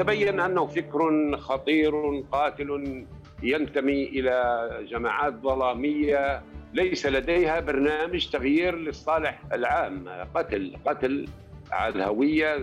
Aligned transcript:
وتبين 0.00 0.40
أنه 0.40 0.66
فكر 0.66 1.36
خطير 1.36 1.92
قاتل 2.32 3.04
ينتمي 3.42 4.04
إلى 4.04 4.68
جماعات 4.90 5.34
ظلامية 5.42 6.42
ليس 6.72 7.06
لديها 7.06 7.60
برنامج 7.60 8.30
تغيير 8.30 8.76
للصالح 8.76 9.42
العام. 9.52 10.08
قتل 10.34 10.76
قتل 10.86 11.28
على 11.72 11.94
الهوية 11.94 12.56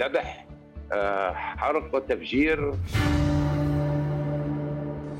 ذبح 0.00 0.46
آه، 0.92 1.32
حرق 1.32 1.94
وتفجير. 1.94 2.74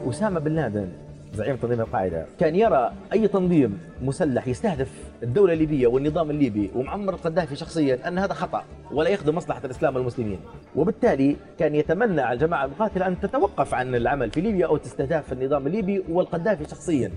أسامة 0.09 0.41
بن 0.41 0.53
لادن 0.53 0.93
زعيم 1.37 1.57
تنظيم 1.57 1.81
القاعدة. 1.81 2.27
كان 2.41 2.57
يرى 2.57 2.93
أي 3.13 3.29
تنظيم 3.29 3.79
مسلح 4.03 4.49
يستهدف 4.49 4.93
الدولة 5.23 5.53
الليبية 5.53 5.87
والنظام 5.87 6.31
الليبي 6.31 6.71
ومعمر 6.75 7.15
القذافي 7.15 7.57
شخصيا 7.57 8.09
أن 8.09 8.19
هذا 8.19 8.35
خطأ 8.35 8.65
ولا 8.93 9.09
يخدم 9.09 9.35
مصلحة 9.35 9.61
الإسلام 9.65 9.97
والمسلمين. 9.97 10.39
وبالتالي 10.77 11.37
كان 11.59 11.75
يتمنى 11.75 12.21
على 12.21 12.35
الجماعة 12.35 12.65
المقاتلة 12.65 13.07
أن 13.07 13.21
تتوقف 13.21 13.75
عن 13.75 13.95
العمل 13.95 14.31
في 14.31 14.41
ليبيا 14.41 14.67
أو 14.67 14.77
تستهدف 14.77 15.33
النظام 15.33 15.67
الليبي 15.67 16.05
والقذافي 16.09 16.65
شخصيا. 16.65 17.13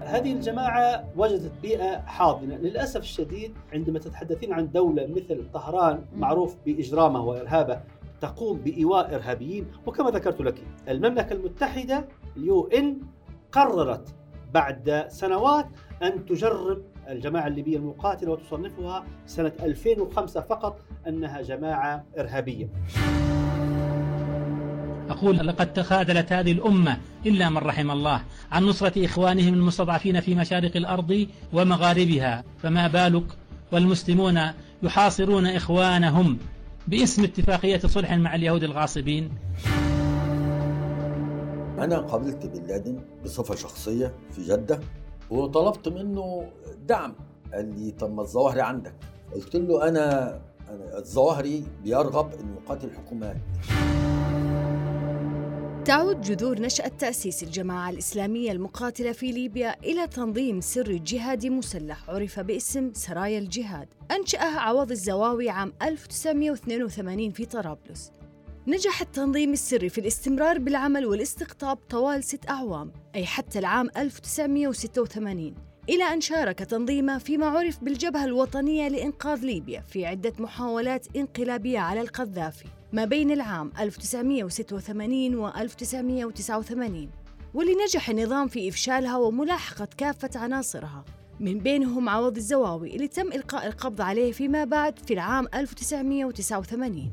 هذه 0.00 0.32
الجماعة 0.32 1.04
وجدت 1.16 1.52
بيئة 1.62 2.00
حاضنة. 2.00 2.56
للأسف 2.56 3.00
الشديد 3.00 3.52
عندما 3.72 3.98
تتحدثين 3.98 4.52
عن 4.52 4.72
دولة 4.72 5.06
مثل 5.06 5.44
طهران 5.54 6.00
معروف 6.16 6.56
بإجرامه 6.66 7.24
وإرهابه 7.24 7.80
تقوم 8.20 8.58
بإيواء 8.58 9.14
إرهابيين 9.14 9.66
وكما 9.86 10.10
ذكرت 10.10 10.40
لك 10.40 10.62
المملكة 10.88 11.32
المتحدة 11.32 12.08
اليو 12.36 12.66
إن 12.66 12.96
قررت 13.52 14.14
بعد 14.54 15.04
سنوات 15.08 15.66
أن 16.02 16.26
تجرب 16.26 16.82
الجماعة 17.08 17.46
الليبية 17.46 17.76
المقاتلة 17.76 18.30
وتصنفها 18.30 19.04
سنة 19.26 19.52
2005 19.62 20.40
فقط 20.40 20.78
أنها 21.06 21.42
جماعة 21.42 22.04
إرهابية. 22.18 22.68
أقول 25.10 25.36
لقد 25.36 25.72
تخاذلت 25.72 26.32
هذه 26.32 26.52
الأمة 26.52 26.98
إلا 27.26 27.48
من 27.48 27.58
رحم 27.58 27.90
الله 27.90 28.22
عن 28.52 28.64
نصرة 28.64 29.04
إخوانهم 29.04 29.54
المستضعفين 29.54 30.20
في 30.20 30.34
مشارق 30.34 30.76
الأرض 30.76 31.26
ومغاربها 31.52 32.44
فما 32.58 32.86
بالك؟ 32.86 33.24
والمسلمون 33.72 34.40
يحاصرون 34.82 35.46
إخوانهم 35.46 36.38
باسم 36.88 37.24
اتفاقية 37.24 37.78
صلح 37.78 38.12
مع 38.12 38.34
اليهود 38.34 38.64
الغاصبين. 38.64 39.30
أنا 41.78 41.98
قابلت 41.98 42.46
بن 42.46 42.66
لادن 42.66 43.00
بصفة 43.24 43.54
شخصية 43.54 44.14
في 44.32 44.42
جدة 44.42 44.80
وطلبت 45.30 45.88
منه 45.88 46.48
دعم 46.88 47.14
قال 47.54 47.80
لي 47.80 47.90
طب 47.90 48.14
ما 48.14 48.22
الظواهري 48.22 48.60
عندك؟ 48.60 48.94
قلت 49.34 49.56
له 49.56 49.88
أنا 49.88 50.38
الظواهري 50.98 51.64
بيرغب 51.84 52.32
أن 52.32 52.54
يقاتل 52.56 52.88
الحكومات 52.88 53.36
تعود 55.86 56.20
جذور 56.20 56.60
نشأة 56.60 56.88
تأسيس 56.88 57.42
الجماعة 57.42 57.90
الإسلامية 57.90 58.52
المقاتلة 58.52 59.12
في 59.12 59.32
ليبيا 59.32 59.76
إلى 59.84 60.06
تنظيم 60.06 60.60
سري 60.60 60.98
جهادي 60.98 61.50
مسلح 61.50 62.10
عرف 62.10 62.40
باسم 62.40 62.92
سرايا 62.94 63.38
الجهاد. 63.38 63.88
أنشأه 64.10 64.58
عوض 64.58 64.90
الزواوي 64.90 65.50
عام 65.50 65.72
1982 65.82 67.30
في 67.30 67.44
طرابلس. 67.44 68.12
نجح 68.66 69.00
التنظيم 69.00 69.52
السري 69.52 69.88
في 69.88 69.98
الاستمرار 69.98 70.58
بالعمل 70.58 71.06
والاستقطاب 71.06 71.76
طوال 71.76 72.24
ست 72.24 72.50
أعوام 72.50 72.92
أي 73.14 73.26
حتى 73.26 73.58
العام 73.58 73.88
1986 73.96 75.54
إلى 75.88 76.04
أن 76.04 76.20
شارك 76.20 76.58
تنظيمه 76.58 77.18
فيما 77.18 77.46
عرف 77.46 77.84
بالجبهة 77.84 78.24
الوطنية 78.24 78.88
لإنقاذ 78.88 79.40
ليبيا 79.40 79.80
في 79.80 80.06
عدة 80.06 80.32
محاولات 80.38 81.06
انقلابية 81.16 81.78
على 81.78 82.00
القذافي. 82.00 82.75
ما 82.92 83.04
بين 83.04 83.30
العام 83.30 83.72
1986 83.80 85.34
و 85.34 85.48
1989 85.48 87.10
واللي 87.54 87.74
نجح 87.84 88.10
النظام 88.10 88.48
في 88.48 88.68
إفشالها 88.68 89.16
وملاحقة 89.16 89.88
كافة 89.96 90.30
عناصرها. 90.40 91.04
من 91.40 91.58
بينهم 91.58 92.08
عوض 92.08 92.36
الزواوي 92.36 92.96
اللي 92.96 93.08
تم 93.08 93.32
إلقاء 93.32 93.66
القبض 93.66 94.00
عليه 94.00 94.32
فيما 94.32 94.64
بعد 94.64 94.98
في 94.98 95.14
العام 95.14 95.46
1989 95.54 97.10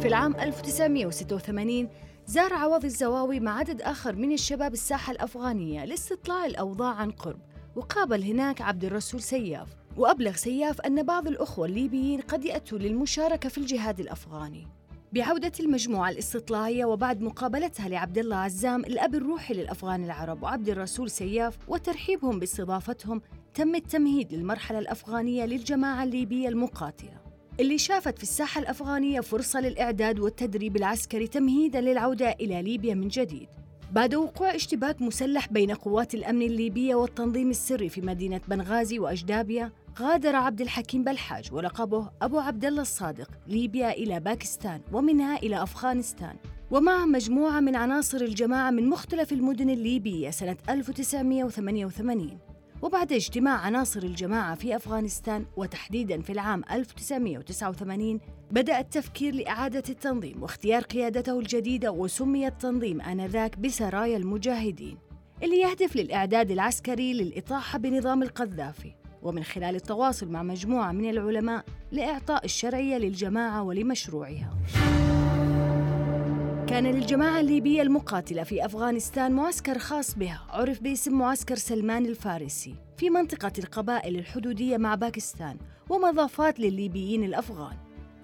في 0.00 0.08
العام 0.08 0.36
1986 0.40 1.88
زار 2.26 2.52
عوض 2.52 2.84
الزواوي 2.84 3.40
مع 3.40 3.58
عدد 3.58 3.82
آخر 3.82 4.16
من 4.16 4.32
الشباب 4.32 4.72
الساحة 4.72 5.12
الأفغانية 5.12 5.84
لاستطلاع 5.84 6.46
الأوضاع 6.46 6.94
عن 6.94 7.10
قرب 7.10 7.40
وقابل 7.76 8.22
هناك 8.22 8.60
عبد 8.62 8.84
الرسول 8.84 9.22
سياف. 9.22 9.75
وأبلغ 9.96 10.32
سياف 10.32 10.80
أن 10.80 11.02
بعض 11.02 11.26
الأخوة 11.26 11.66
الليبيين 11.66 12.20
قد 12.20 12.44
يأتوا 12.44 12.78
للمشاركة 12.78 13.48
في 13.48 13.58
الجهاد 13.58 14.00
الأفغاني. 14.00 14.66
بعودة 15.12 15.52
المجموعة 15.60 16.10
الاستطلاعية 16.10 16.84
وبعد 16.84 17.22
مقابلتها 17.22 17.88
لعبد 17.88 18.18
الله 18.18 18.36
عزام 18.36 18.80
الأب 18.80 19.14
الروحي 19.14 19.54
للأفغان 19.54 20.04
العرب 20.04 20.42
وعبد 20.42 20.68
الرسول 20.68 21.10
سياف 21.10 21.58
وترحيبهم 21.68 22.38
باستضافتهم 22.38 23.22
تم 23.54 23.74
التمهيد 23.74 24.32
للمرحلة 24.32 24.78
الأفغانية 24.78 25.44
للجماعة 25.44 26.04
الليبية 26.04 26.48
المقاتلة. 26.48 27.20
اللي 27.60 27.78
شافت 27.78 28.16
في 28.16 28.22
الساحة 28.22 28.60
الأفغانية 28.60 29.20
فرصة 29.20 29.60
للإعداد 29.60 30.20
والتدريب 30.20 30.76
العسكري 30.76 31.26
تمهيداً 31.26 31.80
للعودة 31.80 32.30
إلى 32.30 32.62
ليبيا 32.62 32.94
من 32.94 33.08
جديد. 33.08 33.48
بعد 33.92 34.14
وقوع 34.14 34.54
اشتباك 34.54 35.02
مسلح 35.02 35.48
بين 35.48 35.70
قوات 35.70 36.14
الأمن 36.14 36.42
الليبية 36.42 36.94
والتنظيم 36.94 37.50
السري 37.50 37.88
في 37.88 38.00
مدينة 38.00 38.40
بنغازي 38.48 38.98
وأجدابيا 38.98 39.72
غادر 40.00 40.36
عبد 40.36 40.60
الحكيم 40.60 41.04
بلحاج 41.04 41.52
ولقبه 41.52 42.10
أبو 42.22 42.38
عبد 42.38 42.64
الله 42.64 42.82
الصادق 42.82 43.30
ليبيا 43.46 43.92
إلى 43.92 44.20
باكستان 44.20 44.80
ومنها 44.92 45.36
إلى 45.36 45.62
أفغانستان. 45.62 46.36
ومع 46.70 47.06
مجموعة 47.06 47.60
من 47.60 47.76
عناصر 47.76 48.20
الجماعة 48.20 48.70
من 48.70 48.88
مختلف 48.88 49.32
المدن 49.32 49.70
الليبية 49.70 50.30
سنة 50.30 50.56
1988 50.68 52.38
وبعد 52.82 53.12
اجتماع 53.12 53.54
عناصر 53.54 54.02
الجماعة 54.02 54.54
في 54.54 54.76
أفغانستان 54.76 55.46
وتحديداً 55.56 56.20
في 56.20 56.32
العام 56.32 56.62
1989 56.70 58.20
بدأ 58.50 58.80
التفكير 58.80 59.34
لإعادة 59.34 59.82
التنظيم 59.88 60.42
واختيار 60.42 60.82
قيادته 60.82 61.38
الجديدة 61.38 61.90
وسمي 61.92 62.46
التنظيم 62.46 63.00
آنذاك 63.00 63.58
بسرايا 63.58 64.16
المجاهدين 64.16 64.98
اللي 65.42 65.60
يهدف 65.60 65.96
للإعداد 65.96 66.50
العسكري 66.50 67.12
للإطاحة 67.12 67.78
بنظام 67.78 68.22
القذافي. 68.22 69.05
ومن 69.22 69.44
خلال 69.44 69.74
التواصل 69.76 70.28
مع 70.28 70.42
مجموعة 70.42 70.92
من 70.92 71.10
العلماء 71.10 71.64
لإعطاء 71.92 72.44
الشرعية 72.44 72.96
للجماعة 72.98 73.62
ولمشروعها. 73.62 74.56
كان 76.68 76.86
للجماعة 76.86 77.40
الليبية 77.40 77.82
المقاتلة 77.82 78.42
في 78.42 78.64
أفغانستان 78.64 79.32
معسكر 79.32 79.78
خاص 79.78 80.14
بها 80.14 80.42
عرف 80.50 80.82
باسم 80.82 81.18
معسكر 81.18 81.54
سلمان 81.56 82.06
الفارسي 82.06 82.74
في 82.96 83.10
منطقة 83.10 83.52
القبائل 83.58 84.16
الحدودية 84.16 84.76
مع 84.76 84.94
باكستان 84.94 85.56
ومضافات 85.90 86.60
للليبيين 86.60 87.24
الأفغان 87.24 87.76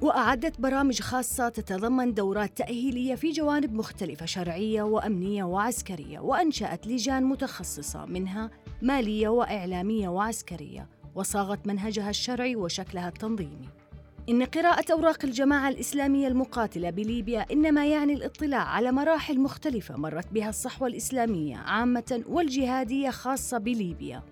وأعدت 0.03 0.61
برامج 0.61 1.01
خاصة 1.01 1.49
تتضمن 1.49 2.15
دورات 2.15 2.59
تأهيلية 2.59 3.15
في 3.15 3.31
جوانب 3.31 3.73
مختلفة 3.75 4.27
شرعية 4.27 4.83
وأمنية 4.83 5.45
وعسكرية 5.45 6.19
وأنشأت 6.21 6.87
لجان 6.87 7.25
متخصصة 7.25 8.07
منها 8.07 8.51
مالية 8.83 9.29
وإعلامية 9.29 10.09
وعسكرية 10.09 10.89
وصاغت 11.15 11.67
منهجها 11.67 12.11
الشرعي 12.11 12.57
وشكلها 12.57 13.09
التنظيمي. 13.09 13.69
إن 14.29 14.45
قراءة 14.45 14.93
أوراق 14.93 15.25
الجماعة 15.25 15.69
الإسلامية 15.69 16.29
المقاتلة 16.29 16.91
بليبيا 16.91 17.47
إنما 17.53 17.87
يعني 17.87 18.13
الاطلاع 18.13 18.63
على 18.63 18.93
مراحل 18.93 19.41
مختلفة 19.41 19.97
مرت 19.97 20.33
بها 20.33 20.49
الصحوة 20.49 20.89
الإسلامية 20.89 21.57
عامة 21.57 22.23
والجهادية 22.29 23.11
خاصة 23.11 23.59
بليبيا. 23.59 24.23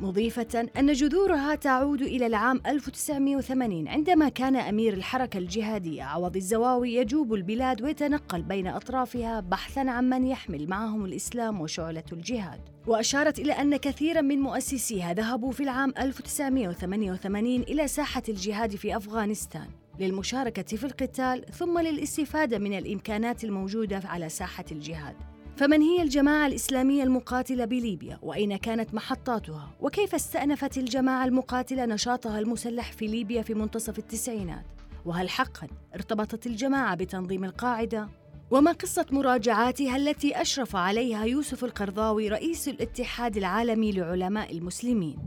مضيفة 0.00 0.68
أن 0.78 0.92
جذورها 0.92 1.54
تعود 1.54 2.02
إلى 2.02 2.26
العام 2.26 2.60
1980 2.66 3.88
عندما 3.88 4.28
كان 4.28 4.56
أمير 4.56 4.92
الحركة 4.92 5.38
الجهادية 5.38 6.02
عوض 6.02 6.36
الزواوي 6.36 6.94
يجوب 6.94 7.34
البلاد 7.34 7.82
ويتنقل 7.82 8.42
بين 8.42 8.66
أطرافها 8.66 9.40
بحثاً 9.40 9.80
عن 9.80 10.08
من 10.08 10.26
يحمل 10.26 10.68
معهم 10.68 11.04
الإسلام 11.04 11.60
وشعلة 11.60 12.04
الجهاد. 12.12 12.60
وأشارت 12.86 13.38
إلى 13.38 13.52
أن 13.52 13.76
كثيراً 13.76 14.20
من 14.20 14.38
مؤسسيها 14.38 15.14
ذهبوا 15.14 15.52
في 15.52 15.62
العام 15.62 15.92
1988 15.98 17.62
إلى 17.62 17.88
ساحة 17.88 18.22
الجهاد 18.28 18.76
في 18.76 18.96
أفغانستان 18.96 19.66
للمشاركة 20.00 20.76
في 20.76 20.84
القتال 20.84 21.44
ثم 21.52 21.78
للاستفادة 21.78 22.58
من 22.58 22.78
الإمكانات 22.78 23.44
الموجودة 23.44 24.02
على 24.04 24.28
ساحة 24.28 24.64
الجهاد. 24.72 25.37
فمن 25.58 25.82
هي 25.82 26.02
الجماعة 26.02 26.46
الإسلامية 26.46 27.02
المقاتلة 27.02 27.64
بليبيا؟ 27.64 28.18
وأين 28.22 28.56
كانت 28.56 28.94
محطاتها؟ 28.94 29.70
وكيف 29.80 30.14
استأنفت 30.14 30.78
الجماعة 30.78 31.24
المقاتلة 31.24 31.86
نشاطها 31.86 32.38
المسلح 32.38 32.92
في 32.92 33.06
ليبيا 33.06 33.42
في 33.42 33.54
منتصف 33.54 33.98
التسعينات؟ 33.98 34.64
وهل 35.04 35.28
حقا 35.28 35.66
ارتبطت 35.94 36.46
الجماعة 36.46 36.94
بتنظيم 36.94 37.44
القاعدة؟ 37.44 38.08
وما 38.50 38.72
قصة 38.72 39.06
مراجعاتها 39.10 39.96
التي 39.96 40.40
أشرف 40.40 40.76
عليها 40.76 41.24
يوسف 41.24 41.64
القرضاوي 41.64 42.28
رئيس 42.28 42.68
الاتحاد 42.68 43.36
العالمي 43.36 43.92
لعلماء 43.92 44.52
المسلمين؟ 44.52 45.18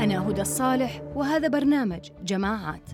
أنا 0.00 0.28
هدى 0.28 0.40
الصالح 0.40 1.02
وهذا 1.14 1.48
برنامج 1.48 2.10
جماعات 2.24 2.90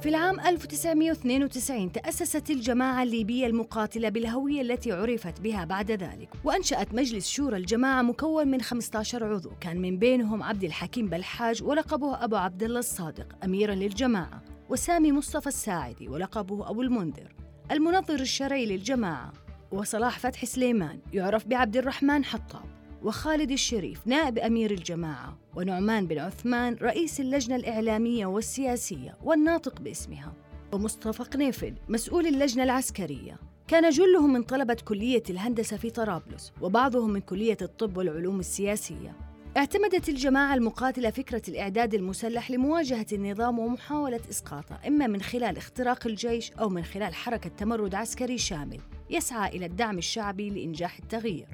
في 0.00 0.08
العام 0.08 0.40
1992 0.40 1.92
تأسست 1.92 2.50
الجماعة 2.50 3.02
الليبية 3.02 3.46
المقاتلة 3.46 4.08
بالهوية 4.08 4.60
التي 4.60 4.92
عرفت 4.92 5.40
بها 5.40 5.64
بعد 5.64 5.90
ذلك 5.90 6.28
وأنشأت 6.44 6.94
مجلس 6.94 7.28
شورى 7.28 7.56
الجماعة 7.56 8.02
مكون 8.02 8.48
من 8.48 8.60
15 8.60 9.34
عضو. 9.34 9.50
كان 9.60 9.80
من 9.80 9.98
بينهم 9.98 10.42
عبد 10.42 10.64
الحكيم 10.64 11.08
بلحاج 11.08 11.62
ولقبه 11.62 12.24
أبو 12.24 12.36
عبد 12.36 12.62
الله 12.62 12.78
الصادق 12.78 13.44
أميرا 13.44 13.74
للجماعة 13.74 14.42
وسامي 14.68 15.12
مصطفى 15.12 15.46
الساعدي 15.46 16.08
ولقبه 16.08 16.70
أبو 16.70 16.82
المنذر. 16.82 17.34
المنظر 17.70 18.20
الشرعي 18.20 18.66
للجماعة 18.66 19.32
وصلاح 19.72 20.18
فتحي 20.18 20.46
سليمان 20.46 21.00
يعرف 21.12 21.46
بعبد 21.46 21.76
الرحمن 21.76 22.24
حطاب 22.24 22.64
وخالد 23.02 23.50
الشريف 23.50 24.06
نائب 24.06 24.38
أمير 24.38 24.70
الجماعة 24.70 25.38
ونعمان 25.56 26.06
بن 26.06 26.18
عثمان 26.18 26.76
رئيس 26.82 27.20
اللجنة 27.20 27.56
الإعلامية 27.56 28.26
والسياسية 28.26 29.16
والناطق 29.24 29.80
باسمها. 29.80 30.32
ومصطفى 30.72 31.22
قنيفل 31.22 31.74
مسؤول 31.88 32.26
اللجنة 32.26 32.62
العسكرية. 32.62 33.38
كان 33.68 33.90
جلهم 33.90 34.32
من 34.32 34.42
طلبة 34.42 34.76
كلية 34.84 35.22
الهندسة 35.30 35.76
في 35.76 35.90
طرابلس 35.90 36.52
وبعضهم 36.60 37.10
من 37.10 37.20
كلية 37.20 37.56
الطب 37.62 37.96
والعلوم 37.96 38.40
السياسية. 38.40 39.16
اعتمدت 39.56 40.08
الجماعة 40.08 40.54
المقاتلة 40.54 41.10
فكرة 41.10 41.42
الإعداد 41.48 41.94
المسلح 41.94 42.50
لمواجهة 42.50 43.06
النظام 43.12 43.58
ومحاولة 43.58 44.20
إسقاطه 44.30 44.78
إما 44.86 45.06
من 45.06 45.20
خلال 45.20 45.56
اختراق 45.56 46.06
الجيش 46.06 46.52
أو 46.52 46.68
من 46.68 46.84
خلال 46.84 47.14
حركة 47.14 47.50
تمرد 47.50 47.94
عسكري 47.94 48.38
شامل 48.38 48.80
يسعى 49.10 49.56
إلى 49.56 49.66
الدعم 49.66 49.98
الشعبي 49.98 50.50
لإنجاح 50.50 50.98
التغيير. 50.98 51.48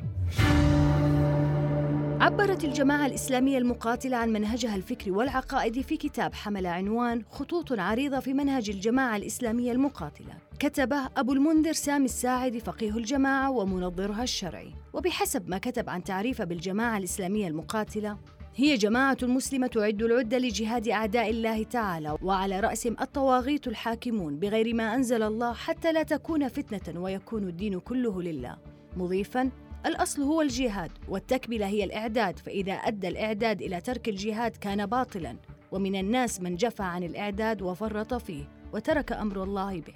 عبرت 2.20 2.64
الجماعة 2.64 3.06
الإسلامية 3.06 3.58
المقاتلة 3.58 4.16
عن 4.16 4.28
منهجها 4.32 4.76
الفكري 4.76 5.10
والعقائدي 5.10 5.82
في 5.82 5.96
كتاب 5.96 6.34
حمل 6.34 6.66
عنوان 6.66 7.22
خطوط 7.30 7.72
عريضة 7.72 8.20
في 8.20 8.32
منهج 8.34 8.70
الجماعة 8.70 9.16
الإسلامية 9.16 9.72
المقاتلة. 9.72 10.34
كتبه 10.58 11.08
أبو 11.16 11.32
المنذر 11.32 11.72
سامي 11.72 12.04
الساعدي 12.04 12.60
فقيه 12.60 12.90
الجماعة 12.90 13.50
ومنظرها 13.50 14.22
الشرعي. 14.22 14.72
وبحسب 14.92 15.48
ما 15.48 15.58
كتب 15.58 15.90
عن 15.90 16.04
تعريفه 16.04 16.44
بالجماعة 16.44 16.98
الإسلامية 16.98 17.48
المقاتلة 17.48 18.18
هي 18.54 18.76
جماعة 18.76 19.18
مسلمة 19.22 19.66
تعد 19.66 20.02
العدة 20.02 20.38
لجهاد 20.38 20.88
أعداء 20.88 21.30
الله 21.30 21.62
تعالى 21.62 22.16
وعلى 22.22 22.60
رأسهم 22.60 22.96
الطواغيت 23.00 23.66
الحاكمون 23.68 24.38
بغير 24.38 24.74
ما 24.74 24.94
أنزل 24.94 25.22
الله 25.22 25.52
حتى 25.52 25.92
لا 25.92 26.02
تكون 26.02 26.48
فتنة 26.48 27.00
ويكون 27.00 27.48
الدين 27.48 27.80
كله 27.80 28.22
لله. 28.22 28.56
مضيفا 28.96 29.50
الأصل 29.86 30.22
هو 30.22 30.42
الجهاد 30.42 30.90
والتكملة 31.08 31.66
هي 31.66 31.84
الإعداد 31.84 32.38
فإذا 32.38 32.72
أدى 32.72 33.08
الإعداد 33.08 33.62
إلى 33.62 33.80
ترك 33.80 34.08
الجهاد 34.08 34.56
كان 34.56 34.86
باطلا 34.86 35.36
ومن 35.72 35.96
الناس 35.96 36.40
من 36.40 36.56
جفى 36.56 36.82
عن 36.82 37.02
الإعداد 37.02 37.62
وفرط 37.62 38.14
فيه 38.14 38.44
وترك 38.72 39.12
أمر 39.12 39.42
الله 39.42 39.80
به. 39.80 39.94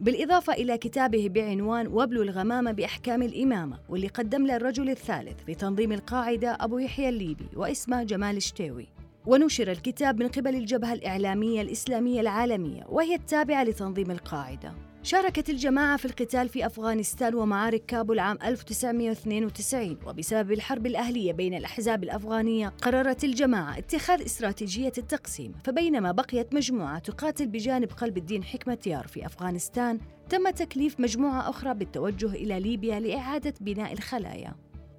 بالإضافة 0.00 0.52
إلى 0.52 0.78
كتابه 0.78 1.28
بعنوان 1.28 1.86
وبل 1.86 2.22
الغمامة 2.22 2.72
بأحكام 2.72 3.22
الإمامة 3.22 3.78
واللي 3.88 4.08
قدم 4.08 4.46
له 4.46 4.56
الرجل 4.56 4.90
الثالث 4.90 5.44
في 5.44 5.54
تنظيم 5.54 5.92
القاعدة 5.92 6.56
أبو 6.60 6.78
يحيى 6.78 7.08
الليبي 7.08 7.48
وإسمه 7.56 8.02
جمال 8.02 8.36
الشتاوي 8.36 8.88
ونشر 9.26 9.70
الكتاب 9.70 10.22
من 10.22 10.28
قبل 10.28 10.54
الجبهة 10.54 10.92
الإعلامية 10.92 11.62
الإسلامية 11.62 12.20
العالمية 12.20 12.84
وهي 12.88 13.14
التابعة 13.14 13.64
لتنظيم 13.64 14.10
القاعدة. 14.10 14.74
شاركت 15.04 15.50
الجماعة 15.50 15.96
في 15.96 16.04
القتال 16.04 16.48
في 16.48 16.66
أفغانستان 16.66 17.34
ومعارك 17.34 17.86
كابول 17.86 18.18
عام 18.18 18.38
1992 18.44 19.98
وبسبب 20.06 20.52
الحرب 20.52 20.86
الأهلية 20.86 21.32
بين 21.32 21.54
الأحزاب 21.54 22.04
الأفغانية 22.04 22.68
قررت 22.68 23.24
الجماعة 23.24 23.78
اتخاذ 23.78 24.22
استراتيجية 24.22 24.92
التقسيم. 24.98 25.54
فبينما 25.64 26.12
بقيت 26.12 26.54
مجموعة 26.54 26.98
تقاتل 26.98 27.46
بجانب 27.46 27.92
قلب 27.92 28.16
الدين 28.16 28.44
حكمة 28.44 28.78
يار 28.86 29.06
في 29.06 29.26
أفغانستان 29.26 30.00
تم 30.28 30.50
تكليف 30.50 31.00
مجموعة 31.00 31.50
أخرى 31.50 31.74
بالتوجه 31.74 32.26
إلى 32.26 32.60
ليبيا 32.60 33.00
لإعادة 33.00 33.54
بناء 33.60 33.92
الخلايا. 33.92 34.54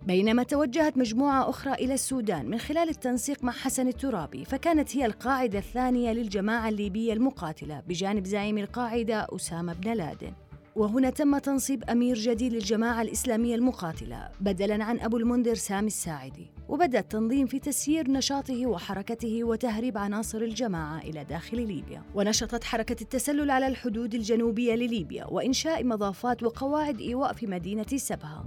بينما 0.08 0.44
توجهت 0.44 0.98
مجموعة 0.98 1.50
أخرى 1.50 1.74
إلى 1.74 1.94
السودان 1.94 2.50
من 2.50 2.58
خلال 2.58 2.90
التنسيق 2.90 3.44
مع 3.44 3.52
حسن 3.52 3.88
الترابي 3.88 4.46
فكانت 4.46 4.98
هي 4.98 5.06
القاعدة 5.06 5.60
الثانية 5.60 6.12
للجماعة 6.12 6.70
الليبية 6.70 7.14
المقاتلة 7.14 7.84
بجانب 7.88 8.26
زعيم 8.26 8.58
القاعدة 8.58 9.28
أسامة 9.36 9.74
بن 9.74 9.94
لادن. 9.94 10.34
وهنا 10.76 11.10
تم 11.10 11.38
تنصيب 11.38 11.84
أمير 11.84 12.16
جديد 12.16 12.54
للجماعة 12.54 13.02
الإسلامية 13.02 13.56
المقاتلة 13.56 14.30
بدلاً 14.42 14.84
عن 14.84 15.00
أبو 15.00 15.18
المنذر 15.18 15.54
سامي 15.54 15.88
الساعدي. 15.88 16.52
وبدأ 16.70 17.00
التنظيم 17.00 17.48
في 17.48 17.60
تسيير 17.60 18.12
نشاطه 18.12 18.66
وحركته 18.66 19.44
وتهريب 19.44 19.98
عناصر 19.98 20.38
الجماعة 20.38 20.98
إلى 21.00 21.24
داخل 21.24 21.58
ليبيا. 21.68 22.04
ونشطت 22.16 22.64
حركة 22.64 23.02
التسلل 23.02 23.52
على 23.52 23.68
الحدود 23.68 24.16
الجنوبية 24.16 24.76
لليبيا 24.76 25.26
وإنشاء 25.26 25.84
مضافات 25.84 26.44
وقواعد 26.44 27.00
إيواء 27.00 27.34
في 27.34 27.48
مدينة 27.48 27.88
سبها. 27.96 28.46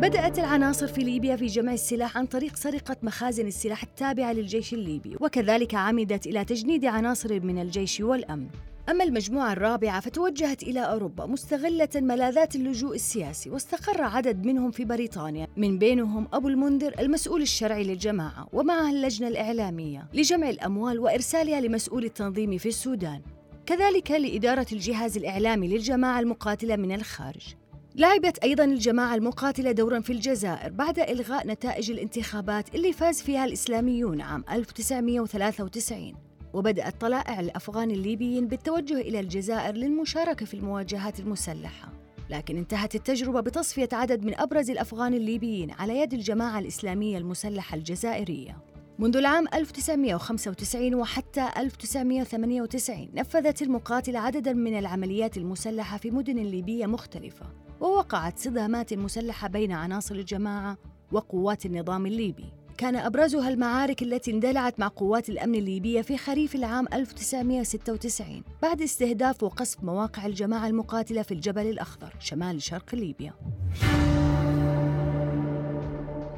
بدأت 0.00 0.38
العناصر 0.38 0.86
في 0.86 1.02
ليبيا 1.02 1.36
في 1.36 1.46
جمع 1.46 1.72
السلاح 1.72 2.18
عن 2.18 2.26
طريق 2.26 2.56
سرقة 2.56 2.96
مخازن 3.02 3.46
السلاح 3.46 3.82
التابعة 3.82 4.32
للجيش 4.32 4.74
الليبي 4.74 5.16
وكذلك 5.20 5.74
عمدت 5.74 6.26
إلى 6.26 6.44
تجنيد 6.44 6.84
عناصر 6.84 7.40
من 7.40 7.58
الجيش 7.62 8.00
والأمن. 8.00 8.46
أما 8.88 9.04
المجموعة 9.04 9.52
الرابعة 9.52 10.00
فتوجهت 10.00 10.62
إلى 10.62 10.80
أوروبا 10.80 11.26
مستغلة 11.26 11.88
ملاذات 11.96 12.56
اللجوء 12.56 12.94
السياسي 12.94 13.50
واستقر 13.50 14.02
عدد 14.02 14.46
منهم 14.46 14.70
في 14.70 14.84
بريطانيا. 14.84 15.46
من 15.56 15.78
بينهم 15.78 16.28
أبو 16.32 16.48
المنذر 16.48 16.94
المسؤول 16.98 17.42
الشرعي 17.42 17.84
للجماعة 17.84 18.48
ومعه 18.52 18.90
اللجنة 18.90 19.28
الإعلامية 19.28 20.08
لجمع 20.14 20.50
الأموال 20.50 20.98
وإرسالها 20.98 21.60
لمسؤول 21.60 22.04
التنظيم 22.04 22.58
في 22.58 22.68
السودان. 22.68 23.20
كذلك 23.66 24.10
لإدارة 24.10 24.66
الجهاز 24.72 25.16
الإعلامي 25.16 25.68
للجماعة 25.68 26.20
المقاتلة 26.20 26.76
من 26.76 26.92
الخارج. 26.92 27.59
لعبت 27.94 28.38
أيضا 28.38 28.64
الجماعة 28.64 29.14
المقاتلة 29.14 29.72
دورا 29.72 30.00
في 30.00 30.12
الجزائر 30.12 30.72
بعد 30.72 30.98
إلغاء 30.98 31.46
نتائج 31.46 31.90
الانتخابات 31.90 32.74
اللي 32.74 32.92
فاز 32.92 33.22
فيها 33.22 33.44
الإسلاميون 33.44 34.20
عام 34.20 34.44
1993 34.50 36.14
وبدأت 36.52 37.00
طلائع 37.00 37.40
الأفغان 37.40 37.90
الليبيين 37.90 38.46
بالتوجه 38.46 39.00
إلى 39.00 39.20
الجزائر 39.20 39.74
للمشاركة 39.74 40.46
في 40.46 40.54
المواجهات 40.54 41.20
المسلحة. 41.20 41.92
لكن 42.30 42.56
انتهت 42.56 42.94
التجربة 42.94 43.40
بتصفية 43.40 43.88
عدد 43.92 44.24
من 44.24 44.40
أبرز 44.40 44.70
الأفغان 44.70 45.14
الليبيين 45.14 45.70
على 45.70 45.98
يد 45.98 46.14
الجماعة 46.14 46.58
الإسلامية 46.58 47.18
المسلحة 47.18 47.76
الجزائرية. 47.76 48.56
منذ 48.98 49.16
العام 49.16 49.46
1995 49.54 50.94
وحتى 50.94 51.48
1998 51.56 53.08
نفذت 53.14 53.62
المقاتلة 53.62 54.18
عددا 54.18 54.52
من 54.52 54.78
العمليات 54.78 55.36
المسلحة 55.36 55.96
في 55.98 56.10
مدن 56.10 56.36
ليبية 56.36 56.86
مختلفة. 56.86 57.46
ووقعت 57.80 58.38
صدامات 58.38 58.94
مسلحة 58.94 59.48
بين 59.48 59.72
عناصر 59.72 60.14
الجماعة 60.14 60.76
وقوات 61.12 61.66
النظام 61.66 62.06
الليبي. 62.06 62.44
كان 62.78 62.96
أبرزها 62.96 63.48
المعارك 63.48 64.02
التي 64.02 64.30
اندلعت 64.30 64.80
مع 64.80 64.88
قوات 64.88 65.28
الأمن 65.28 65.54
الليبية 65.54 66.02
في 66.02 66.16
خريف 66.16 66.54
العام 66.54 66.86
1996 66.92 68.42
بعد 68.62 68.82
استهداف 68.82 69.42
وقصف 69.42 69.84
مواقع 69.84 70.26
الجماعة 70.26 70.66
المقاتلة 70.66 71.22
في 71.22 71.34
الجبل 71.34 71.66
الأخضر 71.66 72.14
شمال 72.18 72.62
شرق 72.62 72.94
ليبيا. 72.94 73.32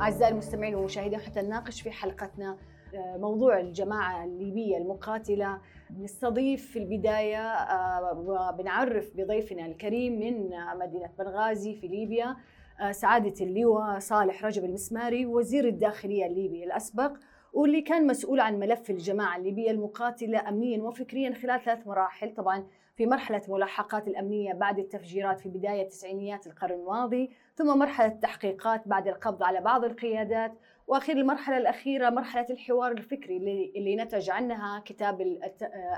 أعزائي 0.00 0.32
المستمعين 0.32 0.74
والمشاهدين 0.74 1.20
حتى 1.20 1.42
نناقش 1.42 1.80
في 1.80 1.90
حلقتنا 1.90 2.56
آه، 2.94 3.16
موضوع 3.16 3.60
الجماعة 3.60 4.24
الليبية 4.24 4.76
المقاتلة 4.76 5.58
نستضيف 6.00 6.70
في 6.70 6.78
البداية 6.78 7.52
آه، 7.52 8.12
وبنعرف 8.18 9.10
بضيفنا 9.14 9.66
الكريم 9.66 10.12
من 10.20 10.50
مدينة 10.78 11.10
بنغازي 11.18 11.74
في 11.74 11.88
ليبيا 11.88 12.36
آه، 12.80 12.92
سعادة 12.92 13.44
اللواء 13.44 13.98
صالح 13.98 14.44
رجب 14.44 14.64
المسماري 14.64 15.26
وزير 15.26 15.68
الداخلية 15.68 16.26
الليبي 16.26 16.64
الأسبق 16.64 17.12
واللي 17.52 17.80
كان 17.80 18.06
مسؤول 18.06 18.40
عن 18.40 18.58
ملف 18.58 18.90
الجماعة 18.90 19.36
الليبية 19.36 19.70
المقاتلة 19.70 20.48
أمنيا 20.48 20.82
وفكريا 20.82 21.34
خلال 21.34 21.64
ثلاث 21.64 21.86
مراحل. 21.86 22.34
طبعا 22.34 22.66
في 22.96 23.06
مرحلة 23.06 23.42
ملاحقات 23.48 24.08
الأمنية 24.08 24.52
بعد 24.52 24.78
التفجيرات 24.78 25.40
في 25.40 25.48
بداية 25.48 25.88
تسعينيات 25.88 26.46
القرن 26.46 26.74
الماضي 26.74 27.30
ثم 27.54 27.78
مرحلة 27.78 28.06
التحقيقات 28.06 28.88
بعد 28.88 29.08
القبض 29.08 29.42
على 29.42 29.60
بعض 29.60 29.84
القيادات 29.84 30.52
واخير 30.86 31.16
المرحلة 31.16 31.56
الأخيرة 31.56 32.10
مرحلة 32.10 32.46
الحوار 32.50 32.92
الفكري 32.92 33.36
اللي, 33.36 33.72
اللي 33.76 33.96
نتج 33.96 34.30
عنها 34.30 34.82
كتاب 34.84 35.38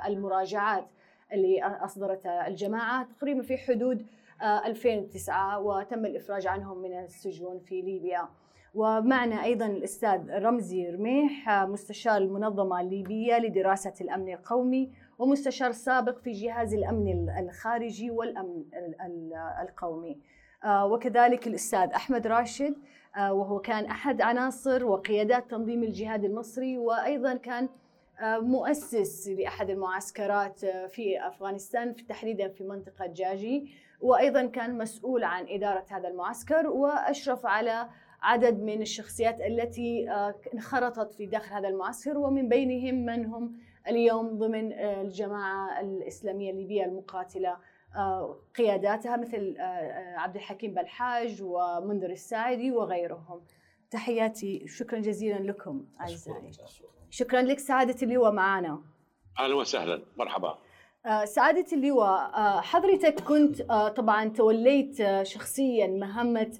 المراجعات 0.07 0.89
اللي 1.33 1.63
اصدرتها 1.63 2.49
الجماعة 2.49 3.09
تقريبا 3.19 3.43
في 3.43 3.57
حدود 3.57 4.07
2009 4.43 5.59
وتم 5.61 6.07
الإفراج 6.07 6.47
عنهم 6.47 6.79
من 6.79 6.99
السجون 7.05 7.59
في 7.59 7.83
ليبيا. 7.83 8.29
ومعنا 8.75 9.45
أيضا 9.45 9.67
الأستاذ 9.67 10.31
رمزي 10.31 10.91
رميح 10.91 11.49
مستشار 11.49 12.17
المنظمة 12.17 12.81
الليبية 12.81 13.39
لدراسة 13.39 13.93
الأمن 14.01 14.33
القومي 14.33 14.93
ومستشار 15.19 15.73
سابق 15.73 16.19
في 16.19 16.33
جهاز 16.33 16.75
الأمن 16.75 17.31
الخارجي 17.39 18.11
والأمن 18.11 18.65
القومي. 19.63 20.21
وكذلك 20.67 21.47
الأستاذ 21.47 21.89
أحمد 21.91 22.27
راشد 22.27 22.75
آه، 22.75 22.79
وهو 23.19 23.59
كان 23.59 23.85
أحد 23.85 24.21
عناصر 24.21 24.85
وقيادات 24.85 25.51
تنظيم 25.51 25.83
الجهاد 25.83 26.25
المصري 26.25 26.79
وأيضا 26.79 27.35
كان 27.35 27.69
آه، 28.21 28.39
مؤسس 28.39 29.29
لأحد 29.29 29.71
المعسكرات 29.71 30.65
آه، 30.65 30.87
في 30.87 31.27
أفغانستان 31.27 31.97
تحديدا 31.97 32.49
في 32.49 32.65
منطقة 32.65 33.07
جاجي. 33.07 33.71
وأيضا 34.01 34.47
كان 34.47 34.79
مسؤول 34.79 35.25
عن 35.25 35.47
إدارة 35.49 35.85
هذا 35.91 36.09
المعسكر 36.09 36.67
وأشرف 36.67 37.47
على 37.47 37.89
عدد 38.23 38.63
من 38.63 38.83
الشخصيات 38.83 39.41
التي 39.41 40.11
انخرطت 40.55 41.13
في 41.13 41.27
داخل 41.27 41.55
هذا 41.55 41.69
المعسكر. 41.69 42.19
ومن 42.19 42.49
بينهم 42.49 42.95
من 43.07 43.27
هم 43.27 43.57
اليوم 43.89 44.39
ضمن 44.39 44.73
الجماعة 44.73 45.81
الإسلامية 45.81 46.51
الليبية 46.51 46.85
المقاتلة 46.85 47.57
قياداتها 48.59 49.17
مثل 49.17 49.57
عبد 50.17 50.37
الحكيم 50.37 50.75
بلحاج 50.75 51.43
ومنذر 51.43 52.11
الساعدي 52.11 52.71
وغيرهم. 52.73 53.41
تحياتي. 53.91 54.69
شكرا 54.69 54.99
جزيلا 54.99 55.39
لكم 55.39 55.85
أعزائي. 56.01 56.51
شكرا 57.11 57.43
لك 57.43 57.59
سعادة 57.59 57.97
اللواء 58.03 58.33
معنا 58.33 58.83
أهلا 59.39 59.55
وسهلا. 59.55 60.03
مرحبا. 60.17 60.59
سعادة 61.25 61.67
اللواء 61.73 62.31
حضرتك 62.61 63.21
كنت 63.21 63.63
طبعا 63.97 64.29
توليت 64.29 65.23
شخصيا 65.23 65.87
مهمة 65.87 66.59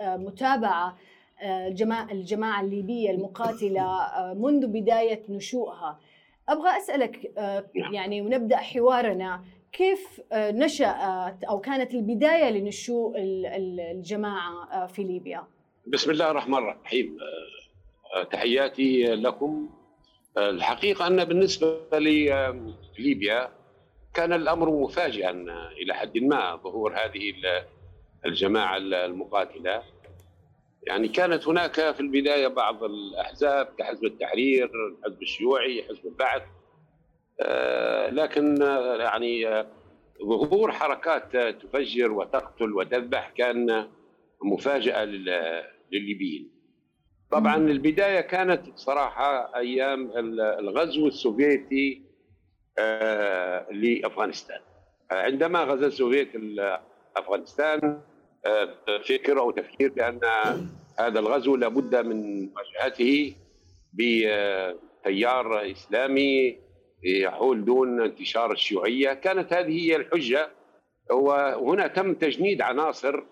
متابعة 0.00 0.96
الجماعة, 1.42 2.12
الجماعة 2.12 2.60
الليبية 2.60 3.10
المقاتلة 3.10 4.08
منذ 4.34 4.66
بداية 4.66 5.22
نشوئها. 5.28 6.00
أبغى 6.48 6.76
أسألك 6.76 7.32
نعم. 7.76 7.94
يعني 7.94 8.22
ونبدأ 8.22 8.56
حوارنا 8.56 9.44
كيف 9.72 10.20
نشأت 10.32 11.44
أو 11.44 11.60
كانت 11.60 11.94
البداية 11.94 12.50
لنشوء 12.50 13.14
الجماعة 13.16 14.86
في 14.86 15.02
ليبيا؟ 15.02 15.46
بسم 15.86 16.10
الله 16.10 16.30
الرحمن 16.30 16.58
الرحيم. 16.58 17.16
تحياتي 18.32 19.04
لكم. 19.04 19.70
الحقيقة 20.38 21.06
أن 21.06 21.24
بالنسبة 21.24 21.98
لليبيا 21.98 23.48
كان 24.14 24.32
الأمر 24.32 24.70
مفاجئا 24.70 25.30
إلى 25.82 25.94
حد 25.94 26.18
ما 26.18 26.56
ظهور 26.56 26.94
هذه 26.94 27.34
الجماعة 28.26 28.76
المقاتلة. 28.76 29.82
يعني 30.86 31.08
كانت 31.08 31.48
هناك 31.48 31.72
في 31.72 32.00
البداية 32.00 32.48
بعض 32.48 32.84
الأحزاب 32.84 33.66
كحزب 33.78 34.04
التحرير 34.04 34.70
الحزب 34.88 35.22
الشيوعي 35.22 35.82
حزب 35.82 36.06
البعث. 36.06 36.42
آه، 36.42 36.59
لكن 38.12 38.62
يعني 39.00 39.64
ظهور 40.24 40.72
حركات 40.72 41.36
تفجر 41.62 42.12
وتقتل 42.12 42.72
وتذبح 42.72 43.30
كان 43.36 43.88
مفاجأة 44.42 45.04
للليبيين 45.04 46.50
طبعا 47.30 47.56
البداية 47.56 48.20
كانت 48.20 48.78
صراحة 48.78 49.56
أيام 49.56 50.10
الغزو 50.38 51.06
السوفيتي 51.06 52.02
آه، 52.78 53.66
لأفغانستان. 53.72 54.60
عندما 55.10 55.64
غزا 55.64 55.86
السوفيت 55.86 56.28
أفغانستان 57.16 58.00
آه، 58.46 58.68
فكر 59.08 59.40
أو 59.40 59.50
تفكير 59.50 59.92
بأن 59.92 60.20
هذا 60.98 61.18
الغزو 61.18 61.56
لابد 61.56 61.96
من 61.96 62.48
مواجهته 62.52 63.34
بتيار 63.92 65.70
إسلامي 65.70 66.58
يحول 67.04 67.64
دون 67.64 68.00
انتشار 68.02 68.52
الشيوعية. 68.52 69.12
كانت 69.12 69.52
هذه 69.52 69.80
هي 69.80 69.96
الحجة. 69.96 70.50
وهنا 71.10 71.86
تم 71.86 72.14
تجنيد 72.14 72.62
عناصر 72.62 73.22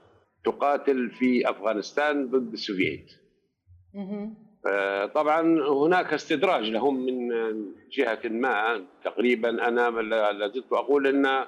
تقاتل 0.45 1.11
في 1.11 1.51
أفغانستان 1.51 2.27
ضد 2.31 2.53
السوفييت. 2.53 3.13
آه، 4.67 5.07
طبعا 5.07 5.41
هناك 5.69 6.13
استدراج 6.15 6.71
لهم 6.71 7.07
من 7.07 7.29
جهة 7.93 8.21
ما. 8.25 8.85
تقريبا 9.05 9.69
أنا 9.69 9.91
لازلت 10.33 10.73
أقول 10.73 11.07
أن 11.07 11.45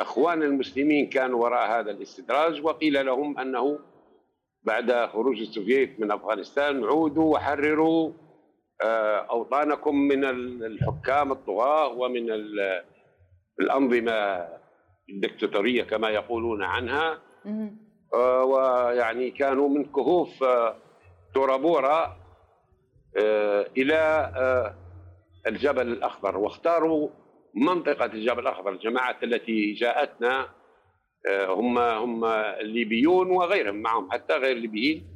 أخوان 0.00 0.42
المسلمين 0.42 1.06
كانوا 1.08 1.42
وراء 1.44 1.80
هذا 1.80 1.90
الاستدراج 1.90 2.64
وقيل 2.64 3.06
لهم 3.06 3.38
أنه 3.38 3.78
بعد 4.62 4.92
خروج 4.92 5.40
السوفييت 5.40 6.00
من 6.00 6.10
أفغانستان 6.10 6.84
عودوا 6.84 7.34
وحرروا 7.34 8.12
آه، 8.84 9.16
أوطانكم 9.30 9.96
من 9.96 10.24
الحكام 10.64 11.32
الطغاة 11.32 11.88
ومن 11.88 12.26
الأنظمة 13.60 14.48
الدكتاتورية 15.10 15.82
كما 15.82 16.10
يقولون 16.10 16.62
عنها. 16.62 17.18
آه، 18.14 18.44
ويعني 18.44 19.30
كانوا 19.30 19.68
من 19.68 19.84
كهوف 19.84 20.44
تورابورا 21.34 22.16
إلى 23.76 24.32
الجبل 25.46 25.88
الأخضر. 25.88 26.36
واختاروا 26.38 27.08
منطقة 27.54 28.04
الجبل 28.04 28.38
الأخضر 28.42 28.70
الجماعة 28.70 29.16
التي 29.22 29.72
جاءتنا 29.72 30.48
هم 31.48 31.78
هم 31.78 32.24
الليبيون 32.24 33.30
وغيرهم 33.30 33.76
معهم 33.76 34.10
حتى 34.10 34.34
غير 34.36 34.56
الليبيين. 34.56 35.15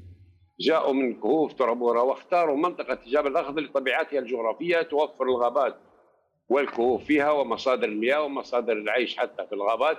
جاءوا 0.61 0.93
من 0.93 1.21
كهوف 1.21 1.53
ترابورا 1.55 2.03
واختاروا 2.03 2.57
منطقة 2.57 2.99
الجبل 3.07 3.27
الأخضر 3.31 3.61
لطبيعتها 3.63 4.19
الجغرافية 4.19 4.83
توفر 4.83 5.25
الغابات 5.25 5.77
والكهوف 6.49 7.05
فيها 7.05 7.31
ومصادر 7.31 7.89
المياه 7.89 8.23
ومصادر 8.23 8.73
العيش 8.73 9.17
حتى 9.17 9.47
في 9.47 9.53
الغابات. 9.53 9.97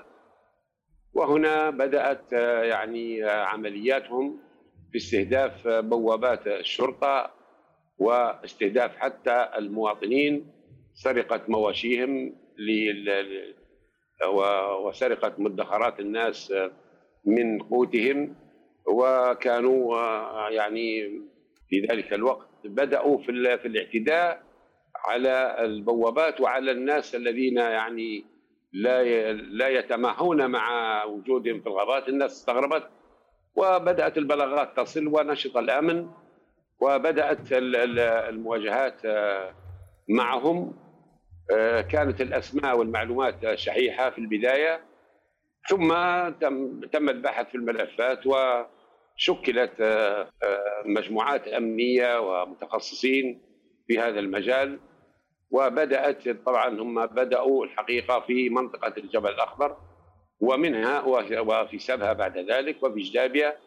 وهنا 1.14 1.70
بدأت 1.70 2.32
يعني 2.64 3.24
عملياتهم 3.24 4.40
في 4.92 4.98
استهداف 4.98 5.68
بوابات 5.68 6.48
الشرطة 6.48 7.32
واستهداف 7.98 8.96
حتى 8.96 9.50
المواطنين 9.58 10.52
سرقة 10.94 11.42
مواشيهم 11.48 12.36
وسرقة 14.86 15.34
مدخرات 15.38 16.00
الناس 16.00 16.54
من 17.26 17.62
قوتهم. 17.62 18.36
وكانوا 18.88 19.96
آه، 19.96 20.50
يعني 20.50 21.22
في 21.70 21.88
ذلك 21.92 22.14
الوقت 22.14 22.48
بدأوا 22.64 23.18
في 23.18 23.58
في 23.58 23.68
الاعتداء 23.68 24.44
على 25.06 25.56
البوابات 25.60 26.42
وعلى 26.42 26.72
الناس 26.72 27.16
الذين 27.16 27.58
يعني 27.58 28.26
لا 28.74 29.32
لا 29.34 29.68
يتماهون 29.68 30.52
مع 30.52 31.04
وجودهم 31.04 31.62
في 31.62 31.68
الغابات. 31.68 32.10
الناس 32.10 32.32
استغربت 32.32 32.90
وبدأت 33.56 34.18
البلاغات 34.18 34.78
تصل 34.78 35.08
ونشط 35.08 35.58
الأمن 35.58 36.10
وبدأت 36.80 37.40
المواجهات 37.52 39.06
آه، 39.06 39.54
معهم. 40.10 40.74
آه، 41.52 41.82
كانت 41.82 42.22
الأسماء 42.22 42.78
والمعلومات 42.78 43.56
شحيحة 43.56 44.10
في 44.10 44.18
البداية 44.18 44.82
ثم 45.70 45.90
تم 46.42 46.80
تم 46.80 47.10
البحث 47.10 47.48
في 47.50 47.56
الملفات 47.56 48.20
وشكلت 48.28 48.71
آه، 49.82 50.30
آه، 50.44 50.84
مجموعات 50.86 51.48
أمنية 51.48 52.20
ومتخصصين 52.20 53.42
في 53.88 54.00
هذا 54.00 54.20
المجال 54.20 54.80
وبدأت 55.52 56.30
طبعا 56.30 56.82
هم 56.82 57.06
بدأوا 57.06 57.66
الحقيقة 57.66 58.20
في 58.20 58.50
منطقة 58.50 58.94
الجبل 58.98 59.30
الأخضر 59.30 59.78
ومنها 60.40 61.02
وفي 61.42 61.80
سبها 61.80 62.14
بعد 62.14 62.38
ذلك 62.38 62.84
وفي 62.84 63.00
جدابيا 63.00 63.58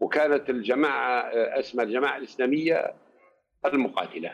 وكانت 0.00 0.50
الجماعة 0.50 1.20
آه، 1.20 1.60
اسمها 1.60 1.84
الجماعة 1.84 2.16
الإسلامية 2.16 2.94
المقاتلة. 3.66 4.32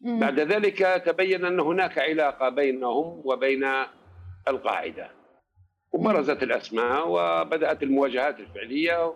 بعد 0.00 0.40
ذلك 0.40 1.02
تبين 1.06 1.44
أن 1.44 1.60
هناك 1.60 1.98
علاقة 1.98 2.48
بينهم 2.48 3.22
وبين 3.24 3.66
القاعدة. 4.48 5.10
وبرزت 5.92 6.42
الأسماء 6.42 7.08
وبدأت 7.08 7.82
المواجهات 7.82 8.40
الفعلية 8.40 9.12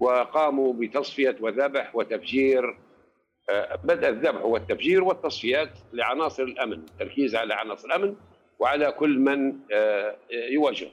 وقاموا 0.00 0.72
بتصفية 0.72 1.36
وذبح 1.40 1.96
وتفجير 1.96 2.78
آه، 3.50 3.76
بدأ 3.84 4.08
الذبح 4.08 4.44
والتفجير 4.44 5.04
والتصفيات 5.04 5.70
لعناصر 5.92 6.42
الأمن 6.42 6.72
التركيز 6.72 7.36
على 7.36 7.54
عناصر 7.54 7.88
الأمن 7.88 8.16
وعلى 8.58 8.92
كل 8.92 9.18
من 9.18 9.58
آه، 9.72 10.16
يواجه. 10.30 10.88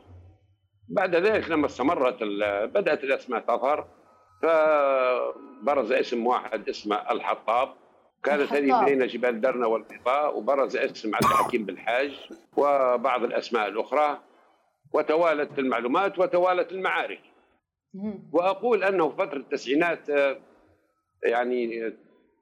بعد 0.89 1.15
ذلك 1.15 1.50
لما 1.50 1.65
استمرت 1.65 2.24
بدأت 2.74 3.03
الأسماء 3.03 3.39
تظهر 3.39 3.88
فبرز 4.41 5.91
اسم 5.91 6.27
واحد 6.27 6.70
اسمه 6.70 7.12
الحطاب. 7.12 7.74
كانت 8.24 8.53
هذه 8.53 8.86
بين 8.86 9.08
جبال 9.08 9.41
درنا 9.41 9.67
والبيضاء 9.67 10.38
وبرز 10.38 10.77
اسم 10.77 11.15
عبد 11.15 11.24
الحكيم 11.25 11.65
بالحاج 11.65 12.29
وبعض 12.58 13.24
الأسماء 13.24 13.67
الأخرى 13.67 14.20
وتوالت 14.93 15.60
المعلومات 15.60 16.20
وتوالت 16.20 16.72
المعارك. 16.72 17.22
وأقول 18.31 18.83
أنه 18.83 19.10
في 19.10 19.15
فترة 19.15 19.38
التسعينات 19.38 20.10
آه، 20.10 20.38
يعني 21.24 21.93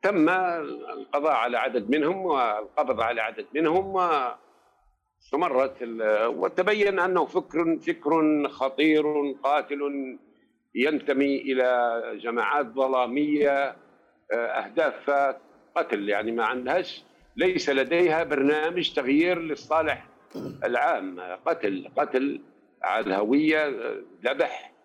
تم 0.01 0.29
القضاء 0.29 1.32
على 1.32 1.58
عدد 1.58 1.89
منهم 1.89 2.25
والقبض 2.25 3.01
على 3.01 3.22
عدد 3.22 3.46
منهم 3.53 3.86
واستمرت 5.20 5.77
وتبين 6.27 7.00
أنه 7.00 7.25
فكر 7.25 7.77
فكر 7.79 8.48
خطير 8.48 9.03
قاتل 9.44 10.18
ينتمي 10.75 11.41
إلى 11.41 12.01
جماعات 12.24 12.65
ظلامية 12.65 13.75
آه، 14.32 14.36
اهدافها 14.36 15.41
قتل. 15.75 16.10
يعني 16.10 16.32
ما 16.32 16.46
عندهاش 16.46 17.03
ليس 17.36 17.70
لديها 17.70 18.24
برنامج 18.24 18.94
تغيير 18.94 19.39
للصالح 19.39 20.08
العام. 20.63 21.20
قتل 21.46 21.89
قتل 21.98 22.41
على 22.84 23.06
الهوية 23.06 23.68
ذبح 24.25 24.65
آه، 24.65 24.78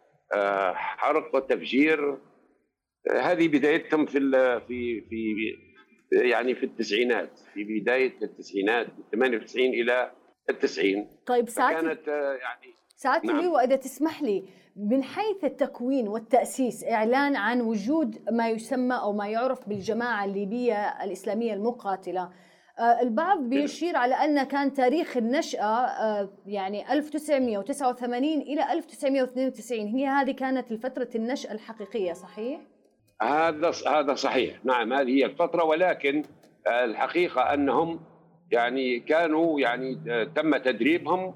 حرق 0.74 1.46
تفجير 1.46 2.18
هذه 3.10 3.48
بدايتهم 3.48 4.06
في 4.06 4.20
في 4.68 5.00
في 5.00 5.34
يعني 6.12 6.54
في 6.54 6.66
التسعينات 6.66 7.38
في 7.54 7.64
بداية 7.64 8.14
التسعينات 8.22 8.86
من 8.86 9.04
98 9.12 9.66
إلى 9.66 10.10
التسعين. 10.50 11.08
طيب 11.26 11.48
ساعات 11.48 11.84
كانت 11.84 12.08
يعني 12.08 12.74
ساعات 12.96 13.24
نعم. 13.24 13.46
واذا 13.46 13.76
تسمح 13.76 14.22
لي 14.22 14.44
من 14.76 15.02
حيث 15.02 15.44
التكوين 15.44 16.08
والتأسيس 16.08 16.84
إعلان 16.84 17.36
عن 17.36 17.60
وجود 17.60 18.22
ما 18.32 18.48
يسمى 18.50 18.94
أو 18.94 19.12
ما 19.12 19.28
يعرف 19.28 19.68
بالجماعة 19.68 20.24
الليبية 20.24 21.04
الإسلامية 21.04 21.54
المقاتلة. 21.54 22.22
آه، 22.22 22.32
البعض 22.80 23.38
بيشير 23.38 23.96
على 23.96 24.14
أن 24.14 24.42
كان 24.42 24.72
تاريخ 24.72 25.16
النشأة 25.16 25.84
آه، 25.86 26.28
يعني 26.46 26.92
1989 26.92 28.24
إلى 28.24 28.72
1992 28.72 29.86
هي 29.86 30.06
هذه 30.06 30.30
كانت 30.30 30.72
الفترة 30.72 31.08
النشأة 31.14 31.52
الحقيقية 31.52 32.12
صحيح؟ 32.12 32.60
هذا 33.22 33.72
هذا 33.86 34.14
صحيح. 34.14 34.64
نعم 34.64 34.92
هذه 34.92 35.10
هي 35.10 35.24
الفترة 35.24 35.64
ولكن 35.64 36.22
الحقيقة 36.66 37.54
أنهم 37.54 38.00
يعني 38.50 39.00
كانوا 39.00 39.60
يعني 39.60 39.94
تم 40.36 40.56
تدريبهم 40.56 41.34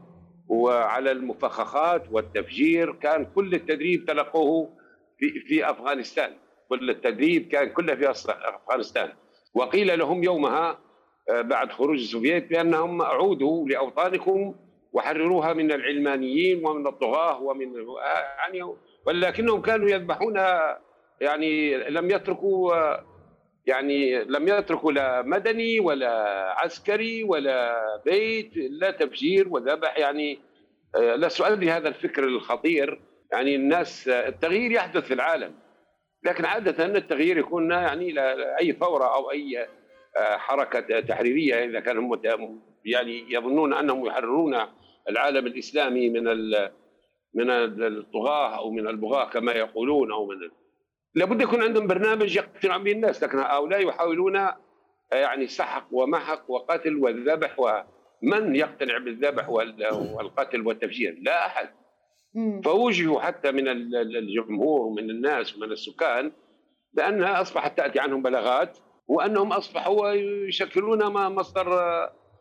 وعلى 0.48 1.10
المفخخات 1.10 2.02
والتفجير 2.12 2.92
كان 2.92 3.26
كل 3.34 3.54
التدريب 3.54 4.04
تلقوه 4.04 4.70
في 5.18 5.30
في 5.40 5.70
أفغانستان. 5.70 6.30
كل 6.68 6.90
التدريب 6.90 7.48
كان 7.48 7.68
كله 7.68 7.94
في 7.94 8.10
أفغانستان. 8.10 9.08
وقيل 9.54 9.98
لهم 9.98 10.24
يومها 10.24 10.70
آه، 10.70 10.87
بعد 11.30 11.72
خروج 11.72 11.98
السوفييت 11.98 12.50
بأنهم 12.50 13.02
عودوا 13.02 13.68
لأوطانكم 13.68 14.54
وحرروها 14.92 15.52
من 15.52 15.72
العلمانيين 15.72 16.66
ومن 16.66 16.86
الطغاة 16.86 17.42
ومن 17.42 17.74
يعني 18.38 18.74
ولكنهم 19.06 19.62
كانوا 19.62 19.88
يذبحون 19.88 20.36
يعني 21.20 21.76
لم 21.76 22.10
يتركوا 22.10 22.74
يعني 23.66 24.24
لم 24.24 24.48
يتركوا 24.48 24.92
لا 24.92 25.22
مدني 25.22 25.80
ولا 25.80 26.12
عسكري 26.58 27.24
ولا 27.24 27.82
بيت 28.06 28.56
لا 28.56 28.90
تفجير 28.90 29.48
وذبح 29.48 29.98
يعني 29.98 30.38
آه، 30.96 31.14
لا 31.14 31.28
سؤال 31.28 31.66
لهذا 31.66 31.88
الفكر 31.88 32.24
الخطير. 32.24 33.00
يعني 33.32 33.54
الناس 33.54 34.08
التغيير 34.08 34.72
يحدث 34.72 35.04
في 35.04 35.14
العالم 35.14 35.54
لكن 36.24 36.44
عادة 36.44 36.84
التغيير 36.84 37.38
يكون 37.38 37.70
يعني 37.70 38.14
أي 38.60 38.72
ثورة 38.72 39.14
أو 39.14 39.30
أي 39.30 39.68
حركة 40.18 41.00
تحريرية 41.00 41.64
إذا 41.64 41.80
كانوا 41.80 42.16
يعني 42.84 43.32
يظنون 43.32 43.74
أنهم 43.74 44.06
يحررون 44.06 44.56
العالم 45.08 45.46
الإسلامي 45.46 46.10
من 46.10 46.24
من 47.34 47.50
الطغاة 47.82 48.58
أو 48.58 48.70
من 48.70 48.88
البغاة 48.88 49.24
كما 49.24 49.52
يقولون 49.52 50.12
أو 50.12 50.26
من 50.26 50.36
لابد 51.14 51.42
يكون 51.42 51.62
عندهم 51.62 51.86
برنامج 51.86 52.36
يقتنع 52.36 52.76
به 52.76 52.92
الناس 52.92 53.24
لكن 53.24 53.38
هؤلاء 53.38 53.88
يحاولون 53.88 54.48
يعني 55.12 55.46
سحق 55.46 55.86
ومحق 55.90 56.50
وقتل 56.50 56.96
والذبح 56.96 57.56
ومن 57.58 58.56
يقتنع 58.56 58.98
بالذبح 58.98 59.48
والقتل 59.48 60.66
والتفجير؟ 60.66 61.18
لا 61.22 61.46
أحد. 61.46 61.68
فوجهوا 62.64 63.20
حتى 63.20 63.52
من 63.52 63.68
الجمهور 63.68 64.80
ومن 64.80 65.10
الناس 65.10 65.56
ومن 65.56 65.72
السكان 65.72 66.32
بأنها 66.92 67.40
أصبحت 67.42 67.76
تأتي 67.76 68.00
عنهم 68.00 68.22
بلاغات 68.22 68.78
وأنهم 69.08 69.52
أصبحوا 69.52 70.12
يشكلون 70.48 71.12
مصدر 71.12 71.78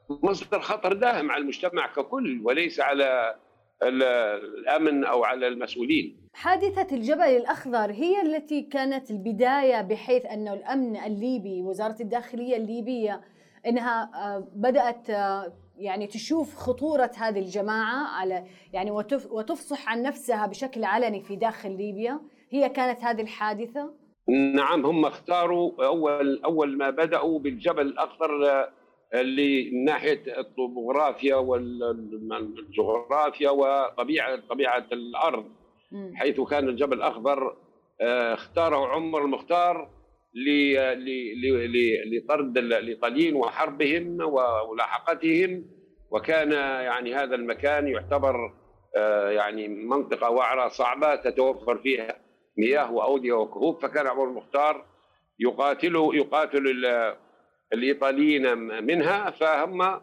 مصدر 0.10 0.60
خطر 0.60 0.93
داهم 0.93 1.32
على 1.32 1.41
المجتمع 1.41 1.88
ككل 1.88 2.41
وليس 2.43 2.80
على 2.80 3.36
الأمن 3.84 5.03
أو 5.03 5.23
على 5.23 5.47
المسؤولين. 5.47 6.27
حادثة 6.34 6.95
الجبل 6.95 7.21
الأخضر 7.21 7.91
هي 7.91 8.21
التي 8.21 8.62
كانت 8.62 9.12
البداية 9.12 9.82
بحيث 9.82 10.25
انه 10.25 10.53
الأمن 10.53 10.97
الليبي 10.97 11.62
وزارة 11.62 11.95
الداخلية 12.01 12.58
الليبية 12.58 13.21
إنها 13.65 14.12
آه، 14.15 14.47
بدأت 14.56 15.10
آه، 15.10 15.53
يعني 15.77 16.08
تشوف 16.08 16.56
خطورة 16.56 17.12
هذه 17.17 17.39
الجماعة 17.39 18.08
على 18.08 18.45
يعني 18.73 18.91
وتفصح 19.32 19.89
عن 19.89 20.01
نفسها 20.01 20.45
بشكل 20.45 20.84
علني 20.84 21.21
في 21.21 21.36
داخل 21.36 21.77
ليبيا، 21.77 22.19
هي 22.49 22.69
كانت 22.69 23.03
هذه 23.03 23.21
الحادثة؟ 23.21 23.93
نعم 24.30 24.86
هم 24.86 25.06
اختاروا 25.06 25.86
أول 25.86 26.42
أول 26.46 26.78
ما 26.78 26.90
بدأوا 26.90 27.40
بالجبل 27.40 27.82
الأخضر 27.82 28.46
آه، 28.50 28.70
اللي 29.13 29.72
من 29.72 29.84
ناحيه 29.86 30.40
الطبوغرافيا 30.40 31.36
والجغرافيا 31.36 33.50
وطبيعة 33.50 34.40
طبيعة 34.50 34.86
الأرض. 34.92 35.46
حيث 36.16 36.42
كان 36.42 36.70
الجبل 36.70 36.98
الأخضر 36.98 37.56
آه، 38.02 38.34
اختاره 38.34 38.88
عمر 38.88 39.26
المختار 39.26 39.90
لطرد 42.13 42.58
الايطاليين 42.58 43.36
وحربهم 43.36 44.18
وملاحقتهم. 44.22 45.66
وكان 46.12 46.52
يعني 46.84 47.16
هذا 47.16 47.36
المكان 47.36 47.88
يعتبر 47.88 48.54
آه، 48.98 49.30
يعني 49.30 49.68
منطقة 49.68 50.30
وعرة 50.30 50.68
صعبة 50.68 51.16
تتوفر 51.16 51.78
فيها. 51.78 52.27
مياه 52.58 52.91
وأودية 52.91 53.34
وكهوف 53.34 53.82
فكان 53.82 54.08
عمر 54.08 54.24
المختار 54.24 54.86
يقاتل 55.39 55.96
يقاتل 56.13 56.86
الإيطاليين 57.74 58.58
منها 58.84 59.32
فهم 59.32 60.02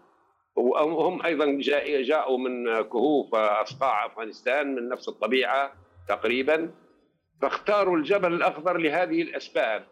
وهم 0.56 1.26
أيضا 1.26 1.58
جاءوا 2.02 2.38
من 2.38 2.82
كهوف 2.82 3.34
اصقاع 3.34 4.06
أفغانستان 4.06 4.74
من 4.74 4.88
نفس 4.88 5.08
الطبيعة 5.08 5.72
تقريبا 6.08 6.70
فاختاروا 7.42 7.96
الجبل 7.96 8.32
الأخضر 8.32 8.76
لهذه 8.78 9.22
الأسباب 9.22 9.84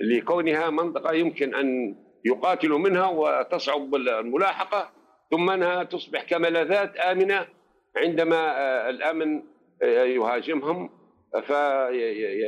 لكونها 0.00 0.70
منطقة 0.70 1.12
يمكن 1.12 1.54
أن 1.54 1.96
يقاتلوا 2.24 2.78
منها 2.78 3.06
وتصعب 3.06 3.94
الملاحقة 3.94 4.90
ثم 5.30 5.50
أنها 5.50 5.82
تصبح 5.82 6.22
كملاذات 6.22 6.96
آمنة 6.96 7.46
عندما 7.96 8.36
آه، 8.36 8.90
الآمن 8.90 9.42
آه، 9.82 10.04
يهاجمهم 10.04 10.90
في 11.46 11.88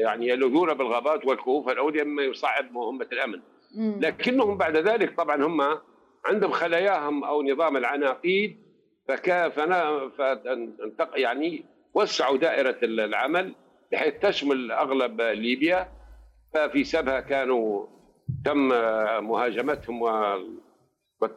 يعني 0.02 0.28
يلوذون 0.28 0.74
بالغابات 0.74 1.26
والكهوف 1.26 1.68
الاوديه 1.68 2.02
مما 2.02 2.22
يصعب 2.22 2.72
مهمة 2.72 3.06
الأمن. 3.12 3.40
لكنهم 3.76 4.56
بعد 4.56 4.76
ذلك 4.76 5.16
طبعا 5.16 5.46
هم 5.46 5.78
عندهم 6.24 6.50
خلاياهم 6.50 7.24
أو 7.24 7.42
نظام 7.42 7.76
العناقيد 7.76 8.56
فكا 9.08 9.48
فانتق 9.48 11.10
يعني 11.14 11.64
وسعوا 11.94 12.36
دائرة 12.36 12.76
العمل 12.82 13.54
بحيث 13.92 14.14
تشمل 14.14 14.72
أغلب 14.72 15.20
ليبيا. 15.20 15.88
ففي 16.54 16.84
سبها 16.84 17.20
كانوا 17.20 17.86
تم 18.44 18.68
مهاجمتهم 19.24 20.02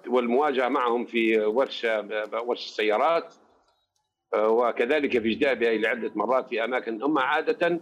والمواجهة 0.08 0.68
معهم 0.68 1.06
في 1.06 1.40
ورشة 1.40 2.08
ورشة 2.34 2.64
السيارات. 2.64 3.34
وكذلك 4.38 5.20
في 5.20 5.30
جدابها 5.30 5.74
لعدة 5.74 6.12
مرات 6.16 6.50
في 6.50 6.64
أماكن 6.64 7.04
هم 7.04 7.18
عادة 7.20 7.80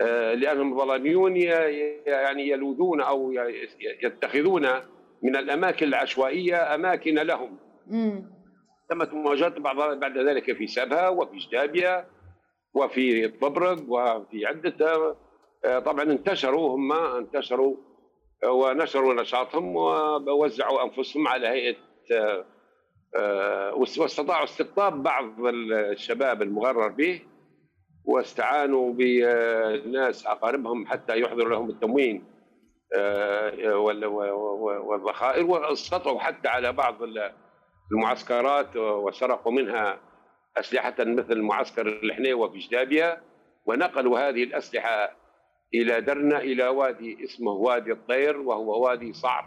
آه، 0.00 0.34
لأنهم 0.34 0.78
ظلاميون 0.78 1.36
يعني 1.36 2.48
يلوذون 2.48 3.00
أو 3.00 3.32
يتخذون 4.02 4.68
من 5.22 5.36
الأماكن 5.36 5.86
العشوائية 5.86 6.74
أماكن 6.74 7.14
لهم. 7.14 7.56
تمت 8.90 9.12
مواجهات 9.14 9.58
بعد 9.58 10.00
بعد 10.00 10.18
ذلك 10.18 10.56
في 10.56 10.66
سبها 10.66 11.08
وفي 11.08 11.38
جدابيا 11.38 12.06
وفي 12.74 13.28
طبرق 13.28 13.78
وفي 13.88 14.46
عدة 14.46 15.16
آه، 15.64 15.78
طبعا 15.78 16.02
انتشروا 16.02 16.76
هم 16.76 16.92
انتشروا 16.92 17.76
ونشروا 18.44 19.14
نشاطهم 19.14 19.76
ووزعوا 19.76 20.84
أنفسهم 20.84 21.28
على 21.28 21.48
هيئة 21.48 21.76
آه، 22.12 22.44
واستطاعوا 23.76 24.44
استقطاب 24.44 25.02
بعض 25.02 25.34
الشباب 25.72 26.42
المغرر 26.42 26.88
به 26.88 27.20
واستعانوا 28.04 28.92
بناس 28.92 30.26
أقاربهم 30.26 30.86
حتى 30.86 31.20
يحضروا 31.20 31.50
لهم 31.50 31.70
التموين 31.70 32.24
آه، 32.94 33.76
والذخائر 34.84 35.46
واستطعوا 35.46 36.20
حتى 36.20 36.48
على 36.48 36.72
بعض 36.72 36.96
المعسكرات 37.92 38.76
وسرقوا 38.76 39.52
منها 39.52 40.00
أسلحة 40.56 40.94
مثل 40.98 41.42
معسكر 41.42 41.88
الحنيوه 41.88 42.48
في 42.48 42.58
جدابيا 42.58 43.22
ونقلوا 43.66 44.28
هذه 44.28 44.44
الأسلحة 44.44 45.16
إلى 45.74 46.00
درنا 46.00 46.38
إلى 46.38 46.68
وادي 46.68 47.24
اسمه 47.24 47.52
وادي 47.52 47.92
الطير 47.92 48.40
وهو 48.40 48.84
وادي 48.84 49.12
صعب 49.12 49.44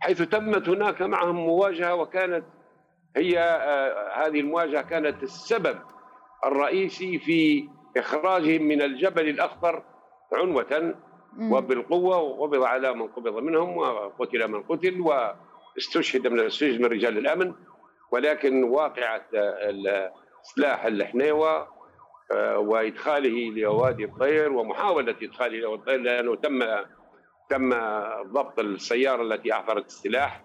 حيث 0.00 0.22
تمت 0.22 0.68
هناك 0.68 1.02
معهم 1.02 1.36
مواجهة 1.36 1.94
وكانت 1.94 2.44
هي 3.16 3.38
آه، 3.38 4.26
هذه 4.26 4.40
المواجهة 4.40 4.82
كانت 4.82 5.22
السبب 5.22 5.78
الرئيسي 6.46 7.18
في 7.18 7.68
إخراجهم 7.96 8.62
من 8.62 8.82
الجبل 8.82 9.28
الأخضر 9.28 9.82
عنوة 10.32 10.94
مم. 11.32 11.52
وبالقوة 11.52 12.16
وقبض 12.18 12.62
على 12.62 12.94
من 12.94 13.08
قبض 13.08 13.34
منهم 13.42 13.76
وقتل 13.76 14.48
من 14.48 14.62
قتل 14.62 15.00
واستشهد 15.00 16.26
من 16.26 16.40
الاستشهاد 16.40 16.80
من 16.80 16.86
رجال 16.86 17.18
الأمن 17.18 17.54
ولكن 18.12 18.64
واقعة 18.64 19.24
ال- 19.34 20.10
سلاح 20.42 20.84
الحنيوة 20.84 21.68
آه، 22.32 22.58
وإدخاله 22.58 23.50
لوادي 23.60 24.04
الطير 24.04 24.52
ومحاولة 24.52 25.14
إدخاله 25.22 25.58
لوادي 25.58 25.80
الطير 25.80 26.00
لأنه 26.00 26.36
تم 26.36 26.62
تم 27.50 27.70
ضبط 28.32 28.58
السيارة 28.58 29.22
التي 29.22 29.52
أحضرت 29.52 29.86
السلاح 29.86 30.42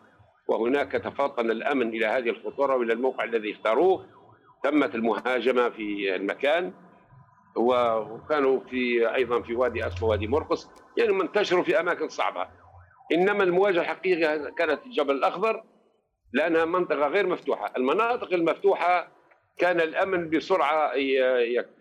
وهناك 0.47 0.91
تفطن 0.91 1.51
الأمن 1.51 1.89
إلى 1.89 2.05
هذه 2.05 2.29
الخطورة 2.29 2.75
وإلى 2.75 2.93
الموقع 2.93 3.23
الذي 3.23 3.51
اختاروه. 3.51 4.05
تمت 4.63 4.95
المهاجمة 4.95 5.69
في 5.69 6.15
المكان 6.15 6.73
وكانوا 7.55 8.59
في 8.69 9.15
أيضا 9.15 9.41
في 9.41 9.55
وادي 9.55 9.87
اسفل 9.87 10.05
وادي 10.05 10.27
مرقص 10.27 10.69
يعني 10.97 11.13
منتشروا 11.13 11.63
في 11.63 11.79
أماكن 11.79 12.09
صعبة. 12.09 12.47
إنما 13.11 13.43
المواجهة 13.43 13.81
الحقيقية 13.81 14.49
كانت 14.49 14.79
في 14.79 14.85
الجبل 14.85 15.15
الأخضر 15.15 15.63
لأنها 16.33 16.65
منطقة 16.65 17.07
غير 17.07 17.27
مفتوحة، 17.27 17.73
المناطق 17.77 18.33
المفتوحة 18.33 19.11
كان 19.57 19.81
الأمن 19.81 20.29
بسرعة 20.29 20.91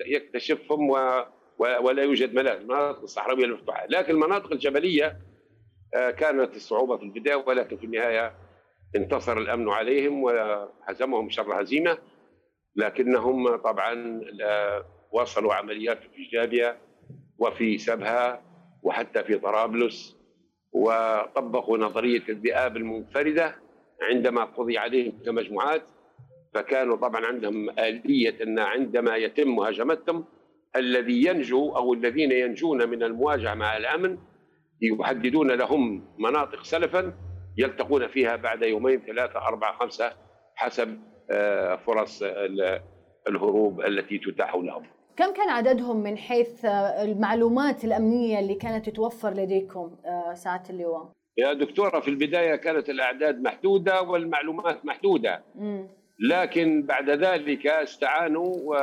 يكتشفهم 0.06 0.90
ولا 1.58 2.02
يوجد 2.02 2.34
ملاذ، 2.34 2.56
المناطق 2.60 3.02
الصحراوية 3.02 3.44
المفتوحة، 3.44 3.86
لكن 3.86 4.14
المناطق 4.14 4.52
الجبلية 4.52 5.16
آه، 5.94 6.10
كانت 6.10 6.56
الصعوبه 6.56 6.96
في 6.96 7.02
البداية 7.02 7.36
ولكن 7.46 7.76
في 7.76 7.86
النهاية 7.86 8.34
انتصر 8.96 9.38
الأمن 9.38 9.68
عليهم 9.68 10.22
وهزمهم 10.22 11.30
شر 11.30 11.62
هزيمة 11.62 11.98
لكنهم 12.76 13.56
طبعا 13.56 14.20
واصلوا 15.12 15.54
عمليات 15.54 15.98
في 15.98 16.24
جابيا 16.32 16.76
وفي 17.38 17.78
سبها 17.78 18.42
وحتى 18.82 19.24
في 19.24 19.38
طرابلس 19.38 20.16
وطبقوا 20.72 21.78
نظرية 21.78 22.22
الذئاب 22.28 22.76
المنفردة 22.76 23.54
عندما 24.02 24.44
قضي 24.44 24.78
عليهم 24.78 25.12
كمجموعات 25.26 25.82
فكانوا 26.54 26.96
طبعا 26.96 27.26
عندهم 27.26 27.70
آلية 27.70 28.42
أن 28.42 28.58
عندما 28.58 29.16
يتم 29.16 29.48
مهاجمتهم 29.56 30.24
الذي 30.76 31.24
ينجو 31.26 31.76
أو 31.76 31.94
الذين 31.94 32.32
ينجون 32.32 32.88
من 32.88 33.02
المواجهة 33.02 33.54
مع 33.54 33.76
الأمن 33.76 34.18
يحددون 34.82 35.50
لهم 35.50 36.04
مناطق 36.18 36.64
سلفا 36.64 37.12
يلتقون 37.56 38.06
فيها 38.08 38.36
بعد 38.36 38.62
يومين 38.62 39.00
ثلاثة 39.06 39.38
أربعة 39.38 39.78
خمسة 39.78 40.12
حسب 40.54 40.98
آه، 41.30 41.76
فرص 41.76 42.22
ال- 42.22 42.80
الهروب 43.28 43.80
التي 43.80 44.18
تتاح 44.18 44.54
لهم. 44.54 44.82
كم 45.16 45.32
كان 45.32 45.48
عددهم 45.48 45.96
من 46.02 46.16
حيث 46.18 46.64
آه، 46.64 47.02
المعلومات 47.02 47.84
الأمنية 47.84 48.38
اللي 48.38 48.54
كانت 48.54 48.88
تتوفر 48.90 49.30
لديكم 49.30 49.96
آه، 50.06 50.34
ساعة 50.34 50.62
اللواء؟ 50.70 51.12
يا 51.38 51.52
دكتورة 51.52 52.00
في 52.00 52.08
البداية 52.08 52.56
كانت 52.56 52.88
الأعداد 52.90 53.42
محدودة 53.42 54.02
والمعلومات 54.02 54.84
محدودة 54.86 55.42
مم. 55.54 55.88
لكن 56.30 56.82
بعد 56.82 57.10
ذلك 57.10 57.66
استعانوا 57.66 58.74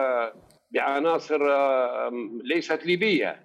بعناصر 0.71 1.39
ليست 2.43 2.85
ليبية 2.85 3.39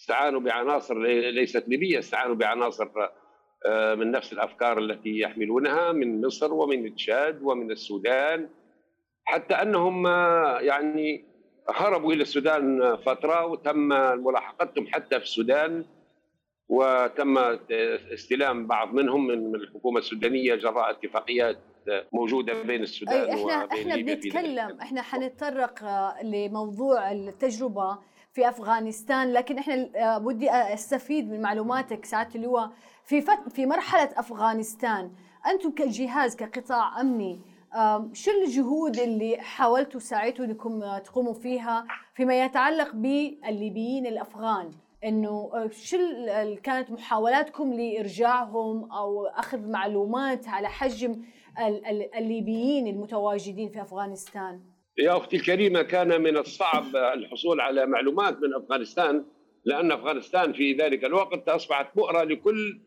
استعانوا 0.00 0.40
بعناصر 0.40 0.98
لي- 0.98 1.30
ليست 1.30 1.68
ليبية 1.68 1.98
استعانوا 1.98 2.34
بعناصر 2.34 2.88
من 3.98 4.10
نفس 4.10 4.32
الأفكار 4.32 4.78
التي 4.78 5.18
يحملونها 5.18 5.92
من 5.92 6.26
مصر 6.26 6.54
ومن 6.54 6.94
تشاد 6.94 7.42
ومن 7.42 7.70
السودان 7.70 8.48
حتى 9.24 9.54
أنهم 9.54 10.06
آه، 10.06 10.60
يعني 10.60 11.24
هربوا 11.68 12.12
إلى 12.12 12.22
السودان 12.22 12.96
فترة 12.96 13.46
وتم 13.46 13.78
ملاحقتهم 14.24 14.86
حتى 14.86 15.18
في 15.18 15.24
السودان 15.24 15.84
وتم 16.68 17.38
استلام 18.12 18.66
بعض 18.66 18.94
منهم 18.94 19.26
من 19.26 19.54
الحكومة 19.54 19.98
السودانية 19.98 20.54
جراء 20.54 20.90
اتفاقيات 20.90 21.58
موجودة 22.12 22.62
بين 22.62 22.82
السودان 22.82 23.20
أي 23.20 23.34
إحنا 23.34 23.64
وبين 23.64 23.92
ذلك 23.92 24.04
بنتكلم 24.04 24.80
إحنا 24.80 25.02
حنتطرق 25.02 25.84
آه، 25.84 26.22
لموضوع 26.22 27.12
التجربة. 27.12 27.98
في 28.36 28.48
أفغانستان 28.48 29.32
لكن 29.32 29.58
إحنا 29.58 29.88
آه، 29.96 30.18
بدي 30.18 30.50
أستفيد 30.50 31.30
من 31.30 31.42
معلوماتك 31.42 32.04
سعادة 32.04 32.34
اللواء 32.34 32.70
في 33.04 33.20
فت 33.20 33.48
في 33.48 33.66
مرحلة 33.66 34.10
أفغانستان 34.16 35.10
أنتم 35.46 35.70
كجهاز 35.70 36.36
كقطاع 36.36 37.00
أمني 37.00 37.40
آم، 37.74 38.14
شو 38.14 38.30
الجهود 38.30 38.98
اللي 38.98 39.36
حاولتوا 39.40 40.00
ساعتوا 40.00 40.44
إنكم 40.44 40.82
آه، 40.82 40.98
تقوموا 40.98 41.32
فيها 41.34 41.84
فيما 42.14 42.44
يتعلق 42.44 42.94
بالليبيين 42.94 44.06
الأفغان؟ 44.06 44.70
إنه 45.04 45.50
آه، 45.54 45.70
شو 45.72 45.96
كانت 46.62 46.90
محاولاتكم 46.90 47.72
لإرجاعهم 47.72 48.92
أو 48.92 49.26
أخذ 49.26 49.68
معلومات 49.70 50.48
على 50.48 50.68
حجم 50.68 51.12
ال- 51.58 51.86
ال- 51.86 52.14
الليبيين 52.14 52.86
المتواجدين 52.86 53.68
في 53.68 53.82
أفغانستان؟ 53.82 54.60
يا 54.98 55.16
أختي 55.16 55.36
الكريمة 55.36 55.82
كان 55.82 56.20
من 56.22 56.36
الصعب 56.36 56.96
الحصول 56.96 57.60
على 57.60 57.86
معلومات 57.86 58.42
من 58.42 58.54
أفغانستان 58.54 59.24
لأن 59.64 59.92
أفغانستان 59.92 60.52
في 60.52 60.72
ذلك 60.72 61.04
الوقت 61.04 61.48
أصبحت 61.48 61.96
بؤرة 61.96 62.22
لكل 62.24 62.80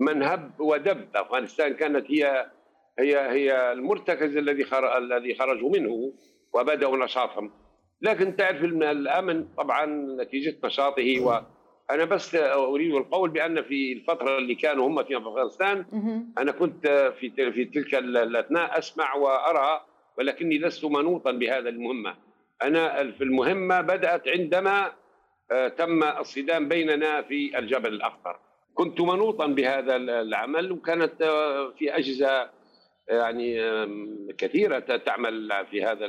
من 0.00 0.22
هب 0.22 0.60
ودب 0.60 1.08
أفغانستان 1.16 1.74
كانت 1.74 2.10
هي 2.10 2.50
هي 2.98 3.16
هي 3.30 3.72
المرتكز 3.72 4.36
الذي. 4.36 4.66
الذي 4.98 5.34
خرجوا 5.34 5.70
منه 5.70 6.12
وبدأوا 6.54 6.96
نشاطهم 7.04 7.50
لكن 8.02 8.36
تعرف 8.36 8.64
إن 8.64 8.82
الأمن 8.82 9.44
طبعا 9.58 9.86
نتيجة 10.22 10.56
نشاطه 10.64 11.20
وأنا 11.20 12.04
بس 12.04 12.34
أريد 12.34 12.94
القول 12.94 13.30
بأن 13.30 13.62
في 13.62 13.92
الفترة 13.92 14.38
اللي 14.38 14.54
كانوا 14.54 14.86
هم 14.88 15.04
في 15.04 15.16
أفغانستان. 15.16 15.84
أنا 16.38 16.52
كنت 16.52 17.12
في 17.20 17.52
في 17.52 17.64
تلك 17.64 17.94
ال- 17.94 18.16
الأثناء 18.16 18.78
أسمع 18.78 19.14
وأرى 19.14 19.80
ولكني 20.18 20.58
لست 20.58 20.84
منوطا 20.84 21.30
بهذا 21.32 21.68
المهمة. 21.68 22.16
أنا 22.62 23.12
في 23.12 23.24
المهمة 23.24 23.80
بدأت 23.80 24.28
عندما 24.28 24.92
آه، 25.52 25.68
تم 25.68 26.02
الصدام 26.04 26.68
بيننا 26.68 27.22
في 27.22 27.58
الجبل 27.58 27.92
الاخضر 27.94 28.36
كنت 28.74 29.00
منوطا 29.00 29.46
بهذا 29.46 29.96
ال- 29.96 30.10
العمل 30.10 30.72
وكانت 30.72 31.22
آه، 31.22 31.70
في 31.78 31.96
اجهزه 31.96 32.50
يعني 33.08 33.62
آم، 33.62 34.28
كثيرة 34.38 34.78
ت- 34.78 34.92
تعمل 35.06 35.66
في 35.70 35.84
هذا 35.84 36.06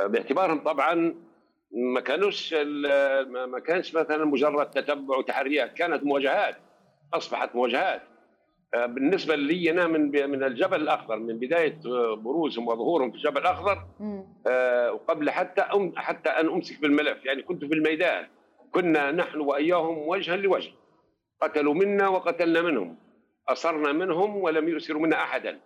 آه، 0.00 0.06
باعتبارهم 0.06 0.58
طبعا 0.64 1.14
ما 1.94 2.00
كانوش 2.00 2.54
ما 3.48 3.58
كانش 3.66 3.94
مثلا 3.94 4.24
مجرد 4.24 4.70
تتبع 4.70 5.16
وتحريات 5.16 5.72
كانت 5.74 6.04
مواجهات 6.04 6.56
أصبحت 7.14 7.54
مواجهات. 7.54 8.02
آه، 8.02 8.13
بالنسبة 8.74 9.36
لي 9.36 9.70
أنا 9.70 9.86
من 9.86 10.30
من 10.30 10.44
الجبل 10.44 10.80
الأخضر 10.80 11.16
من 11.16 11.38
بداية 11.38 11.78
آه، 11.86 12.14
بروزهم 12.16 12.68
وظهورهم 12.68 13.10
في 13.10 13.16
الجبل 13.16 13.40
الأخضر. 13.40 13.86
آه، 14.46 14.92
وقبل 14.92 15.30
حتى 15.30 15.60
أم 15.60 15.92
حتى 15.96 16.30
أن 16.30 16.48
أمسك 16.48 16.80
بالملف 16.80 17.24
يعني 17.24 17.42
كنت 17.42 17.64
في 17.64 17.74
الميدان 17.74 18.26
كنا 18.72 19.10
نحن 19.12 19.40
وإياهم 19.40 19.98
وجها 20.08 20.36
لوجه 20.36 20.72
قتلوا 21.42 21.74
منا 21.74 22.08
وقتلنا 22.08 22.62
منهم 22.62 22.96
أصرنا 23.48 23.92
منهم 23.92 24.36
ولم 24.36 24.68
يؤسروا 24.68 25.02
منا 25.02 25.16
أحدا 25.16 25.60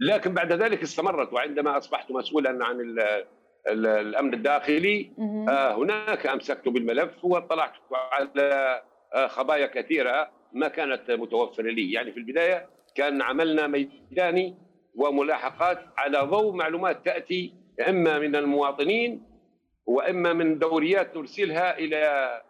لكن 0.00 0.34
بعد 0.34 0.52
ذلك 0.52 0.82
استمرت 0.82 1.32
وعندما 1.32 1.78
أصبحت 1.78 2.10
مسؤولا 2.10 2.64
عن 2.64 2.80
ال 2.80 3.00
ال 3.68 3.86
الأمن 3.86 4.34
الداخلي. 4.34 5.10
آه، 5.48 5.74
هناك 5.74 6.26
أمسكت 6.26 6.68
بالملف 6.68 7.24
واطلعت 7.24 7.72
على 7.92 8.82
آه، 9.14 9.26
خبايا 9.26 9.66
كثيرة 9.66 10.30
ما 10.52 10.68
كانت 10.68 11.10
متوفرة 11.10 11.70
لي. 11.70 11.92
يعني 11.92 12.12
في 12.12 12.18
البداية 12.18 12.68
كان 12.94 13.22
عملنا 13.22 13.66
ميداني 13.66 14.54
وملاحقات 14.94 15.78
على 15.98 16.18
ضوء 16.18 16.54
معلومات 16.54 17.04
تأتي 17.04 17.54
إما 17.88 18.18
من 18.18 18.36
المواطنين 18.36 19.22
وإما 19.86 20.32
من 20.32 20.58
دوريات 20.58 21.16
نرسلها 21.16 21.78
إلى 21.78 22.42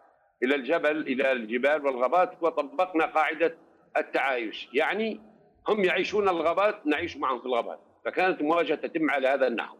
إلى 0.43 0.55
الجبل 0.55 0.97
إلى 0.97 1.31
الجبال 1.31 1.85
والغابات 1.85 2.43
وطبقنا 2.43 3.05
قاعدة 3.05 3.57
التعايش. 3.97 4.69
يعني 4.73 5.19
هم 5.67 5.83
يعيشون 5.85 6.29
الغابات 6.29 6.87
نعيش 6.87 7.17
معهم 7.17 7.39
في 7.39 7.45
الغابات. 7.45 7.79
فكانت 8.05 8.41
المواجهه 8.41 8.75
تتم 8.75 9.09
على 9.09 9.27
هذا 9.27 9.47
النحو. 9.47 9.77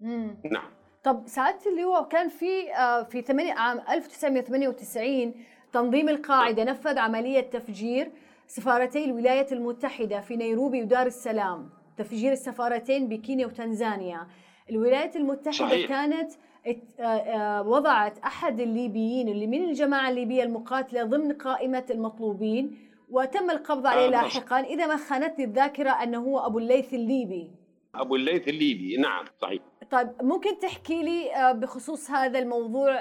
مم. 0.00 0.38
نعم. 0.44 0.70
طب 1.04 1.22
سعادة 1.26 1.70
اللواء 1.70 2.08
كان 2.08 2.28
في 2.28 2.74
آه، 2.74 3.02
في 3.02 3.22
8 3.22 3.52
عام 3.52 3.82
1998 3.90 5.34
تنظيم 5.76 6.08
القاعدة 6.08 6.64
نفذ 6.64 6.98
عملية 6.98 7.40
تفجير 7.40 8.10
سفارتي 8.46 9.04
الولايات 9.04 9.52
المتحدة 9.52 10.20
في 10.20 10.36
نيروبي 10.36 10.82
ودار 10.82 11.06
السلام. 11.06 11.70
تفجير 11.96 12.32
السفارتين 12.32 13.08
بكينيا 13.08 13.46
وتنزانيا. 13.46 14.26
الولايات 14.70 15.16
المتحدة 15.16 15.68
صحيح. 15.68 15.88
كانت 15.88 16.32
آه، 17.00 17.02
آه، 17.04 17.62
وضعت 17.62 18.18
أحد 18.18 18.60
الليبيين 18.60 19.28
اللي 19.28 19.46
من 19.46 19.64
الجماعة 19.64 20.08
الليبية 20.08 20.42
المقاتلة 20.42 21.04
ضمن 21.04 21.32
قائمة 21.32 21.84
المطلوبين 21.90 22.78
وتم 23.10 23.50
القبض 23.50 23.86
عليه 23.86 24.06
آه، 24.06 24.10
لاحقا 24.10 24.60
إذا 24.60 24.86
ما 24.86 24.96
خانتني 24.96 25.44
الذاكرة 25.44 25.90
أنه 25.90 26.18
هو 26.18 26.38
أبو 26.38 26.58
الليث 26.58 26.94
الليبي. 26.94 27.50
أبو 27.94 28.16
الليث 28.16 28.48
الليبي 28.48 28.96
نعم 28.96 29.24
صحيح. 29.42 29.62
طيب 29.90 30.08
ممكن 30.22 30.58
تحكي 30.58 31.02
لي 31.02 31.52
بخصوص 31.54 32.10
هذا 32.10 32.38
الموضوع 32.38 32.96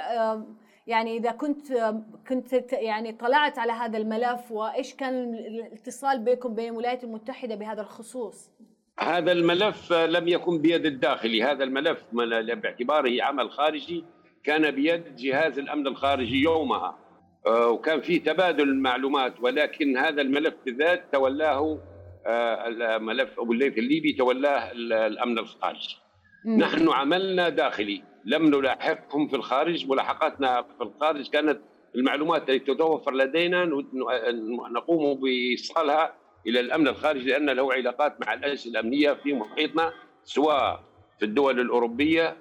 يعني 0.87 1.17
إذا 1.17 1.31
كنت 1.31 1.71
آه، 1.71 2.03
كنت 2.29 2.53
يعني 2.73 3.11
طلعت 3.11 3.59
على 3.59 3.71
هذا 3.71 3.97
الملف 3.97 4.51
وإيش 4.51 4.95
كان 4.95 5.33
الاتصال 5.33 6.19
بينكم 6.19 6.55
بين 6.55 6.71
الولايات 6.71 7.03
المتحدة 7.03 7.55
بهذا 7.55 7.81
الخصوص؟ 7.81 8.51
هذا 8.99 9.31
الملف 9.31 9.93
لم 9.93 10.27
يكن 10.27 10.61
بيد 10.61 10.85
الداخلي. 10.85 11.43
هذا 11.43 11.63
الملف 11.63 12.05
باعتباره 12.13 13.23
عمل 13.23 13.51
خارجي 13.51 14.03
كان 14.43 14.71
بيد 14.71 15.15
جهاز 15.15 15.59
الأمن 15.59 15.87
الخارجي 15.87 16.41
يومها. 16.41 16.97
وكان 17.47 18.01
في 18.01 18.19
تبادل 18.19 18.75
معلومات 18.75 19.33
ولكن 19.41 19.97
هذا 19.97 20.21
الملف 20.21 20.53
بالذات 20.65 21.03
تولاه 21.11 21.79
ملف 22.99 23.39
أبو 23.39 23.53
الليث 23.53 23.77
الليبي 23.77 24.13
تولاه 24.13 24.71
الأمن 24.71 25.39
الخارجي. 25.39 25.97
نحن 26.45 26.89
عملنا 26.89 27.49
داخلي. 27.49 28.14
لم 28.25 28.45
نلاحقهم 28.45 29.27
في 29.27 29.35
الخارج 29.35 29.87
ملاحقاتنا 29.87 30.61
في 30.61 30.83
الخارج 30.83 31.29
كانت 31.29 31.59
المعلومات 31.95 32.49
التي 32.49 32.73
تتوفر 32.73 33.13
لدينا 33.13 33.65
نقوم 34.75 35.19
بإيصالها 35.21 36.13
إلى 36.47 36.59
الأمن 36.59 36.87
الخارجي 36.87 37.29
لأن 37.29 37.49
له 37.49 37.73
علاقات 37.73 38.21
مع 38.25 38.33
الأجهزة 38.33 38.69
الأمنية 38.69 39.13
في 39.13 39.33
محيطنا 39.33 39.93
سواء 40.23 40.83
في 41.19 41.25
الدول 41.25 41.59
الأوروبية 41.59 42.37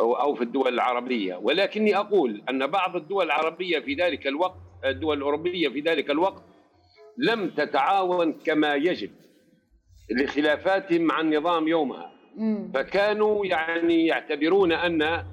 أو 0.00 0.34
في 0.34 0.44
الدول 0.44 0.74
العربية. 0.74 1.36
ولكني 1.36 1.96
أقول 1.96 2.42
أن 2.50 2.66
بعض 2.66 2.96
الدول 2.96 3.24
العربية 3.26 3.78
في 3.78 3.94
ذلك 3.94 4.26
الوقت 4.26 4.56
الدول 4.84 5.16
الأوروبية 5.16 5.68
في 5.68 5.80
ذلك 5.80 6.10
الوقت 6.10 6.42
لم 7.18 7.50
تتعاون 7.50 8.32
كما 8.32 8.74
يجب 8.74 9.10
لخلافاتهم 10.10 11.02
مع 11.02 11.20
النظام 11.20 11.68
يومها. 11.68 12.13
فكانوا 12.74 13.46
يعني 13.46 14.06
يعتبرون 14.06 14.72
أن 14.72 15.24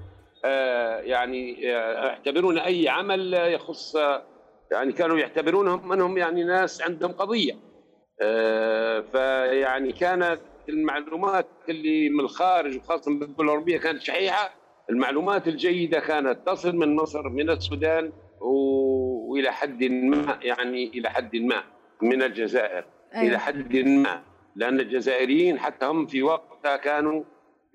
آه، 0.46 1.00
يعني 1.00 1.72
آه، 1.76 2.06
يعتبرون 2.06 2.58
أي 2.58 2.90
عمل 2.90 3.34
يخص 3.34 3.96
يعني 4.72 4.92
كانوا 4.92 5.20
يعتبرونهم 5.20 5.92
انهم 5.92 6.18
يعني 6.18 6.44
ناس 6.44 6.82
عندهم 6.82 7.12
قضية. 7.12 7.54
آه، 8.22 9.00
فيعني 9.00 9.92
كانت 9.92 10.40
المعلومات 10.70 11.48
اللي 11.70 12.10
من 12.10 12.20
الخارج 12.20 12.78
وخاصة 12.78 13.12
من 13.12 13.24
الدول 13.24 13.46
الاوروبيه 13.46 13.78
كانت 13.78 14.02
شحيحة. 14.02 14.54
المعلومات 14.90 15.48
الجيدة 15.48 16.00
كانت 16.00 16.48
تصل 16.48 16.76
من 16.76 16.96
مصر 16.96 17.30
من 17.30 17.50
السودان 17.50 18.12
وإلى 18.42 19.52
حد 19.52 19.84
ما 19.84 20.40
يعني 20.42 20.88
إلى 20.88 21.10
حد 21.10 21.36
ما 21.36 21.64
من 22.02 22.24
الجزائر. 22.24 22.86
أيوة. 23.16 23.28
إلى 23.28 23.40
حد 23.40 23.76
ما 23.76 24.22
لأن 24.56 24.80
الجزائريين 24.80 25.60
حتى 25.60 25.86
هم 25.86 26.06
في 26.06 26.24
وقتها 26.62 26.78
كانوا 26.78 27.24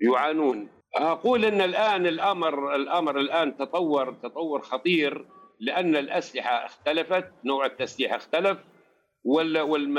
يعانون. 0.01 0.69
أقول 0.95 1.45
إن 1.45 1.61
الآن 1.61 2.07
الأمر 2.07 2.75
الأمر 2.75 3.19
الآن 3.19 3.57
تطور 3.57 4.13
تطور 4.13 4.61
خطير 4.61 5.25
لأن 5.59 5.95
الأسلحة 5.95 6.65
اختلفت 6.65 7.31
نوع 7.45 7.65
التسليح 7.65 8.13
اختلف 8.13 8.57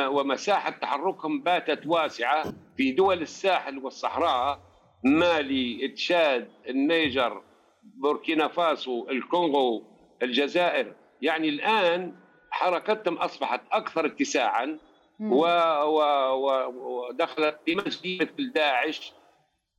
ومساحة 0.09 0.71
تحركهم 0.71 1.43
باتت 1.43 1.87
واسعة 1.87 2.53
في 2.77 2.93
دول 2.93 3.23
الساحل 3.23 3.79
والصحراء 3.79 4.61
مالي 5.05 5.89
تشاد 5.89 6.49
النيجر 6.69 7.43
بوركينا 8.03 8.49
فاسو 8.49 9.09
الكونغو 9.11 9.83
الجزائر. 10.23 10.93
يعني 11.23 11.49
الآن 11.49 12.17
حركتهم 12.51 13.15
أصبحت 13.17 13.61
أكثر 13.73 14.07
اتساعا 14.07 14.79
ودخلت 16.71 17.59
في 17.65 17.75
مثل 18.17 18.53
داعش 18.55 19.13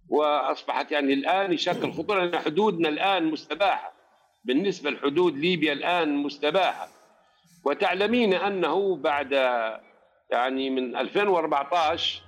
وأصبحت 0.10 0.92
يعني 0.92 1.14
الآن 1.14 1.54
يشكل 1.54 1.92
خطورة 1.92 2.26
لأن 2.26 2.40
حدودنا 2.40 2.90
الآن 2.90 3.26
مستباحة. 3.26 3.94
بالنسبة 4.46 4.90
لحدود 4.92 5.38
ليبيا 5.38 5.74
الآن 5.74 6.16
مستباحة. 6.16 6.88
وتعلمين 7.66 8.34
أنه 8.34 8.96
بعد 8.96 9.32
يعني 10.32 10.70
من 10.70 10.96
2014 10.96 12.22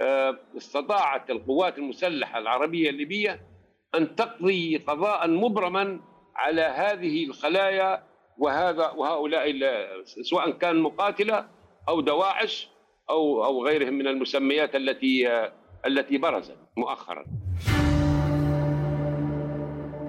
آه، 0.00 0.38
استطاعت 0.56 1.30
القوات 1.30 1.78
المسلحة 1.78 2.38
العربية 2.38 2.90
الليبية 2.90 3.40
أن 3.94 4.16
تقضي 4.16 4.76
قضاء 4.76 5.28
مبرما 5.28 6.00
على 6.36 6.62
هذه 6.62 7.24
الخلايا 7.24 8.02
وهذا 8.38 8.90
وهؤلاء 8.90 9.52
سواء 10.22 10.50
كان 10.50 10.76
مقاتلة 10.76 11.48
أو 11.88 12.00
دواعش 12.00 12.68
أو 13.10 13.44
أو 13.44 13.66
غيرهم 13.66 13.94
من 13.94 14.06
المسميات 14.06 14.74
التي 14.74 15.28
التي 15.86 16.18
برزت 16.18 16.56
مؤخرا. 16.76 17.24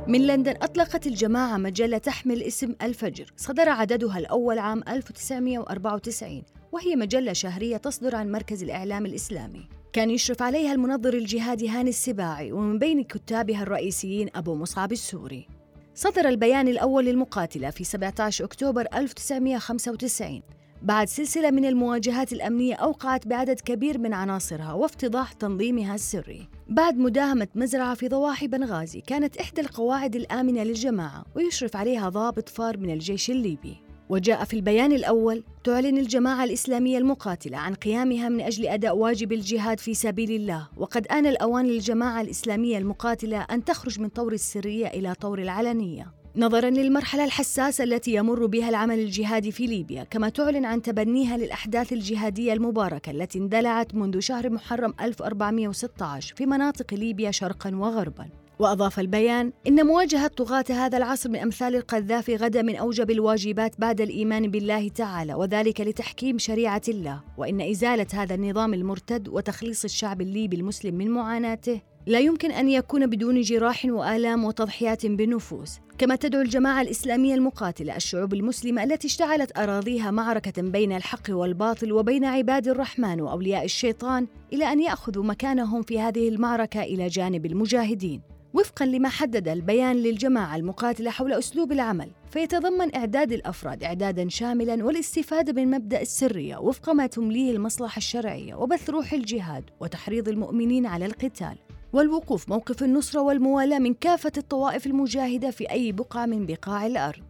من 0.08 0.28
لندن 0.28 0.56
أطلقت 0.62 1.08
الجماعة 1.08 1.58
مجلة 1.58 1.98
تحمل 1.98 2.44
اسم 2.44 2.76
الفجر. 2.82 3.34
صدر 3.38 3.70
عددها 3.70 4.18
الأول 4.18 4.60
عام 4.60 4.84
1994 4.88 6.44
وهي 6.72 6.96
مجلة 6.96 7.34
شهرية 7.34 7.78
تصدر 7.78 8.16
عن 8.16 8.32
مركز 8.32 8.64
الإعلام 8.64 9.06
الإسلامي. 9.06 9.70
كان 9.94 10.10
يشرف 10.10 10.42
عليها 10.42 10.74
المنظر 10.74 11.14
الجهادي 11.14 11.70
هاني 11.70 11.90
السباعي 11.90 12.52
ومن 12.52 12.80
بين 12.80 13.04
كتابها 13.04 13.64
الرئيسيين 13.64 14.30
أبو 14.36 14.56
مصعب 14.56 14.92
السوري. 14.92 15.48
صدر 15.94 16.30
البيان 16.30 16.68
الأول 16.68 17.06
للمقاتلة 17.06 17.70
في 17.70 17.84
17 17.84 18.46
أكتوبر 18.46 18.88
1995 18.94 20.42
بعد 20.82 21.08
سلسلة 21.08 21.52
من 21.52 21.66
المواجهات 21.66 22.34
الأمنية 22.34 22.76
أوقعت 22.76 23.28
بعدد 23.28 23.60
كبير 23.60 23.98
من 23.98 24.14
عناصرها 24.14 24.74
وافتضاح 24.74 25.34
تنظيمها 25.34 25.96
السري. 25.96 26.48
بعد 26.70 26.98
مداهمة 26.98 27.48
مزرعة 27.56 27.94
في 27.94 28.08
ضواحي 28.08 28.48
بنغازي 28.48 29.02
كانت 29.02 29.38
إحدى 29.38 29.62
القواعد 29.62 30.16
الآمنة 30.16 30.64
للجماعة 30.64 31.26
ويشرف 31.36 31.76
عليها 31.76 32.10
ضابط 32.10 32.50
فار 32.50 32.78
من 32.78 32.90
الجيش 32.90 33.30
الليبي. 33.30 33.78
وجاء 34.10 34.44
في 34.44 34.54
البيان 34.54 34.92
الأول 34.92 35.44
تعلن 35.64 35.98
الجماعة 35.98 36.44
الإسلامية 36.44 36.98
المقاتلة 36.98 37.58
عن 37.58 37.74
قيامها 37.74 38.30
من 38.30 38.42
أجل 38.42 38.68
أداء 38.68 38.98
واجب 38.98 39.34
الجهاد 39.34 39.80
في 39.80 39.94
سبيل 39.94 40.32
الله. 40.32 40.68
وقد 40.78 41.08
آن 41.08 41.26
الأوان 41.26 41.66
للجماعة 41.66 42.22
الإسلامية 42.22 42.78
المقاتلة 42.78 43.42
أن 43.42 43.66
تخرج 43.66 44.00
من 44.00 44.10
طور 44.10 44.34
السرية 44.34 44.88
إلى 44.88 45.14
طور 45.14 45.40
العلنية. 45.40 46.19
نظرا 46.40 46.70
للمرحلة 46.70 47.26
الحساسة 47.26 47.84
التي 47.84 48.14
يمر 48.14 48.46
بها 48.46 48.70
العمل 48.70 49.00
الجهادي 49.00 49.52
في 49.52 49.66
ليبيا 49.66 50.04
كما 50.04 50.30
تعلن 50.30 50.66
عن 50.66 50.82
تبنيها 50.82 51.38
للأحداث 51.38 51.94
الجهادية 51.94 52.54
المباركة 52.54 53.12
التي 53.12 53.40
اندلعت 53.40 53.96
منذ 53.96 54.20
شهر 54.20 54.50
محرم 54.50 54.94
1416 55.02 56.36
في 56.36 56.46
مناطق 56.46 56.94
ليبيا 56.94 57.32
شرقا 57.32 57.76
وغربا. 57.76 58.26
وأضاف 58.60 59.00
البيان 59.00 59.52
إن 59.68 59.86
مواجهة 59.86 60.28
طغاة 60.28 60.66
هذا 60.70 60.98
العصر 60.98 61.30
من 61.30 61.40
أمثال 61.40 61.76
القذافي 61.76 62.36
غدا 62.36 62.62
من 62.62 62.76
أوجب 62.76 63.12
الواجبات 63.12 63.80
بعد 63.80 64.02
الإيمان 64.02 64.52
بالله 64.52 64.90
تعالى 64.90 65.34
وذلك 65.34 65.82
لتحكيم 65.82 66.38
شريعة 66.38 66.82
الله. 66.88 67.22
وإن 67.38 67.62
إزالة 67.62 68.08
هذا 68.14 68.36
النظام 68.36 68.74
المرتد 68.74 69.28
وتخليص 69.28 69.84
الشعب 69.84 70.22
الليبي 70.22 70.56
المسلم 70.56 70.96
من 70.96 71.10
معاناته 71.10 71.82
لا 72.06 72.20
يمكن 72.20 72.52
أن 72.52 72.70
يكون 72.70 73.08
بدون 73.08 73.42
جراح 73.42 73.86
وآلام 73.86 74.46
وتضحيات 74.46 75.06
بالنفوس 75.06 75.80
كما 76.00 76.16
تدعو 76.16 76.42
الجماعة 76.42 76.82
الإسلامية 76.82 77.36
المقاتلة 77.36 77.96
الشعوب 77.96 78.34
المسلمة 78.34 78.84
التي 78.84 79.08
اشتعلت 79.08 79.58
أراضيها 79.58 80.12
معركة 80.12 80.62
بين 80.62 80.92
الحق 80.92 81.30
والباطل 81.30 81.92
وبين 81.92 82.26
عباد 82.26 82.68
الرحمن 82.68 83.22
وأولياء 83.22 83.66
الشيطان 83.66 84.28
إلى 84.54 84.72
أن 84.72 84.80
يأخذوا 84.80 85.24
مكانهم 85.24 85.82
في 85.82 86.00
هذه 86.00 86.30
المعركة 86.30 86.84
إلى 86.84 87.08
جانب 87.08 87.46
المجاهدين. 87.46 88.22
وفقا 88.54 88.86
لما 88.86 89.10
حدد 89.10 89.48
البيان 89.48 89.96
للجماعة 89.96 90.56
المقاتلة 90.56 91.12
حول 91.12 91.34
أسلوب 91.34 91.72
العمل 91.72 92.10
فيتضمن 92.32 92.96
إعداد 92.96 93.32
الأفراد 93.32 93.84
إعدادا 93.84 94.30
شاملا 94.30 94.86
والاستفادة 94.86 95.54
من 95.54 95.72
مبدأ 95.72 96.02
السرية 96.02 96.58
وفق 96.58 96.90
ما 96.90 97.08
تمليه 97.08 97.52
المصلحة 97.52 97.98
الشرعية 97.98 98.56
وبث 98.56 98.90
روح 98.90 99.14
الجهاد 99.14 99.64
وتحريض 99.80 100.30
المؤمنين 100.30 100.86
على 100.86 101.06
القتال. 101.06 101.58
والوقوف 101.94 102.50
موقف 102.50 102.84
النصرة 102.84 103.22
والموالاة 103.22 103.80
من 103.80 103.94
كافة 103.94 104.32
الطوائف 104.38 104.86
المجاهدة 104.86 105.52
في 105.52 105.72
أي 105.72 105.92
بقعة 105.92 106.26
من 106.26 106.46
بقاع 106.46 106.86
الأرض. 106.86 107.24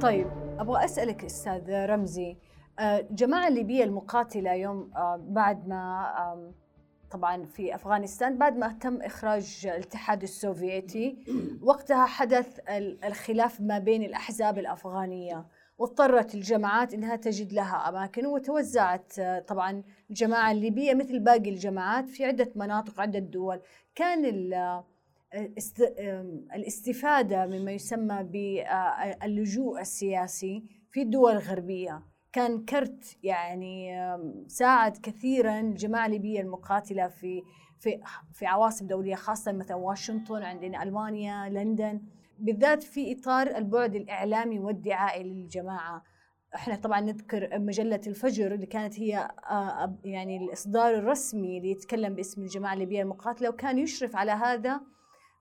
طيب 0.00 0.26
أبغى 0.58 0.84
أسألك 0.84 1.24
أستاذ 1.24 1.70
رمزي 1.70 2.36
الجماعة 2.80 3.44
آه، 3.44 3.48
الليبية 3.48 3.84
المقاتلة 3.84 4.52
يوم 4.52 4.90
آه، 4.96 5.20
بعد 5.28 5.68
ما 5.68 6.52
طبعا 7.10 7.44
في 7.44 7.74
أفغانستان 7.74 8.38
بعد 8.38 8.56
ما 8.56 8.78
تم 8.80 9.02
إخراج 9.02 9.60
الاتحاد 9.64 10.22
السوفيتي 10.22 11.18
وقتها 11.62 12.06
حدث 12.06 12.60
الخلاف 13.04 13.60
ما 13.60 13.78
بين 13.78 14.02
الأحزاب 14.02 14.58
الأفغانية 14.58 15.46
واضطرت 15.78 16.34
الجماعات 16.34 16.94
إنها 16.94 17.16
تجد 17.16 17.52
لها 17.52 17.88
أماكن 17.88 18.26
وتوزعت 18.26 19.20
طبعا 19.48 19.82
الجماعه 20.10 20.52
الليبيه 20.52 20.94
مثل 20.94 21.18
باقي 21.18 21.50
الجماعات 21.50 22.08
في 22.08 22.24
عدة 22.24 22.52
مناطق 22.56 23.00
عده 23.00 23.18
دول. 23.18 23.60
كان 23.94 24.24
الاستفادة 26.54 27.46
مما 27.46 27.72
يسمى 27.72 28.22
باللجوء 28.22 29.80
السياسي 29.80 30.64
في 30.90 31.02
الدول 31.02 31.32
الغربيه 31.32 32.02
كان 32.32 32.64
كرت 32.64 33.16
يعني 33.22 33.90
ساعد 34.46 34.96
كثيرا 34.96 35.60
الجماعه 35.60 36.06
الليبيه 36.06 36.40
المقاتلة 36.40 37.08
في 37.08 37.42
في 37.80 38.00
في 38.32 38.46
عواصم 38.46 38.86
دولية 38.86 39.14
خاصة 39.14 39.52
مثلا 39.52 39.76
واشنطن 39.76 40.42
عندنا 40.42 40.82
ألمانيا 40.82 41.48
لندن. 41.48 42.00
بالذات 42.38 42.82
في 42.82 43.12
إطار 43.12 43.56
البعد 43.56 43.94
الإعلامي 43.94 44.58
والدعائي 44.58 45.22
للجماعة. 45.22 46.02
إحنا 46.54 46.76
طبعا 46.76 47.00
نذكر 47.00 47.58
مجلة 47.58 48.00
الفجر 48.06 48.54
اللي 48.54 48.66
كانت 48.66 49.00
هي 49.00 49.28
آه، 49.50 49.98
يعني 50.04 50.36
الإصدار 50.44 50.94
الرسمي 50.94 51.58
اللي 51.58 51.70
يتكلم 51.70 52.14
باسم 52.14 52.42
الجماعة 52.42 52.74
الليبيه 52.74 53.02
المقاتلة 53.02 53.48
وكان 53.48 53.78
يشرف 53.78 54.16
على 54.16 54.32
هذا 54.32 54.80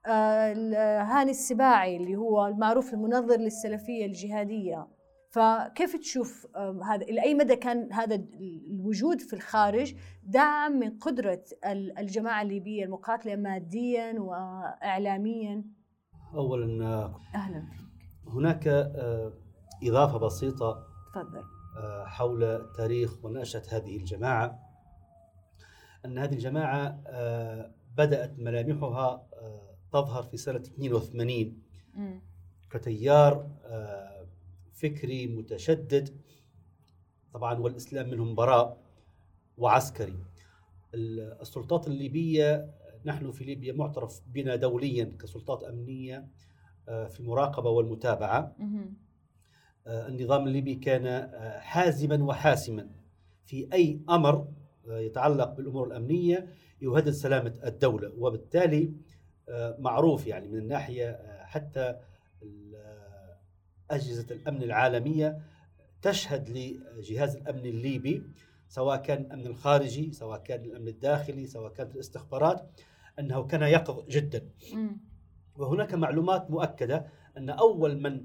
آه، 0.06 0.54
هاني 1.02 1.32
السباعي 1.32 1.98
اللي 1.98 2.16
هو 2.16 2.48
المعروف 2.48 2.94
المنظر 2.94 3.38
للسلفية 3.40 4.06
الجهادية. 4.06 4.88
فكيف 5.32 5.96
تشوف 5.96 6.48
آه، 6.56 6.80
هذا 6.86 7.02
إلى 7.04 7.22
أي 7.24 7.34
مدى 7.34 7.56
كان 7.56 7.94
هذا 7.94 8.16
ال- 8.16 8.66
الوجود 8.72 9.22
في 9.22 9.34
الخارج 9.34 9.96
دعم 10.24 10.72
من 10.72 10.98
قدرة 10.98 11.44
ال- 11.66 11.98
الجماعة 12.00 12.42
الليبيه 12.42 12.84
المقاتلة 12.86 13.36
ماديا 13.36 14.20
واعلاميا؟ 14.20 15.64
اولا 16.34 16.66
أهلا. 17.36 17.64
هناك 18.28 18.68
إضافة 19.84 20.18
بسيطة 20.18 20.88
تفضل. 21.24 21.44
آه، 21.78 22.06
حول 22.06 22.72
تاريخ 22.78 23.26
ونشأة 23.26 23.64
هذه 23.70 23.98
الجماعة. 23.98 24.60
أن 26.06 26.18
هذه 26.18 26.34
الجماعة 26.34 27.02
آه، 27.08 27.72
بدأت 27.98 28.40
ملامحها 28.40 29.28
آه، 29.34 29.76
تظهر 29.92 30.24
في 30.24 30.38
سنة 30.38 30.60
82 30.60 31.62
مم. 31.94 32.22
كتيار 32.72 33.48
فكري 34.74 35.28
متشدد. 35.28 36.22
طبعا 37.34 37.60
والإسلام 37.60 38.10
منهم 38.10 38.36
براء 38.36 38.78
وعسكري. 39.58 40.18
ال- 40.94 41.42
السلطات 41.42 41.88
الليبية 41.88 42.74
نحن 43.06 43.32
في 43.32 43.44
ليبيا 43.44 43.74
معترف 43.74 44.22
بنا 44.28 44.56
دوليا 44.56 45.18
كسلطات 45.22 45.64
أمنية 45.64 46.28
في 46.86 47.20
المراقبة 47.20 47.70
والمتابعة. 47.70 48.56
آه، 49.88 50.08
النظام 50.08 50.48
الليبي 50.48 50.76
كان 50.76 51.08
آه، 51.08 51.60
حازما 51.60 52.24
وحاسما. 52.24 52.88
في 53.46 53.68
أي 53.74 54.00
أمر 54.10 54.48
آه، 54.90 54.98
يتعلق 55.00 55.54
بالأمور 55.54 55.88
الأمنية 55.88 56.48
يهدد 56.82 57.10
سلامة 57.12 57.54
الدولة. 57.66 58.12
وبالتالي 58.18 58.92
معروف 59.80 60.28
يعني 60.28 60.48
من 60.48 60.58
الناحية 60.58 61.10
آه، 61.10 61.46
حتى 61.46 61.96
ال- 62.44 62.98
أجهزة 63.92 64.36
الأمن 64.36 64.64
العالمية 64.64 65.42
تشهد 66.02 66.50
لجهاز 66.98 67.36
الأمن 67.36 67.66
الليبي 67.66 68.24
سواء 68.70 68.98
كان 69.02 69.22
الأمن 69.22 69.48
الخارجي 69.48 70.12
سواء 70.12 70.40
كان 70.44 70.62
الأمن 70.66 70.88
الداخلي 70.88 71.48
سواء 71.48 71.74
كانت 71.74 71.96
الاستخبارات 71.96 72.70
أنه 73.20 73.44
كان 73.48 73.62
يقظ 73.62 74.06
جدا. 74.10 74.50
وهناك 75.56 75.94
معلومات 75.94 76.52
مؤكدة 76.52 77.06
أن 77.38 77.50
أول 77.50 78.02
من 78.02 78.22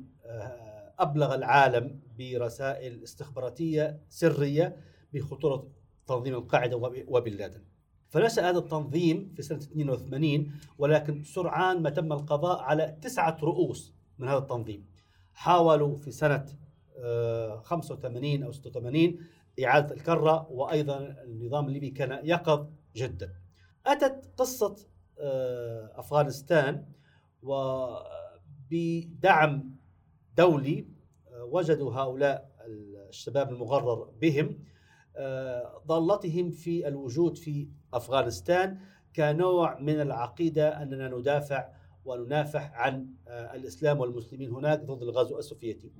أبلغ 1.02 1.34
العالم 1.34 2.00
برسائل 2.18 3.02
استخباراتية 3.02 4.00
سرية 4.08 4.76
بخطورة 5.12 5.68
تنظيم 6.06 6.34
القاعدة 6.34 6.76
وب- 6.76 7.04
وبن 7.08 7.32
لادن. 7.32 7.62
فنشأ 8.08 8.50
هذا 8.50 8.58
التنظيم 8.58 9.32
في 9.36 9.42
سنة 9.42 9.58
82 9.58 10.52
ولكن 10.78 11.22
سرعان 11.24 11.82
ما 11.82 11.90
تم 11.90 12.12
القضاء 12.12 12.60
على 12.60 12.96
تسعة 13.02 13.36
رؤوس 13.42 13.94
من 14.18 14.28
هذا 14.28 14.38
التنظيم. 14.38 14.86
حاولوا 15.32 15.96
في 15.96 16.10
سنة 16.10 16.46
آه، 16.98 17.60
85 17.60 18.42
أو 18.42 18.52
86 18.52 19.18
إعادة 19.64 19.94
الكرة 19.94 20.48
وأيضا 20.50 20.98
النظام 21.24 21.66
الليبي 21.68 21.90
كان 21.90 22.26
يقظ 22.26 22.66
جدا. 22.96 23.32
أتت 23.86 24.30
قصة 24.36 24.76
آه، 25.18 25.92
أفغانستان 25.94 26.86
وبدعم 28.70 29.76
دولي 30.36 30.78
آه، 30.80 30.91
وجدوا 31.50 31.94
هؤلاء 31.94 32.50
الشباب 33.09 33.52
المغرر 33.52 34.11
بهم 34.20 34.59
آه، 35.16 35.83
ضالتهم 35.87 36.50
في 36.50 36.88
الوجود 36.88 37.38
في 37.38 37.68
أفغانستان 37.94 38.78
كنوع 39.16 39.78
من 39.78 40.00
العقيدة 40.00 40.83
أننا 40.83 41.09
ندافع 41.09 41.68
وننافح 42.05 42.72
عن 42.74 43.09
آه، 43.28 43.55
الإسلام 43.55 44.00
والمسلمين 44.00 44.50
هناك 44.50 44.81
ضد 44.81 45.02
الغزو 45.02 45.38
السوفيتي. 45.38 45.92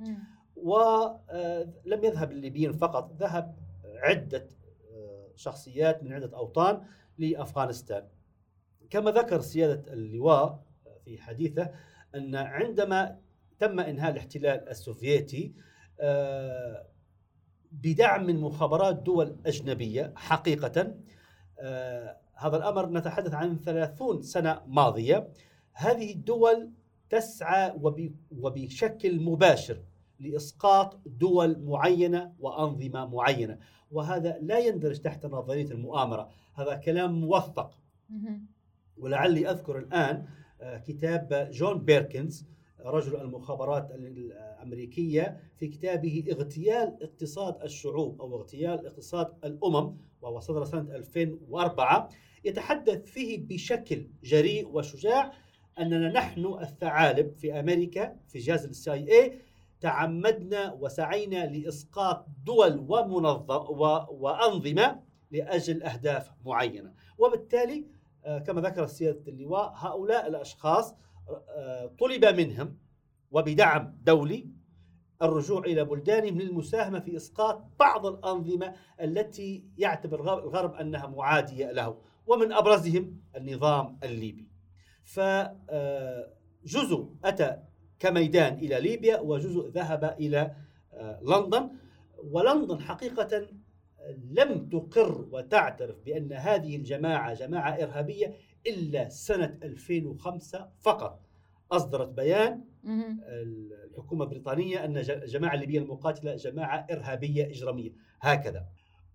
ولم 0.57 2.05
يذهب 2.05 2.33
الليبيين 2.33 2.73
فقط 2.73 3.13
ذهب 3.21 3.57
عدة 3.85 4.49
آه، 4.93 5.29
شخصيات 5.37 6.03
من 6.03 6.13
عدة 6.13 6.37
أوطان 6.37 6.83
لأفغانستان 7.19 8.09
كما 8.91 9.11
ذكر 9.11 9.41
سيادة 9.41 9.93
اللواء 9.93 10.63
في 11.05 11.19
حديثه 11.19 11.71
أن 12.15 12.35
عندما 12.35 13.19
تم 13.63 13.81
إنهاء 13.81 14.11
الاحتلال 14.13 14.69
السوفيتي 14.69 15.53
آه، 16.01 16.87
بدعم 17.73 18.27
من 18.27 18.41
مخابرات 18.41 18.97
دول 19.03 19.37
أجنبية 19.47 20.13
حقيقة. 20.17 20.95
آه، 21.61 22.17
هذا 22.35 22.57
الأمر 22.57 22.89
نتحدث 22.91 23.35
عن 23.35 23.59
ثلاثون 23.59 24.23
سنة 24.23 24.63
ماضية. 24.67 25.29
هذه 25.73 26.13
الدول 26.13 26.71
تسعى 27.11 27.73
وب- 27.81 28.15
وبشكل 28.39 29.21
مباشر 29.21 29.79
لإسقاط 30.21 31.01
دول 31.07 31.63
معينة 31.65 32.33
وأنظمة 32.39 33.07
معينة 33.07 33.59
وهذا 33.91 34.39
لا 34.41 34.59
يندرج 34.59 34.99
تحت 35.01 35.27
نظرية 35.27 35.67
المؤامرة. 35.71 36.29
هذا 36.55 36.75
كلام 36.75 37.13
موثق. 37.21 37.79
ولعلي 38.99 39.51
أذكر 39.51 39.79
الآن 39.79 40.27
آه، 40.61 40.79
كتاب 40.79 41.49
جون 41.53 41.85
بيركنز 41.85 42.47
رجل 42.85 43.21
المخابرات 43.21 43.91
الأمريكية 43.91 45.41
في 45.57 45.69
كتابه 45.69 46.25
اغتيال 46.33 47.03
اقتصاد 47.03 47.63
الشعوب 47.63 48.21
أو 48.21 48.37
اغتيال 48.37 48.87
اقتصاد 48.87 49.29
الأمم 49.45 49.97
وهو 50.23 50.41
صدر 50.41 50.65
سنة 50.65 50.97
2004 50.97 52.09
يتحدث 52.45 53.05
فيه 53.05 53.47
بشكل 53.47 54.07
جريء 54.25 54.69
وشجاع 54.69 55.33
أننا 55.79 56.09
نحن 56.13 56.47
الثعالب 56.61 57.35
في 57.37 57.61
أمريكا 57.61 58.17
في 58.29 58.39
جهاز 58.39 58.65
السي 58.65 58.93
اي 58.93 59.39
تعمدنا 59.81 60.73
وسعينا 60.81 61.47
لإسقاط 61.47 62.27
دول 62.47 62.87
ومنظم 62.89 63.65
وأنظمة 64.11 65.01
لأجل 65.31 65.83
أهداف 65.83 66.31
معينة. 66.47 66.93
وبالتالي 67.19 67.85
آه، 68.25 68.39
كما 68.39 68.61
ذكر 68.61 68.87
سيادة 68.87 69.23
اللواء 69.29 69.73
هؤلاء 69.77 70.29
الأشخاص 70.29 70.95
طلب 71.99 72.25
منهم 72.25 72.79
وبدعم 73.31 73.99
دولي 74.03 74.49
الرجوع 75.23 75.61
إلى 75.65 75.85
بلدانهم 75.85 76.39
للمساهمة 76.39 77.01
في 77.01 77.17
إسقاط 77.17 77.65
بعض 77.81 78.07
الأنظمة 78.07 78.75
التي 79.01 79.65
يعتبر 79.79 80.21
الغرب- 80.21 80.75
أنها 80.75 81.07
معادية 81.07 81.71
له 81.73 81.97
ومن 82.27 82.53
أبرزهم 82.53 83.21
النظام 83.37 83.99
الليبي. 84.05 84.49
فجزء 86.65 87.09
أتى 87.25 87.57
كميدان 87.99 88.55
إلى 88.55 88.81
ليبيا 88.81 89.21
وجزء 89.21 89.69
ذهب 89.69 90.05
إلى 90.21 90.55
آه، 90.93 91.21
لندن 91.23 91.71
ولندن 92.31 92.81
حقيقة 92.81 93.47
لم 94.31 94.69
تقر 94.69 95.29
وتعترف 95.33 95.97
بأن 96.05 96.33
هذه 96.33 96.77
الجماعة 96.77 97.35
جماعة 97.35 97.71
إرهابية 97.71 98.35
إلا 98.67 99.09
سنة 99.09 99.59
2005 99.63 100.69
فقط. 100.81 101.21
أصدرت 101.73 102.09
بيان 102.09 102.65
مهم. 102.85 103.21
الحكومة 103.91 104.25
البريطانية 104.25 104.85
أن 104.85 105.01
ج- 105.03 105.11
الجماعه 105.11 105.55
الليبية 105.55 105.79
المقاتلة 105.79 106.35
جماعة 106.37 106.87
إرهابية 106.91 107.47
إجرامية. 107.47 107.91
هكذا. 108.21 108.65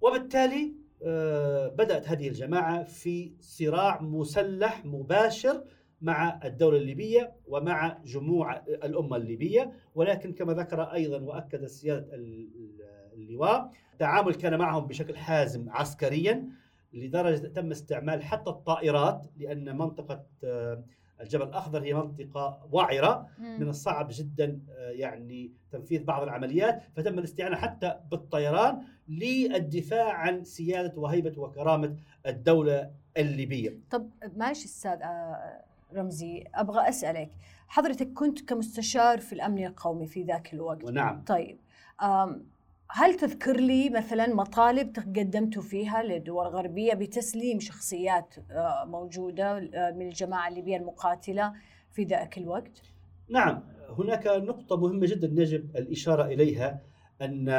وبالتالي 0.02 0.74
آه، 1.06 1.68
بدأت 1.68 2.08
هذه 2.08 2.28
الجماعة 2.28 2.84
في 2.84 3.32
صراع 3.40 4.02
مسلح 4.02 4.86
مباشر 4.86 5.64
مع 6.02 6.40
الدولة 6.46 6.78
الليبية 6.78 7.34
ومع 7.48 7.98
جموع 8.06 8.58
الأمة 8.68 9.18
الليبية. 9.18 9.72
ولكن 9.96 10.34
كما 10.34 10.54
ذكر 10.54 10.82
أيضا 10.82 11.20
وأكد 11.22 11.66
سيادة 11.66 12.16
ال- 12.16 12.50
اللواء 13.14 13.72
التعامل 13.94 14.36
كان 14.36 14.58
معهم 14.60 14.88
بشكل 14.88 15.18
حازم 15.18 15.70
عسكريا. 15.70 16.50
لدرجة 16.94 17.48
تم 17.48 17.72
استعمال 17.72 18.24
حتى 18.24 18.50
الطائرات 18.50 19.26
لأن 19.38 19.78
منطقة 19.78 20.24
آه، 20.44 20.84
الجبل 21.22 21.44
الأخضر 21.48 21.84
هي 21.84 21.94
منطقة 21.94 22.68
وعرة 22.72 23.28
من. 23.40 23.70
الصعب 23.70 24.08
جدا 24.12 24.60
آه، 24.70 24.90
يعني 24.90 25.52
تنفيذ 25.72 26.04
بعض 26.04 26.24
العمليات 26.24 26.84
فتم 26.96 27.20
الاستعانة 27.20 27.56
حتى 27.56 28.00
بالطيران 28.12 28.82
للدفاع 29.08 30.14
عن 30.14 30.44
سيادة 30.44 31.00
وهيبة 31.00 31.40
وكرامة 31.40 31.96
الدولة 32.26 32.92
الليبية. 33.18 33.80
طب 33.92 34.10
معلش 34.36 34.66
أستاذ 34.66 35.02
آه، 35.02 35.64
رمزي 35.94 36.44
أبغى 36.56 36.90
أسألك 36.90 37.30
حضرتك 37.68 38.14
كنت 38.14 38.50
كمستشار 38.50 39.20
في 39.20 39.34
الأمن 39.34 39.66
القومي 39.66 40.08
في 40.08 40.24
ذاك 40.24 40.54
الوقت 40.54 40.84
ونعم 40.84 41.24
طيب 41.28 41.58
هل 42.90 43.14
تذكر 43.14 43.58
لي 43.58 43.90
مثلا 43.90 44.36
مطالب 44.36 44.94
تقدمتوا 44.94 45.62
فيها 45.62 46.04
للدول 46.04 46.48
الغربيه 46.48 46.94
بتسليم 46.94 47.60
شخصيات 47.60 48.36
آه، 48.52 48.86
موجودة 48.86 49.58
آه، 49.58 49.92
من 49.92 50.08
الجماعة 50.08 50.48
الليبيه 50.48 50.78
المقاتله 50.78 51.54
في 51.92 52.04
ذاك 52.04 52.38
الوقت؟ 52.38 52.82
نعم 53.30 53.64
هناك 54.00 54.28
نقطة 54.28 54.78
مهمة 54.78 55.08
جدا 55.08 55.42
يجب 55.42 55.76
الإشارة 55.76 56.24
إليها 56.26 56.82
أن 57.22 57.50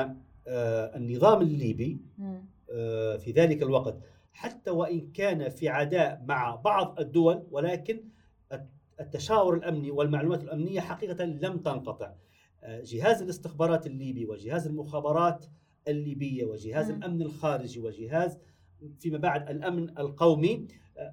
آه، 0.49 0.97
النظام 0.97 1.43
الليبي 1.43 2.01
في 3.19 3.33
ذلك 3.37 3.63
الوقت 3.63 3.97
حتى 4.33 4.71
وإن 4.71 5.13
كان 5.13 5.49
في 5.49 5.69
عداء 5.69 6.23
مع 6.27 6.55
بعض 6.55 7.01
الدول 7.01 7.47
ولكن 7.51 8.01
التشاور 9.01 9.55
الأمني 9.55 9.91
والمعلومات 9.91 10.43
الأمنية 10.43 10.81
حقيقة 10.81 11.25
لم 11.25 11.59
تنقطع 11.59 12.13
جهاز 12.65 13.23
الاستخبارات 13.23 13.87
الليبي 13.87 14.27
وجهاز 14.27 14.67
المخابرات 14.67 15.47
الليبية 15.89 16.45
وجهاز 16.45 16.91
الأمن 16.91 17.23
الخارجي 17.23 17.81
وجهاز 17.81 18.39
فيما 18.99 19.19
بعد 19.19 19.51
الأمن 19.51 19.99
القومي 19.99 20.69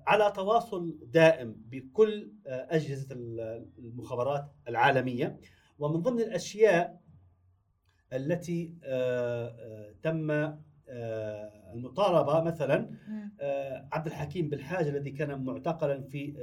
على 0.08 0.32
تواصل 0.36 0.98
دائم 1.14 1.56
بكل 1.70 2.32
أجهزة 2.46 3.08
المخابرات 3.80 4.52
العالمية. 4.68 5.40
ومن 5.80 6.02
ضمن 6.02 6.20
الأشياء 6.20 7.06
التي 8.14 8.74
آه، 8.84 9.48
آه، 9.48 9.94
تم 10.04 10.32
آه، 10.32 11.74
المطالبة 11.74 12.42
مثلا 12.42 12.90
عبد 13.92 14.08
الحكيم 14.08 14.50
بالحاج 14.50 14.88
الذي 14.88 15.12
كان 15.12 15.44
معتقلا 15.44 16.02
في 16.02 16.34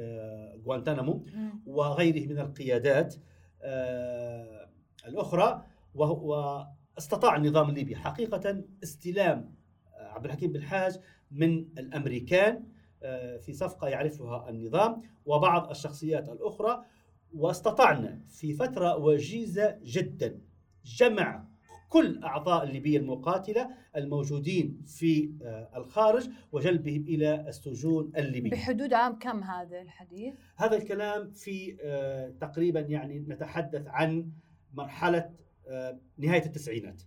غوانتنامو 0.67 1.25
وغيره 1.67 2.27
من 2.27 2.39
القيادات 2.39 3.15
الأخرى 5.07 5.65
واستطاع 5.95 7.37
النظام 7.37 7.69
الليبي 7.69 7.97
حقيقة 7.97 8.65
استلام 8.83 9.55
عبد 9.99 10.25
الحكيم 10.25 10.53
بالحاج 10.53 11.01
من 11.31 11.59
الأمريكان 11.79 12.65
آه، 13.03 13.37
في 13.37 13.53
صفقة 13.53 13.89
يعرفها 13.89 14.51
النظام 14.51 15.03
وبعض 15.27 15.71
الشخصيات 15.71 16.29
الأخرى 16.29 16.85
واستطعنا 17.35 18.21
في 18.29 18.55
فترة 18.55 18.97
وجيزة 18.97 19.79
جدا 19.83 20.41
جمع 20.85 21.45
كل 21.89 22.25
أعضاء 22.25 22.65
الليبية 22.65 22.99
المقاتلة 22.99 23.71
الموجودين 23.97 24.83
في 24.87 25.33
آه، 25.43 25.71
الخارج 25.77 26.31
وجلبهم 26.53 27.03
إلى 27.03 27.49
السجون 27.49 28.13
الليبية 28.17 28.51
بحدود 28.51 28.93
عام 28.93 29.19
كم 29.19 29.43
هذا 29.43 29.81
الحديث؟ 29.81 30.35
هذا 30.57 30.77
الكلام 30.77 31.31
في 31.31 31.77
آه، 31.83 32.29
تقريبا 32.41 32.81
يعني 32.81 33.19
نتحدث 33.19 33.87
عن 33.87 34.31
مرحلة 34.73 35.31
نهاية 36.19 36.45
التسعينات. 36.47 37.03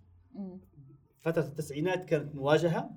فترة 1.19 1.41
التسعينات 1.41 2.05
كانت 2.05 2.35
مواجهة 2.35 2.89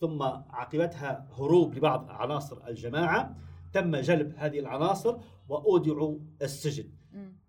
ثم 0.00 0.22
عقبتها 0.22 1.28
هروب 1.38 1.74
لبعض 1.74 2.10
عناصر 2.10 2.66
الجماعة 2.66 3.36
تم 3.72 3.96
جلب 3.96 4.34
هذه 4.36 4.58
العناصر 4.60 5.18
وأودعوا 5.48 6.18
السجن. 6.42 6.90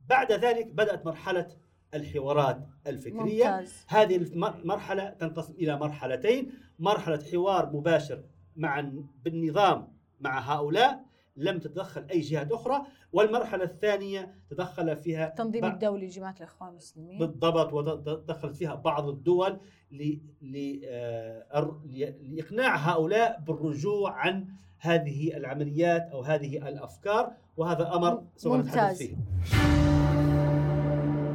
بعد 0.08 0.32
ذلك 0.32 0.68
بدأت 0.68 1.06
مرحلة 1.06 1.48
الحوارات 1.94 2.68
الفكرية. 2.88 3.52
ممتاز. 3.52 3.86
هذه 3.88 4.16
المرحلة 4.16 5.10
تنقسم 5.10 5.54
إلى 5.54 5.78
مرحلتين. 5.78 6.52
مرحلة 6.80 7.24
حوار 7.32 7.76
مباشر 7.76 8.24
مع 8.56 8.92
بالنظام 9.24 9.94
مع 10.20 10.40
هؤلاء 10.40 11.09
لم 11.38 11.60
تتدخل 11.60 12.06
أي 12.12 12.20
جهات 12.20 12.52
أخرى 12.52 12.82
والمرحلة 13.14 13.64
الثانية 13.64 14.36
تدخل 14.50 14.98
فيها 14.98 15.28
التنظيم 15.28 15.66
الدولي 15.66 16.06
لجماعة 16.06 16.36
الإخوان 16.38 16.70
المسلمين. 16.70 17.20
بالضبط 17.20 17.74
ودخلت 17.74 18.56
فيها 18.56 18.76
بعض 18.76 19.08
الدول 19.08 19.60
آه، 20.86 21.82
لإقناع 22.22 22.76
هؤلاء 22.76 23.40
بالرجوع 23.48 24.12
عن 24.12 24.48
هذه 24.80 25.38
العمليات 25.38 26.10
أو 26.12 26.22
هذه 26.22 26.70
الأفكار 26.70 27.32
وهذا 27.58 27.96
أمر 27.96 28.24
سوف 28.36 28.56
نتحدث 28.56 28.98
فيه. 28.98 29.16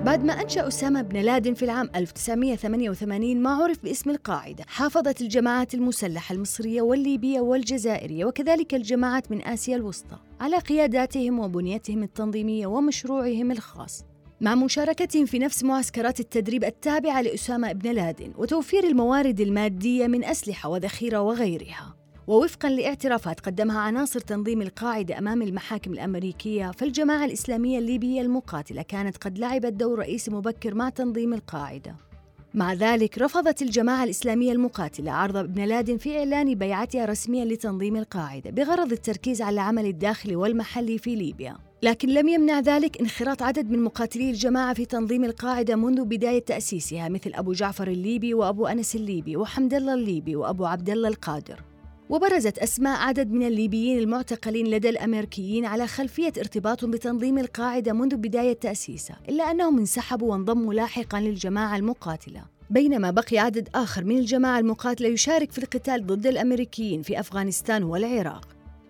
بعد 0.05 0.25
ما 0.25 0.33
أنشأ 0.33 0.69
أسامة 0.69 1.03
بن 1.03 1.21
لادن 1.21 1.55
في 1.55 1.65
العام 1.65 1.91
1988 1.95 3.43
ما 3.43 3.51
عرف 3.51 3.85
باسم 3.85 4.11
القاعدة. 4.11 4.65
حافظت 4.69 5.21
الجماعات 5.21 5.75
المسلحة 5.75 6.33
المصرية 6.33 6.83
والليبية 6.83 7.41
والجزائرية 7.41 8.25
وكذلك 8.25 8.75
الجماعات 8.75 9.31
من 9.31 9.45
آسيا 9.45 9.77
الوسطى 9.77 10.17
على 10.41 10.59
قياداتهم 10.59 11.39
وبنيتهم 11.39 12.03
التنظيمية 12.03 12.67
ومشروعهم 12.67 13.51
الخاص. 13.51 14.05
مع 14.41 14.55
مشاركتهم 14.55 15.27
في 15.27 15.39
نفس 15.39 15.65
معسكرات 15.65 16.21
التدريب 16.21 16.65
التابعة 16.65 17.23
لأسامة 17.23 17.73
بن 17.73 17.91
لادن 17.93 18.33
وتوفير 18.39 18.85
الموارد 18.85 19.41
المادية 19.41 20.07
من 20.07 20.25
أسلحة 20.25 20.69
وذخيرة 20.69 21.21
وغيرها. 21.21 22.04
ووفقا 22.27 22.69
لاعترافات 22.69 23.41
قدمها 23.41 23.81
عناصر 23.81 24.21
تنظيم 24.21 24.63
القاعدة 24.63 25.19
أمام 25.19 25.43
المحاكم 25.43 25.93
الأمريكية 25.93 26.71
فالجماعة 26.71 27.25
الإسلامية 27.25 27.79
الليبية 27.79 28.21
المقاتلة. 28.21 28.83
كانت 28.83 29.17
قد 29.17 29.39
لعبت 29.39 29.73
دور 29.73 29.99
رئيسي 29.99 30.31
مبكر 30.31 30.75
مع 30.75 30.89
تنظيم 30.89 31.35
القاعدة. 31.35 31.97
مع 32.55 32.73
ذلك 32.73 33.19
رفضت 33.19 33.63
الجماعة 33.63 34.05
الإسلامية 34.05 34.53
المقاتلة 34.53 35.13
عرض 35.13 35.37
ابن 35.37 35.65
لادن 35.65 35.97
في 35.97 36.19
إعلان 36.19 36.55
بيعتها 36.55 37.05
رسميا 37.05 37.45
لتنظيم 37.45 37.97
القاعدة 37.97 38.51
بغرض 38.51 38.93
التركيز 38.93 39.43
على 39.43 39.55
العمل 39.55 39.87
الداخلي 39.87 40.37
والمحلي 40.37 40.99
في 40.99 41.17
ليبيا. 41.17 41.57
لكن 41.83 42.09
لم 42.09 42.29
يمنع 42.29 42.61
ذلك 42.61 43.01
انخراط 43.01 43.43
عدد 43.43 43.71
من 43.71 43.83
مقاتلي 43.83 44.31
الجماعة 44.31 44.75
في 44.75 44.85
تنظيم 44.85 45.25
القاعدة 45.25 45.77
منذ 45.77 46.05
بداية 46.05 46.45
تأسيسها 46.45 47.09
مثل 47.09 47.33
أبو 47.35 47.53
جعفر 47.53 47.89
الليبي 47.89 48.35
وأبو 48.35 48.67
أنس 48.67 48.97
الليبي 48.97 49.37
وحمد 49.37 49.75
الله 49.75 49.95
الليبي 49.95 50.37
وأبو 50.37 50.67
عبد 50.67 50.91
الله 50.91 51.09
القادر. 51.09 51.74
وبرزت 52.09 52.59
أسماء 52.59 53.01
عدد 53.01 53.33
من 53.33 53.47
الليبيين 53.47 53.99
المعتقلين 53.99 54.67
لدى 54.67 54.89
الأمريكيين 54.89 55.65
على 55.65 55.87
خلفية 55.87 56.33
ارتباطهم 56.39 56.91
بتنظيم 56.91 57.39
القاعدة 57.39 57.93
منذ 57.93 58.17
بداية 58.17 58.53
تأسيسها 58.53 59.21
إلا 59.29 59.51
أنهم 59.51 59.79
انسحبوا 59.79 60.33
وانضموا 60.33 60.75
لاحقا 60.75 61.21
للجماعة 61.21 61.77
المقاتلة. 61.77 62.45
بينما 62.71 63.11
بقي 63.11 63.39
عدد 63.39 63.69
آخر 63.75 64.05
من 64.05 64.19
الجماعة 64.19 64.59
المقاتلة 64.59 65.09
يشارك 65.09 65.53
في 65.53 65.59
القتال 65.59 66.07
ضد 66.07 66.27
الأمريكيين 66.27 67.03
في 67.03 67.21
أفغانستان 67.21 67.83
والعراق. 67.83 68.49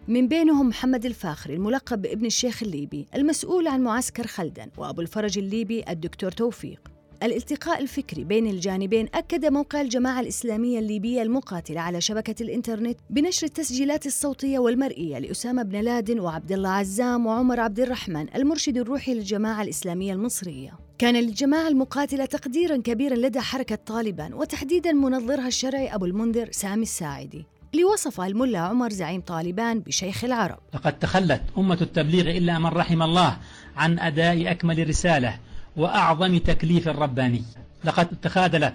من 0.09 0.29
بينهم 0.29 0.69
محمد 0.69 1.07
الفاخري 1.07 1.55
الملقب 1.55 2.03
بابن 2.03 2.27
الشيخ 2.27 2.63
الليبي 2.63 3.07
المسؤول 3.15 3.67
عن 3.67 3.81
معسكر 3.81 4.27
خلدن 4.27 4.69
وأبو 4.79 5.01
الفرج 5.01 5.39
الليبي 5.39 5.85
الدكتور 5.89 6.31
توفيق. 6.31 6.94
الالتقاء 7.23 7.83
الفكري 7.83 8.25
بين 8.25 8.47
الجانبين 8.47 9.09
أكد 9.15 9.45
موقع 9.45 9.81
الجماعة 9.81 10.21
الإسلامية 10.21 10.79
الليبية 10.79 11.23
المقاتلة 11.23 11.81
على 11.81 12.01
شبكة 12.01 12.43
الإنترنت 12.43 12.99
بنشر 13.11 13.47
التسجيلات 13.47 14.07
الصوتية 14.07 14.59
والمرئية 14.59 15.19
لأسامة 15.19 15.63
بن 15.63 15.81
لادن 15.81 16.21
وعبد 16.21 16.53
الله 16.53 16.69
عزام 16.69 17.27
وعمر 17.27 17.61
عبد 17.61 17.81
الرحمن 17.81 18.27
المرشد 18.35 18.79
الروحي 18.79 19.15
للجماعة 19.15 19.63
الإسلامية 19.63 20.13
المصرية. 20.13 20.79
كان 20.99 21.17
للجماعة 21.17 21.69
المقاتلة 21.69 22.25
تقديرا 22.25 22.77
كبيرا 22.77 23.17
لدى 23.17 23.41
حركة 23.41 23.79
طالبان 23.87 24.35
وتحديدا 24.35 24.93
منظرها 24.93 25.47
الشرعي 25.49 25.95
أبو 25.95 26.05
المنذر 26.05 26.49
سامي 26.53 26.83
الساعدي. 26.83 27.47
اللي 27.75 27.85
وصفها 27.85 28.27
الملا 28.27 28.59
عمر 28.59 28.91
زعيم 28.91 29.21
طالبان 29.21 29.81
بشيخ 29.81 30.25
العرب. 30.25 30.59
لقد 30.75 30.99
تخلت 30.99 31.43
أمة 31.59 31.79
التبليغ 31.81 32.31
إلا 32.31 32.59
من 32.59 32.67
رحم 32.67 33.03
الله 33.03 33.37
عن 33.77 33.99
أداء 33.99 34.51
أكمل 34.51 34.89
رسالة 34.89 35.39
وأعظم 35.77 36.39
تكليف 36.39 36.89
رباني 36.89 37.43
لقد 37.85 38.09
تخاذلت 38.23 38.75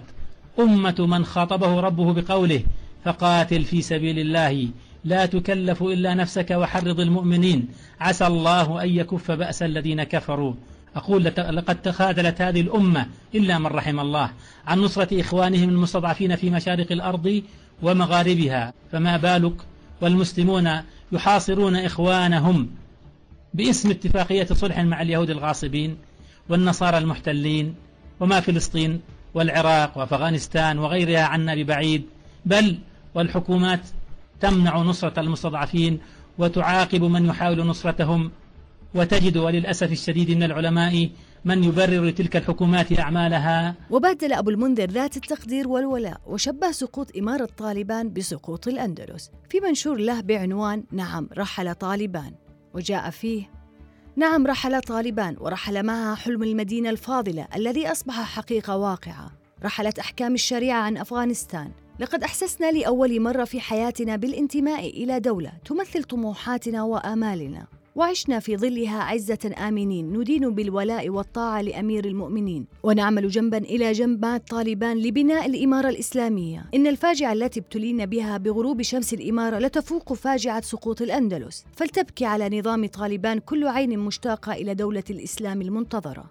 أمة 0.58 0.94
من 0.98 1.24
خاطبه 1.24 1.80
ربه 1.80 2.12
بقوله 2.12 2.62
فقاتل 3.04 3.64
في 3.64 3.82
سبيل 3.82 4.18
الله 4.18 4.68
لا 5.04 5.26
تكلف 5.26 5.82
إلا 5.82 6.14
نفسك 6.14 6.50
وحرض 6.50 7.00
المؤمنين 7.00 7.68
عسى 8.00 8.26
الله 8.26 8.82
أن 8.82 8.88
يكف 8.88 9.30
بأس 9.30 9.62
الذين 9.62 10.02
كفروا. 10.02 10.54
أقول 10.96 11.24
لقد 11.24 11.82
تخاذلت 11.82 12.40
هذه 12.40 12.60
الأمة 12.60 13.06
إلا 13.34 13.58
من 13.58 13.66
رحم 13.66 14.00
الله 14.00 14.30
عن 14.66 14.78
نصرة 14.78 15.20
إخوانهم 15.20 15.68
المستضعفين 15.68 16.36
في 16.36 16.50
مشارق 16.50 16.92
الأرض 16.92 17.42
ومغاربها 17.82 18.72
فما 18.92 19.16
بالك؟ 19.16 19.54
والمسلمون 20.00 20.70
يحاصرون 21.12 21.76
إخوانهم 21.76 22.70
باسم 23.54 23.90
اتفاقية 23.90 24.44
صلح 24.44 24.78
مع 24.78 25.02
اليهود 25.02 25.30
الغاصبين. 25.30 25.96
والنصارى 26.50 26.98
المحتلين 26.98 27.74
وما 28.20 28.40
فلسطين 28.40 29.00
والعراق 29.34 29.98
وأفغانستان 29.98 30.78
وغيرها 30.78 31.22
عنا 31.22 31.54
ببعيد. 31.54 32.02
بل 32.46 32.78
والحكومات 33.14 33.80
تمنع 34.40 34.78
نصرة 34.78 35.20
المستضعفين 35.20 36.00
وتعاقب 36.38 37.02
من 37.02 37.26
يحاول 37.26 37.66
نصرتهم 37.66 38.30
وتجد 38.94 39.36
وللأسف 39.36 39.92
الشديد 39.92 40.30
من 40.30 40.42
العلماء 40.42 41.10
من 41.44 41.64
يبرر 41.64 42.04
لتلك 42.04 42.36
الحكومات 42.36 42.98
أعمالها. 42.98 43.74
وبادل 43.90 44.32
أبو 44.32 44.50
المنذر 44.50 44.90
ذات 44.90 45.16
التقدير 45.16 45.68
والولاء 45.68 46.20
وشبه 46.26 46.70
سقوط 46.70 47.16
إمارة 47.16 47.48
طالبان 47.58 48.12
بسقوط 48.12 48.68
الأندلس. 48.68 49.30
في 49.50 49.60
منشور 49.60 49.96
له 49.96 50.20
بعنوان 50.20 50.84
نعم 50.92 51.28
رحل 51.38 51.74
طالبان 51.74 52.34
وجاء 52.74 53.10
فيه 53.10 53.59
نعم 54.16 54.46
رحل 54.46 54.80
طالبان 54.80 55.36
ورحل 55.40 55.82
معها 55.82 56.14
حلم 56.14 56.42
المدينة 56.42 56.90
الفاضلة 56.90 57.48
الذي 57.56 57.92
أصبح 57.92 58.20
حقيقة 58.36 58.76
واقعة. 58.76 59.30
رحلت 59.64 59.98
أحكام 59.98 60.34
الشريعة 60.34 60.80
عن 60.80 60.96
أفغانستان. 60.96 61.70
لقد 62.00 62.22
أحسسنا 62.22 62.72
لأول 62.72 63.20
مرة 63.20 63.44
في 63.44 63.60
حياتنا 63.60 64.16
بالانتماء 64.16 64.90
إلى 64.90 65.20
دولة 65.20 65.52
تمثل 65.64 66.04
طموحاتنا 66.04 66.82
وآمالنا. 66.82 67.66
وعشنا 67.96 68.38
في 68.38 68.56
ظلها 68.56 69.02
عزة 69.02 69.54
آمنين 69.58 70.12
ندين 70.12 70.54
بالولاء 70.54 71.08
والطاعة 71.08 71.62
لأمير 71.62 72.04
المؤمنين. 72.04 72.66
ونعمل 72.82 73.28
جنبا 73.28 73.58
إلى 73.58 73.92
جنب 73.92 74.22
مع 74.22 74.36
الطالبان 74.36 74.98
لبناء 74.98 75.46
الإمارة 75.46 75.88
الإسلامية. 75.88 76.66
إن 76.74 76.86
الفاجعة 76.86 77.32
التي 77.32 77.60
ابتلينا 77.60 78.04
بها 78.04 78.36
بغروب 78.36 78.82
شمس 78.82 79.14
الإمارة 79.14 79.58
لتفوق 79.58 80.12
فاجعة 80.12 80.60
سقوط 80.60 81.02
الأندلس. 81.02 81.64
فلتبكي 81.76 82.24
على 82.24 82.58
نظام 82.58 82.86
طالبان 82.86 83.38
كل 83.38 83.66
عين 83.66 83.98
مشتاقة 83.98 84.52
إلى 84.52 84.74
دولة 84.74 85.04
الإسلام 85.10 85.62
المنتظرة. 85.62 86.30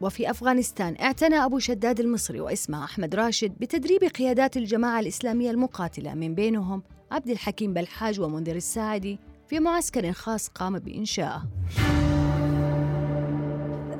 وفي 0.00 0.30
أفغانستان 0.30 0.96
اعتنى 1.00 1.44
أبو 1.44 1.58
شداد 1.58 2.00
المصري 2.00 2.40
واسمه 2.40 2.84
أحمد 2.84 3.14
راشد 3.14 3.52
بتدريب 3.60 4.04
قيادات 4.04 4.56
الجماعة 4.56 5.00
الإسلامية 5.00 5.50
المقاتلة. 5.50 6.14
من 6.14 6.34
بينهم 6.34 6.82
عبد 7.10 7.30
الحكيم 7.30 7.72
بلحاج 7.72 8.20
ومنذر 8.20 8.56
الساعدي. 8.56 9.18
في 9.48 9.60
معسكر 9.60 10.12
خاص 10.12 10.48
قام 10.48 10.78
بإنشائه 10.78 11.42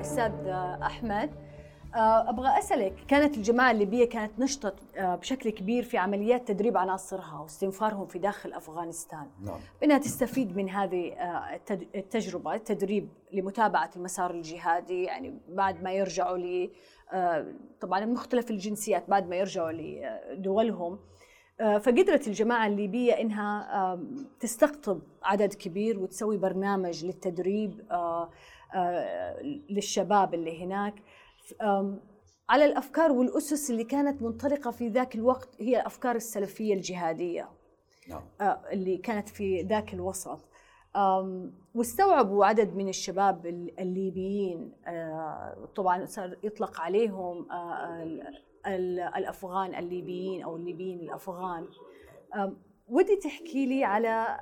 أستاذ 0.01 0.33
أحمد 0.83 1.31
آه، 1.95 2.31
أبغى 2.31 2.59
أسألك 2.59 2.95
كانت 3.09 3.37
الجماعة 3.37 3.71
الليبية 3.71 4.09
كانت 4.09 4.39
نشطة 4.39 4.75
آه، 4.97 5.15
بشكل 5.15 5.51
كبير 5.51 5.83
في 5.83 5.99
عمليات 5.99 6.49
تدريب 6.49 6.77
عناصرها 6.77 7.41
واستنفارهم 7.41 8.07
في 8.07 8.19
داخل 8.19 8.53
أفغانستان. 8.53 9.27
نعم. 9.41 9.61
بأنها 9.81 9.99
تستفيد 9.99 10.57
من 10.57 10.71
هذه 10.71 11.13
آه، 11.13 11.61
التجربة 11.95 12.55
التدريب 12.55 13.09
لمتابعة 13.33 13.91
المسار 13.97 14.31
الجهادي 14.31 15.03
يعني 15.03 15.39
بعد 15.49 15.83
ما 15.83 15.93
يرجعوا 15.93 16.39
ل 16.39 16.71
طبعا 17.81 18.05
مختلف 18.05 18.51
الجنسيات 18.51 19.11
بعد 19.11 19.29
ما 19.29 19.37
يرجعوا 19.37 19.73
لدولهم. 19.73 20.93
آه، 20.93 20.99
فقدرت 21.59 22.29
الجماعة 22.29 22.67
الليبية 22.67 23.13
إنها 23.13 23.99
تستقطب 24.41 25.01
عدد 25.23 25.55
كبير 25.55 25.99
وتسوي 25.99 26.37
برنامج 26.37 27.05
للتدريب 27.05 27.81
آه، 27.91 28.31
آه، 28.75 29.43
للشباب 29.71 30.35
اللي 30.35 30.65
هناك. 30.65 30.95
على 32.49 32.65
الأفكار 32.65 33.13
والأسس 33.13 33.71
اللي 33.71 33.85
كانت 33.85 34.23
منطلقة 34.23 34.71
في 34.71 34.89
ذاك 34.89 35.15
الوقت 35.15 35.49
هي 35.61 35.81
الأفكار 35.81 36.17
السلفية 36.17 36.75
الجهادية 36.75 37.49
نعم. 38.09 38.23
آه، 38.41 38.61
اللي 38.73 38.97
كانت 38.97 39.29
في 39.29 39.63
ذاك 39.63 39.95
الوسط. 39.95 40.41
واستوعبوا 41.75 42.47
عدد 42.47 42.77
من 42.77 42.89
الشباب 42.89 43.47
ال- 43.47 43.81
الليبيين 43.81 44.73
آه، 44.87 45.69
طبعا 45.77 46.05
صار 46.05 46.37
يطلق 46.43 46.81
عليهم 46.81 47.51
آه، 47.53 48.23
الأفغان 48.67 49.75
الليبيين 49.75 50.43
أو 50.43 50.57
الليبيين 50.57 51.01
الأفغان. 51.01 51.69
ودي 52.89 53.17
تحكي 53.17 53.67
لي 53.67 53.85
على 53.85 54.39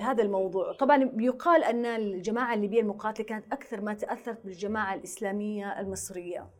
هذا 0.00 0.22
الموضوع. 0.22 0.72
طبعا 0.72 1.10
يقال 1.16 1.64
أن 1.64 1.86
الجماعة 1.86 2.54
الليبية 2.54 2.80
المقاتلة 2.80 3.26
كانت 3.26 3.52
أكثر 3.52 3.80
ما 3.80 3.94
تأثرت 3.94 4.44
بالجماعة 4.44 4.94
الإسلامية 4.94 5.80
المصرية 5.80 6.50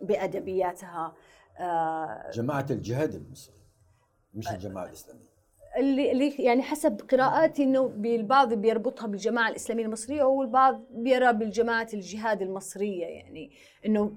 بأدبياتها. 0.00 1.14
آه، 1.58 2.30
جماعة 2.30 2.66
الجهاد 2.70 3.14
المصري 3.14 3.60
مش 4.34 4.50
الجماعة 4.50 4.84
الإسلامية. 4.86 5.35
اللي 5.76 6.28
يعني 6.38 6.62
حسب 6.62 7.00
قراءاتي 7.10 7.62
إنه 7.62 7.86
البعض 8.04 8.54
بيربطها 8.54 9.06
بالجماعة 9.06 9.48
الإسلامية 9.48 9.84
المصرية 9.84 10.22
والبعض 10.22 10.82
بيرى 10.90 11.32
بالجماعة 11.32 11.88
الجهاد 11.94 12.42
المصرية. 12.42 13.06
يعني 13.06 13.50
إنه 13.86 14.12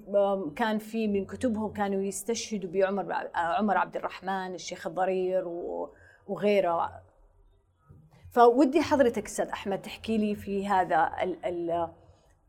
كان 0.55 0.77
في 0.77 1.07
من 1.07 1.25
كتبهم 1.25 1.73
كانوا 1.73 2.01
يستشهدوا 2.01 2.69
بعمر 2.71 3.29
عمر 3.35 3.77
عبد 3.77 3.95
الرحمن 3.95 4.53
الشيخ 4.53 4.87
الضرير 4.87 5.43
وغيره. 6.27 6.91
فودي 8.31 8.81
حضرتك 8.81 9.25
أستاذ 9.25 9.47
أحمد 9.47 9.81
تحكي 9.81 10.17
لي 10.17 10.35
في 10.35 10.67
هذا 10.67 11.11
ال 11.23 11.45
ال 11.45 11.89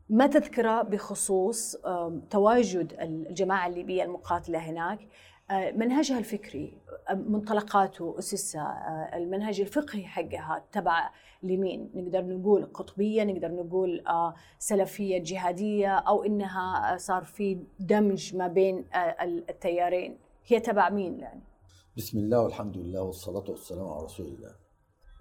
ما 0.09 0.27
تذكره 0.27 0.81
بخصوص 0.81 1.75
تواجد 2.29 2.93
الجماعة 3.01 3.67
الليبية 3.67 4.03
المقاتلة 4.03 4.59
هناك؟ 4.59 4.99
منهجها 5.51 6.19
الفكري 6.19 6.77
آه، 7.09 7.13
منطلقاته 7.13 8.15
أسسها 8.19 8.61
آه، 9.13 9.17
المنهج 9.17 9.61
الفقهي 9.61 10.03
حقها 10.03 10.65
تبع 10.71 11.09
لمين؟ 11.43 11.91
نقدر 11.95 12.25
نقول 12.25 12.65
قطبية 12.65 13.23
نقدر 13.23 13.51
نقول 13.51 14.03
آه، 14.07 14.33
سلفية 14.59 15.23
جهادية 15.23 15.95
أو 15.95 16.23
إنها 16.23 16.93
آه، 16.93 16.97
صار 16.97 17.23
في 17.23 17.63
دمج 17.79 18.35
ما 18.35 18.47
بين 18.47 18.85
آه، 18.93 19.23
التيارين. 19.23 20.17
هي 20.47 20.59
تبع 20.59 20.89
مين 20.89 21.19
يعني؟ 21.19 21.41
بسم 21.97 22.17
الله 22.19 22.41
والحمد 22.41 22.77
لله 22.77 23.01
والصلاة 23.01 23.49
والسلام 23.49 23.87
على 23.87 24.03
رسول 24.03 24.25
الله. 24.27 24.55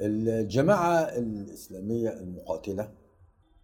الجماعة 0.01 0.99
الإسلامية 1.01 2.09
المقاتلة 2.11 2.93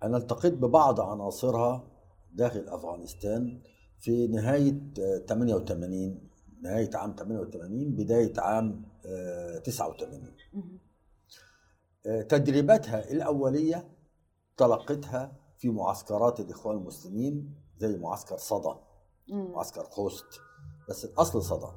أنا 0.03 0.17
التقيت 0.17 0.53
ببعض 0.55 1.01
عناصرها 1.01 1.85
داخل 2.33 2.69
أفغانستان 2.69 3.61
في 3.99 4.27
نهاية 4.27 4.81
آه، 5.01 5.19
88 5.19 6.21
نهاية 6.67 6.91
عام 6.95 7.15
88 7.17 7.97
بداية 7.97 8.33
عام 8.41 8.83
آه، 9.07 9.59
89 9.59 10.33
آه، 12.07 12.23
تدريباتها 12.23 13.11
الأولية 13.11 13.89
تلقتها 14.57 15.37
في 15.59 15.69
معسكرات 15.71 16.41
الإخوان 16.41 16.77
المسلمين 16.77 17.55
زي 17.79 17.97
معسكر 17.97 18.37
صدى 18.37 18.75
معسكر 19.29 19.85
خوست 19.85 20.25
بس 20.89 21.05
الأصل 21.05 21.43
صدى. 21.43 21.73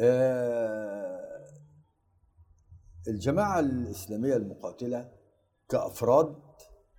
آه، 0.00 1.44
الجماعة 3.08 3.60
الإسلامية 3.60 4.36
المقاتلة 4.36 5.12
كأفراد 5.68 6.36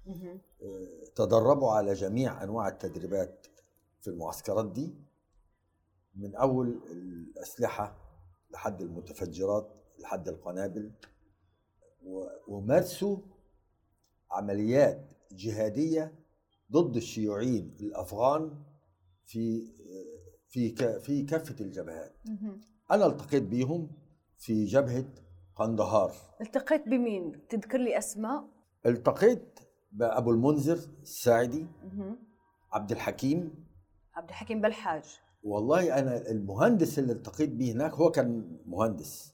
مهم. 0.05 0.41
آه، 0.61 1.05
تدربوا 1.15 1.71
على 1.71 1.93
جميع 1.93 2.43
أنواع 2.43 2.67
التدريبات 2.67 3.47
في 4.01 4.07
المعسكرات 4.07 4.71
دي. 4.71 4.95
من 6.15 6.35
أول 6.35 6.81
الأسلحة 6.91 7.97
لحد 8.51 8.81
المتفجرات 8.81 9.71
لحد 9.99 10.27
القنابل. 10.27 10.91
ومارسوا 12.47 13.17
عمليات 14.31 15.09
جهادية 15.31 16.15
ضد 16.71 16.95
الشيوعيين 16.95 17.77
الأفغان 17.79 18.63
في 19.25 19.67
في 20.47 20.75
في 20.99 21.23
كافة 21.23 21.55
الجبهات. 21.65 22.15
أنا 22.91 23.05
التقيت 23.05 23.43
بيهم 23.43 23.91
في 24.37 24.65
جبهة 24.65 25.05
قندهار. 25.55 26.11
التقيت 26.41 26.87
بمين؟ 26.87 27.47
تذكر 27.47 27.77
لي 27.77 27.97
أسماء؟ 27.97 28.47
التقيت 28.85 29.59
بأبو 29.91 30.31
المنذر 30.31 30.79
الساعدي. 31.01 31.67
عبد 32.71 32.91
الحكيم. 32.91 33.65
عبد 34.13 34.29
الحكيم 34.29 34.61
بلحاج. 34.61 35.19
والله 35.45 35.99
أنا 35.99 36.31
المهندس 36.31 36.99
اللي 36.99 37.13
التقيت 37.13 37.49
بيه 37.49 37.71
هناك 37.73 37.93
هو 37.93 38.11
كان 38.11 38.57
مهندس 38.65 39.33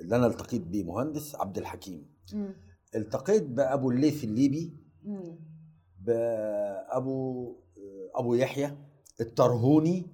اللي 0.00 0.16
أنا 0.16 0.26
التقيت 0.26 0.62
بيه 0.62 0.84
مهندس 0.84 1.34
عبد 1.36 1.58
الحكيم 1.58 2.06
مم. 2.32 2.54
التقيت 2.94 3.42
بأبو 3.42 3.90
الليث 3.90 4.24
الليبي 4.24 4.76
مم. 5.04 5.38
بأبو 6.00 7.52
أبو 8.14 8.34
يحيى 8.34 8.76
الترهوني. 9.20 10.06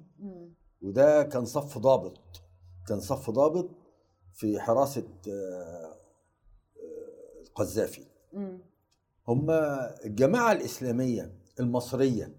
وده 0.82 1.22
كان 1.22 1.44
صف 1.44 1.78
ضابط 1.78 2.20
كان 2.88 3.00
صف 3.00 3.30
ضابط 3.30 3.70
في 4.34 4.60
حراسة 4.60 5.04
آه، 5.28 5.32
آه، 5.32 5.96
القذافي. 7.46 8.04
هم 9.28 9.50
الجماعة 10.04 10.52
الإسلامية 10.52 11.32
المصرية 11.60 12.34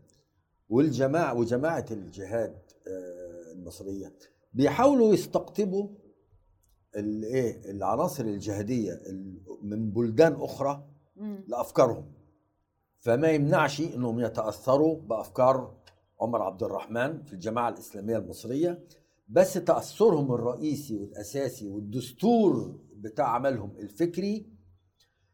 والجماعة 0.69 1.33
وجماعة 1.33 1.85
الجهاد 1.91 2.57
المصرية 3.67 4.13
بيحاولوا 4.53 5.13
يستقطبوا 5.13 5.89
الايه 6.95 7.71
العناصر 7.71 8.23
الجهادية 8.23 8.93
ال- 8.93 9.41
من 9.61 9.91
بلدان 9.91 10.33
أخرى 10.33 10.87
مم. 11.15 11.43
لأفكارهم 11.47 12.13
فما 12.99 13.27
يمنعش 13.31 13.81
إنهم 13.81 14.19
يتأثروا 14.19 15.01
بأفكار 15.01 15.77
عمر 16.21 16.41
عبد 16.41 16.63
الرحمن 16.63 17.23
في 17.23 17.33
الجماعة 17.33 17.69
الإسلامية 17.69 18.17
المصرية 18.17 18.83
بس 19.27 19.53
تأثرهم 19.53 20.33
الرئيسي 20.33 20.95
والأساسي 20.95 21.67
والدستور 21.69 22.79
بتاع 22.95 23.27
عملهم 23.27 23.77
الفكري 23.79 24.45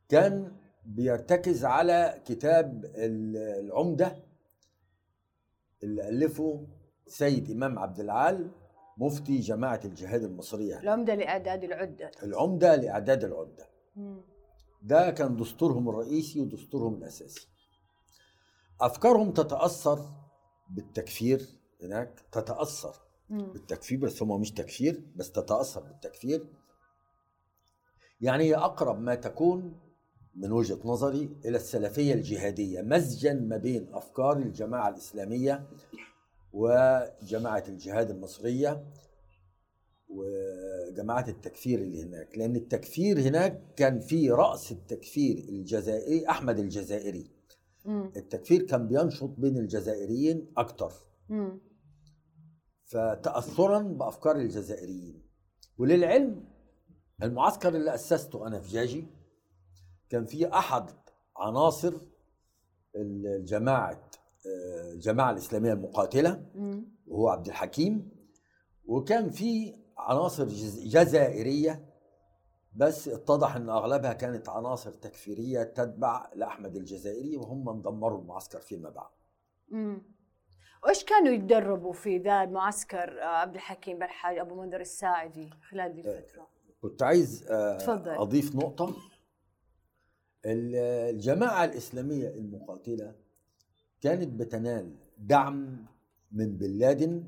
كان 0.09 0.51
بيرتكز 0.86 1.65
على 1.65 2.21
كتاب 2.25 2.86
ال- 2.86 3.38
العمدة 3.38 4.23
اللي 5.84 6.09
ألفه 6.09 6.67
سيد 7.10 7.51
إمام 7.51 7.80
عبد 7.80 7.99
العال 7.99 8.51
مفتي 8.97 9.39
جماعة 9.39 9.80
الجهاد 9.86 10.24
المصرية 10.24 10.80
العمدة 10.80 11.16
لإعداد 11.16 11.64
العدة. 11.64 12.12
العمدة 12.24 12.76
لإعداد 12.76 13.24
العدة. 13.24 13.70
مم. 13.95 14.22
ده 14.82 15.12
كان 15.12 15.36
دستورهم 15.36 15.89
الرئيسي 15.89 16.41
ودستورهم 16.41 16.95
الأساسي. 16.95 17.47
أفكارهم 18.82 19.32
تتأثر 19.32 19.99
بالتكفير 20.70 21.45
هناك 21.84 22.20
تتأثر 22.32 22.95
مم. 23.30 23.51
بالتكفير 23.51 23.99
بس 23.99 24.24
هم 24.24 24.41
مش 24.41 24.51
تكفير 24.51 25.03
بس 25.16 25.32
تتأثر 25.32 25.82
بالتكفير. 25.82 26.45
يعني 28.22 28.43
هي 28.43 28.55
أقرب 28.55 28.99
ما 29.01 29.16
تكون 29.16 29.80
من 30.36 30.51
وجهة 30.51 30.80
نظري 30.86 31.30
إلى 31.45 31.57
السلفية 31.57 32.14
الجهادية 32.14 32.82
مزجا 32.82 33.34
ما 33.34 33.57
بين 33.57 33.93
أفكار 33.93 34.38
الجماعة 34.38 34.89
الإسلامية 34.89 35.68
وجماعة 36.53 37.63
الجهاد 37.67 38.09
المصرية 38.11 38.85
وجماعة 40.09 41.25
التكفير 41.27 41.79
اللي 41.79 42.03
هناك 42.03 42.37
لأن 42.37 42.55
التكفير 42.55 43.19
هناك 43.19 43.73
كان 43.75 43.99
في 43.99 44.29
رأس 44.31 44.71
التكفير 44.71 45.37
الجزائري 45.37 46.29
أحمد 46.29 46.59
الجزائري 46.59 47.31
مم. 47.85 48.11
التكفير 48.15 48.61
كان 48.61 48.87
بينشط 48.87 49.29
بين 49.37 49.57
الجزائريين 49.57 50.53
أكتر. 50.57 50.93
فتاثرا 52.85 53.79
بأفكار 53.79 54.35
الجزائريين 54.35 55.21
وللعلم 55.77 56.45
المعسكر 57.23 57.75
اللي 57.75 57.93
أسسته 57.95 58.47
أنا 58.47 58.59
في 58.59 58.73
جاجي 58.73 59.07
كان 60.09 60.25
في 60.25 60.47
أحد 60.53 60.91
عناصر 61.37 61.93
الجماعة 62.95 63.91
آه، 63.91 64.09
الجماعه 64.45 65.31
الإسلامية 65.31 65.73
المقاتلة. 65.73 66.45
وهو 67.07 67.29
عبد 67.29 67.47
الحكيم 67.47 68.11
وكان 68.85 69.29
في 69.29 69.75
عناصر 69.97 70.45
جز- 70.47 70.87
جزائرية 70.87 71.85
بس 72.75 73.07
اتضح 73.07 73.55
إن 73.55 73.69
أغلبها 73.69 74.13
كانت 74.13 74.49
عناصر 74.49 74.91
تكفيرية 74.91 75.63
تتبع 75.63 76.31
لأحمد 76.35 76.75
الجزائري 76.75 77.37
وهم 77.37 77.81
دمروا 77.81 78.21
المعسكر 78.21 78.59
فيما 78.61 78.89
بعد 78.89 79.09
مم. 79.69 80.01
وإيش 80.83 81.03
كانوا 81.03 81.33
يتدربوا 81.33 81.93
في 81.93 82.17
ذا 82.17 82.43
المعسكر 82.43 83.21
آه، 83.21 83.25
عبد 83.25 83.55
الحكيم 83.55 83.99
بالحاج 83.99 84.37
أبو 84.37 84.61
منذر 84.61 84.79
الساعدي 84.81 85.49
خلال 85.69 85.91
هذه 85.91 85.99
الفترة؟ 86.17 86.47
كنت 86.81 87.03
عايز 87.03 87.47
آه، 87.49 87.77
تفضل. 87.77 88.11
أضيف 88.11 88.55
نقطة 88.55 88.95
ال- 90.45 90.75
الجماعة 91.15 91.65
الإسلامية 91.65 92.27
المقاتلة 92.29 93.15
كانت 94.01 94.27
بتنال 94.39 94.95
دعم 95.17 95.85
من 96.31 96.57
بن 96.57 96.77
لادن. 96.77 97.23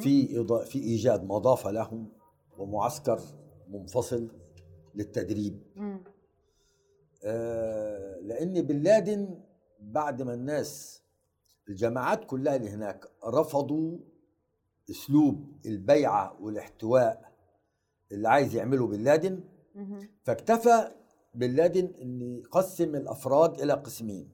في 0.00 0.44
في 0.64 0.78
إيجاد 0.78 1.24
مضافه 1.24 1.70
لهم 1.70 2.08
ومعسكر 2.58 3.20
منفصل 3.68 4.28
للتدريب. 4.94 5.62
آه، 7.24 8.20
لأن 8.20 8.62
بن 8.62 8.82
لادن 8.82 9.40
بعد 9.80 10.22
ما 10.22 10.34
الناس 10.34 11.02
الجماعات 11.68 12.24
كلها 12.24 12.56
اللي 12.56 12.70
هناك 12.70 13.04
رفضوا 13.26 13.98
أسلوب 14.90 15.52
البيعة 15.66 16.42
والاحتواء 16.42 17.32
اللي 18.12 18.28
عايز 18.28 18.54
يعمله 18.54 18.86
بن 18.86 19.04
لادن. 19.04 19.40
فاكتفى 20.22 20.90
بن 21.34 21.50
لادن 21.50 21.90
إن 22.02 22.22
يقسم 22.22 22.94
الأفراد 22.96 23.60
إلى 23.60 23.72
قسمين 23.72 24.28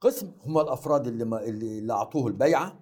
قسم 0.00 0.32
هم 0.46 0.58
الأفراد 0.58 1.06
اللي 1.06 1.24
ما 1.24 1.44
اللي, 1.44 1.78
اللي 1.78 1.92
أعطوه 1.92 2.26
البيعة 2.26 2.78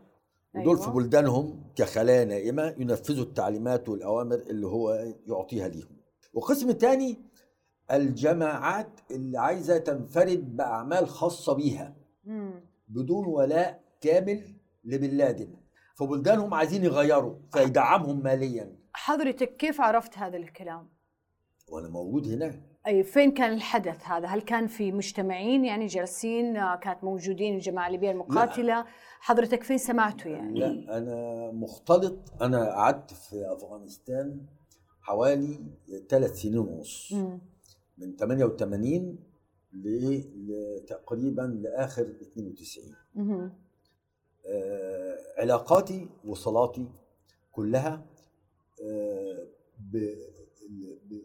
ودول 0.55 0.77
أيوة. 0.77 0.87
في 0.87 0.91
بلدانهم 0.91 1.65
كخلايا 1.77 2.25
نائمة 2.25 2.75
ينفذوا 2.79 3.25
التعليمات 3.25 3.89
والأوامر 3.89 4.35
اللي 4.35 4.67
هو 4.67 5.15
يعطيها 5.27 5.69
ليهم 5.69 5.97
وقسم 6.35 6.71
تاني 6.71 7.17
الجماعات 7.93 9.01
اللي 9.11 9.39
عايزة 9.39 9.79
تنفرد 9.79 10.57
بأعمال 10.57 11.09
خاصة 11.09 11.53
بيها 11.53 11.97
مم. 12.25 12.65
بدون 12.89 13.27
ولاء 13.27 13.83
كامل 14.01 14.55
لبن 14.85 15.11
لادن 15.11 15.57
فبلدانهم 15.95 16.55
عايزين 16.55 16.85
يغيروا 16.85 17.35
فيدعمهم 17.53 18.23
ماليا 18.23 18.77
حضرتك 18.93 19.57
كيف 19.57 19.81
عرفت 19.81 20.19
هذا 20.19 20.37
الكلام؟ 20.37 20.89
وأنا 21.69 21.89
موجود 21.89 22.29
هناك 22.29 22.63
أي 22.87 23.03
فين 23.05 23.31
كان 23.31 23.53
الحدث 23.53 24.05
هذا؟ 24.05 24.27
هل 24.27 24.41
كان 24.43 24.67
في 24.67 24.93
مجتمعين 24.93 25.65
يعني 25.65 25.87
جالسين 25.87 26.57
آه، 26.57 26.77
كانت 26.77 27.05
موجودين 27.05 27.55
الجماعة 27.55 27.87
الليبية 27.87 28.11
المقاتلة؟ 28.11 28.85
حضرتك 29.21 29.63
فين 29.63 29.79
سمعته 29.79 30.31
يعني؟ 30.31 30.59
لا 30.61 30.99
أنا 30.99 31.51
مختلط 31.53 32.33
أنا 32.43 32.71
قعدت 32.73 33.13
في 33.13 33.53
أفغانستان 33.53 34.47
حوالي 35.01 35.59
ثلاث 36.09 36.41
سنين 36.41 36.59
ونص. 36.59 37.13
من 37.99 38.17
88 38.17 39.19
ل- 39.73 40.23
لتقريبا 40.49 41.43
لآخر 41.43 42.03
92 42.03 42.95
مهم. 43.15 43.53
آه، 44.47 45.17
علاقاتي 45.39 46.09
وصلاتي 46.25 46.87
كلها 47.53 48.07
آه، 48.83 49.47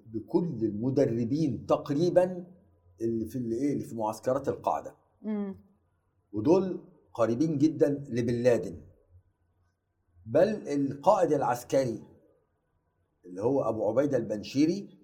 بكل 0.06 0.60
المدربين 0.64 1.66
تقريبا 1.66 2.46
اللي 3.02 3.26
في 3.26 3.36
اللي 3.38 3.56
إيه 3.56 3.74
اللي 3.74 3.84
في 3.84 3.96
معسكرات 3.96 4.48
القاعدة 4.48 4.96
مم. 5.22 5.56
ودول 6.32 6.80
قريبين 7.14 7.58
جدا 7.58 7.90
لبن 8.10 8.34
لادن 8.44 8.82
بل 10.26 10.68
القائد 10.68 11.32
العسكري 11.34 12.04
اللي 13.26 13.42
هو 13.42 13.62
أبو 13.70 13.88
عبيدة 13.90 14.18
البنشيري 14.18 14.98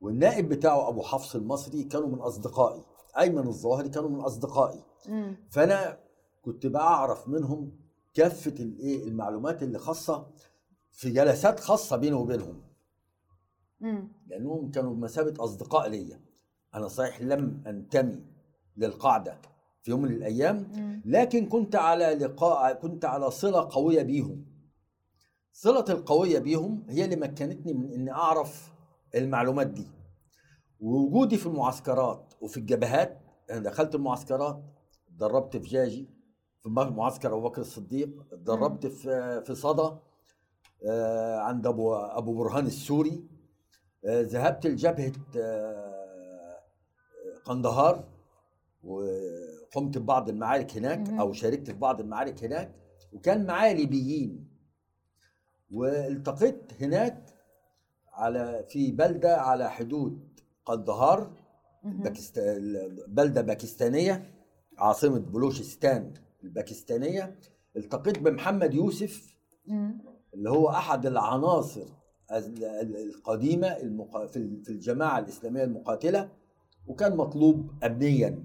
والنائب 0.00 0.48
بتاعه 0.48 0.88
أبو 0.88 1.02
حفص 1.02 1.34
المصري 1.36 1.84
كانوا 1.84 2.08
من 2.08 2.18
أصدقائي 2.18 2.82
أيمن 3.18 3.46
الظواهري 3.48 3.88
كانوا 3.88 4.08
من 4.10 4.20
أصدقائي 4.20 4.80
مم. 5.08 5.36
فأنا 5.50 5.98
كنت 6.42 6.66
بعرف 6.66 7.28
منهم 7.28 7.72
كافة 8.14 8.54
الايه 8.60 9.04
المعلومات 9.08 9.62
اللي 9.62 9.78
خاصة 9.78 10.26
في 10.92 11.10
جلسات 11.10 11.60
خاصة 11.60 11.96
بيني 11.96 12.14
وبينهم. 12.16 12.62
لأنهم 14.26 14.70
كانوا 14.70 14.94
بمثابة 14.94 15.44
أصدقاء 15.44 15.88
ليا. 15.88 16.20
أنا 16.74 16.88
صحيح 16.88 17.20
لم 17.20 17.62
أنتمي 17.66 18.22
للقاعدة 18.76 19.38
في 19.82 19.90
يوم 19.90 20.02
من 20.02 20.10
الأيام. 20.12 20.66
لكن 21.04 21.46
كنت 21.46 21.76
على 21.76 22.04
لقاء 22.14 22.74
كنت 22.74 23.04
على 23.04 23.30
صلة 23.30 23.68
قوية 23.70 24.02
بيهم. 24.02 24.44
صلة 25.52 25.84
القوية 25.88 26.38
بيهم 26.38 26.86
هي 26.88 27.04
اللي 27.04 27.16
مكنتني 27.16 27.72
من 27.72 27.92
إني 27.92 28.12
أعرف 28.12 28.72
المعلومات 29.14 29.66
دي. 29.66 29.86
ووجودي 30.80 31.36
في 31.36 31.46
المعسكرات 31.46 32.34
وفي 32.40 32.56
الجبهات 32.56 33.18
أنا 33.50 33.58
دخلت 33.58 33.94
المعسكرات 33.94 34.62
اتدربت 35.08 35.56
في 35.56 35.68
جاجي 35.68 36.08
في 36.62 36.68
معسكر 36.68 37.32
أبو 37.32 37.48
بكر 37.48 37.60
الصديق 37.60 38.26
اتدربت 38.32 38.86
في 38.86 39.42
في 39.46 39.54
صدى 39.54 39.96
آه، 40.86 41.38
عند 41.38 41.66
ابو 41.66 41.94
أبو 41.94 42.34
برهان 42.34 42.66
السوري. 42.66 43.24
ذهبت 44.06 44.66
لجبهة 44.66 45.12
آه، 45.36 46.60
قندهار 47.44 48.08
وقمت 48.84 49.98
ببعض 49.98 50.28
المعارك 50.28 50.76
هناك. 50.76 51.08
أو 51.20 51.32
شاركت 51.32 51.66
في 51.70 51.78
بعض 51.78 52.00
المعارك 52.00 52.44
هناك 52.44 52.74
وكان 53.12 53.46
معايا 53.46 53.74
ليبيين 53.74 54.48
والتقيت 55.70 56.72
هناك 56.82 57.24
على 58.12 58.66
في 58.68 58.90
بلدة 58.92 59.36
على 59.40 59.70
حدود 59.70 60.40
قندهار. 60.64 61.30
باكست... 61.84 62.38
بلدة 63.08 63.40
باكستانية 63.40 64.34
عاصمة 64.78 65.18
بلوشستان 65.18 66.14
الباكستانية 66.44 67.38
التقيت 67.76 68.18
بمحمد 68.18 68.74
يوسف. 68.74 69.36
اللي 70.34 70.50
هو 70.50 70.68
أحد 70.70 71.06
العناصر 71.06 71.82
ال- 71.82 71.86
ال- 71.86 72.01
القديمة. 72.38 73.74
في 74.26 74.36
ال- 74.36 74.64
في 74.64 74.68
الجماعة 74.70 75.18
الإسلامية 75.18 75.64
المقاتلة 75.64 76.28
وكان 76.86 77.16
مطلوب 77.16 77.70
امنيا 77.84 78.44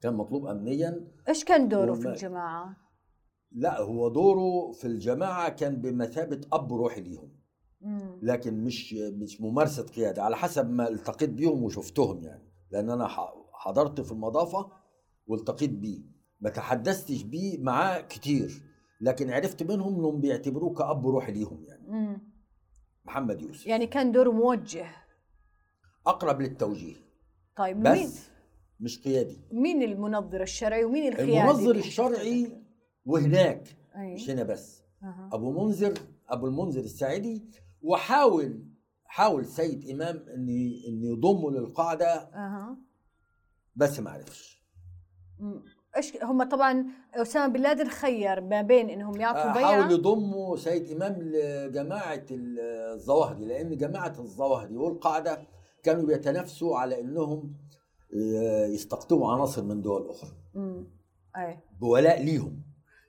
كان 0.00 0.14
مطلوب 0.14 0.46
امنيا 0.46 1.04
إيش 1.28 1.44
كان 1.44 1.68
دوره 1.68 1.94
في 1.94 2.00
وما- 2.00 2.10
الجماعة؟ 2.14 2.76
لا 3.52 3.80
هو 3.80 4.08
دوره 4.08 4.72
في 4.72 4.86
الجماعة 4.86 5.48
كان 5.48 5.76
بمثابة 5.76 6.40
أب 6.52 6.72
روحي 6.72 7.00
ليهم. 7.00 7.28
لكن 8.22 8.64
مش 8.64 8.92
مش 8.94 9.40
ممارسة 9.40 9.82
قيادة 9.82 10.22
على 10.22 10.36
حسب 10.36 10.70
ما 10.70 10.88
التقيت 10.88 11.30
بيهم 11.30 11.62
وشفتهم 11.62 12.22
يعني 12.24 12.42
لأن 12.70 12.90
أنا 12.90 13.08
حضرت 13.52 14.00
في 14.00 14.12
المضافة 14.12 14.70
والتقيت 15.26 15.70
بيه 15.70 16.00
ما 16.40 16.50
تحدثتش 16.50 17.22
بيه 17.22 17.58
معاه 17.58 18.00
كتير 18.00 18.62
لكن 19.00 19.30
عرفت 19.30 19.62
منهم 19.62 19.94
إنهم 19.94 20.20
بيعتبروه 20.20 20.74
كأب 20.74 21.06
روحي 21.06 21.32
ليهم 21.32 21.64
يعني. 21.68 22.20
محمد 23.04 23.42
يوسف. 23.42 23.66
يعني 23.66 23.86
كان 23.86 24.12
دوره 24.12 24.30
موجه. 24.30 24.86
أقرب 26.06 26.40
للتوجيه. 26.40 26.96
طيب 27.56 27.76
مين؟ 27.76 28.06
بس 28.06 28.28
مش 28.80 29.00
قيادي. 29.00 29.38
مين 29.52 29.82
المنظر 29.82 30.42
الشرعي 30.42 30.84
ومين 30.84 31.12
القيادي؟ 31.12 31.40
المنظر 31.40 31.76
الشرعي 31.76 32.62
وهناك. 33.06 33.76
أي. 33.96 34.14
مش 34.14 34.30
هنا 34.30 34.42
بس. 34.42 34.82
أها. 35.02 35.30
أبو 35.32 35.64
منذر 35.64 35.94
أبو 36.28 36.46
المنذر 36.46 36.80
الساعدي 36.80 37.42
وحاول 37.82 38.64
حاول 39.04 39.46
سيد 39.46 39.90
إمام 39.90 40.16
إن 40.16 40.48
إن 40.88 41.02
يضمه 41.02 41.50
للقاعدة. 41.50 42.14
أها. 42.34 42.76
بس 43.76 44.00
ما 44.00 44.10
عرفش. 44.10 44.64
إيش 45.96 46.16
هم 46.22 46.42
طبعا 46.42 46.86
أسامة 47.14 47.52
بن 47.52 47.60
لادن 47.60 47.88
خير 47.88 48.40
ما 48.40 48.62
بين 48.62 48.90
إنهم 48.90 49.20
يعطوا 49.20 49.52
بيعة. 49.52 49.72
حاولوا 49.72 49.92
يضموا 49.92 50.56
سيد 50.56 50.90
إمام 50.90 51.16
لجماعة 51.22 52.24
الظواهري 52.30 53.44
لأن 53.44 53.76
جماعة 53.76 54.14
الظواهري 54.18 54.76
والقاعدة 54.76 55.38
كانوا 55.82 56.06
بيتنافسوا 56.06 56.78
على 56.78 57.00
إنهم 57.00 57.54
يستقطبوا 58.74 59.32
عناصر 59.32 59.62
من 59.64 59.82
دول 59.82 60.08
أخرى. 60.10 60.30
امم 60.56 60.86
أي. 61.36 61.58
بولاء 61.80 62.22
ليهم. 62.22 62.62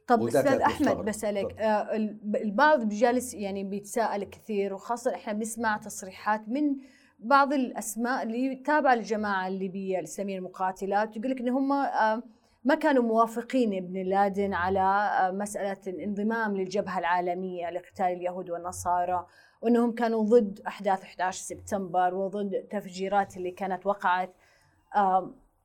طب 0.08 0.28
أستاذ 0.28 0.48
أحمد. 0.62 0.98
بسألك. 1.06 1.60
آه 1.60 1.96
ال- 1.96 2.36
البعض 2.36 2.80
بجالس 2.84 3.34
يعني 3.34 3.64
بيتساءل 3.64 4.24
كثير 4.24 4.74
وخاصة 4.74 5.16
إحنا 5.16 5.34
بنسمع 5.34 5.78
تصريحات 5.78 6.50
من 6.50 6.76
بعض 7.20 7.54
الأسماء 7.54 8.24
اللي 8.24 8.56
تابعة 8.56 8.96
للجماعة 8.96 9.48
الليبية 9.48 10.00
الاسلاميه 10.00 10.38
المقاتلات 10.38 11.18
يقول 11.18 11.32
لك 11.32 11.40
إن 11.40 11.50
هم 11.50 11.72
آه 11.72 12.24
ما 12.66 12.76
كانوا 12.76 13.04
موافقين 13.04 13.74
ابن 13.74 14.10
لادن 14.10 14.54
على 14.54 14.80
آه 14.80 15.32
مسألة 15.32 15.82
الانضمام 15.88 16.58
للجبهة 16.58 17.00
العالمية 17.00 17.70
لقتال 17.70 18.06
اليهود 18.06 18.50
والنصارى 18.50 19.26
وإنهم 19.62 19.92
كانوا 19.92 20.24
ضد 20.24 20.60
أحداث 20.68 21.04
11 21.04 21.42
سبتمبر 21.44 22.16
وضد 22.16 22.54
التفجيرات 22.54 23.38
اللي 23.38 23.52
كانت 23.52 23.86
وقعت. 23.86 24.34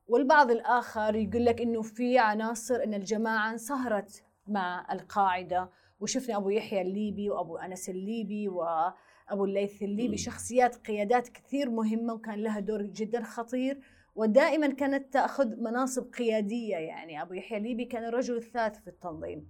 والبعض 0.08 0.50
الآخر 0.50 1.14
يقول 1.14 1.44
لك 1.44 1.60
إنه 1.60 1.82
في 1.82 2.18
عناصر 2.18 2.84
إن 2.84 2.94
الجماعة 2.94 3.50
انصهرت 3.50 4.24
مع 4.46 4.86
القاعدة. 4.92 5.70
وشفنا 6.00 6.36
أبو 6.36 6.50
يحيى 6.50 6.80
الليبي 6.80 7.30
وأبو 7.30 7.56
أنس 7.56 7.88
الليبي 7.88 8.48
وأبو 8.48 9.44
الليث 9.44 9.82
الليبي 9.82 10.16
شخصيات 10.16 10.76
قيادات 10.76 11.28
كثير 11.28 11.70
مهمة 11.70 12.14
وكان 12.14 12.42
لها 12.42 12.60
دور 12.60 12.82
جدا 12.82 13.22
خطير. 13.22 13.80
ودائما 14.20 14.66
كانت 14.66 15.12
تأخذ 15.12 15.46
مناصب 15.60 16.12
قيادية 16.18 16.76
يعني. 16.76 17.22
أبو 17.22 17.34
يحيى 17.34 17.58
الليبي 17.58 17.84
كان 17.84 18.04
الرجل 18.04 18.36
الثالث 18.36 18.78
في 18.78 18.88
التنظيم. 18.88 19.48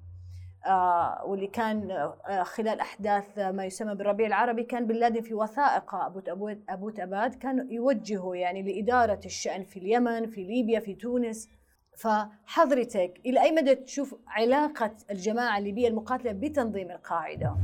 آه 0.66 1.24
واللي 1.24 1.46
كان 1.46 1.90
آه 1.90 2.42
خلال 2.42 2.80
أحداث 2.80 3.38
ما 3.38 3.64
يسمى 3.64 3.94
بالربيع 3.94 4.26
العربي 4.26 4.64
كان 4.64 4.86
بن 4.86 4.94
لادن 4.94 5.20
في 5.20 5.34
وثائق. 5.34 5.94
أبو 5.94 6.54
أبو 6.68 6.90
تباد 6.90 7.34
كان 7.34 7.70
يوجهه 7.70 8.34
يعني 8.34 8.62
لإدارة 8.62 9.20
الشأن 9.24 9.64
في 9.64 9.78
اليمن 9.78 10.26
في 10.26 10.44
ليبيا 10.44 10.80
في 10.80 10.94
تونس. 10.94 11.48
فحضرتك 11.96 13.20
إلى 13.26 13.42
أي 13.42 13.52
مدى 13.52 13.74
تشوف 13.74 14.14
علاقة 14.26 14.96
الجماعة 15.10 15.58
الليبية 15.58 15.88
المقاتلة 15.88 16.32
بتنظيم 16.32 16.90
القاعدة؟ 16.90 17.56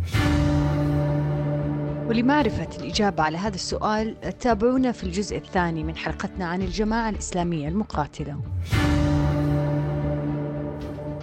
ولمعرفة 2.08 2.68
الإجابة 2.78 3.22
على 3.22 3.38
هذا 3.38 3.54
السؤال 3.54 4.16
تابعونا 4.40 4.92
في 4.92 5.04
الجزء 5.04 5.36
الثاني 5.36 5.84
من 5.84 5.96
حلقتنا 5.96 6.46
عن 6.46 6.62
الجماعة 6.62 7.10
الإسلامية 7.10 7.68
المقاتلة. 7.68 8.40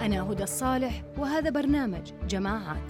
أنا 0.01 0.21
هدى 0.21 0.43
الصالح 0.43 1.03
وهذا 1.17 1.49
برنامج 1.49 2.11
جماعات. 2.29 2.89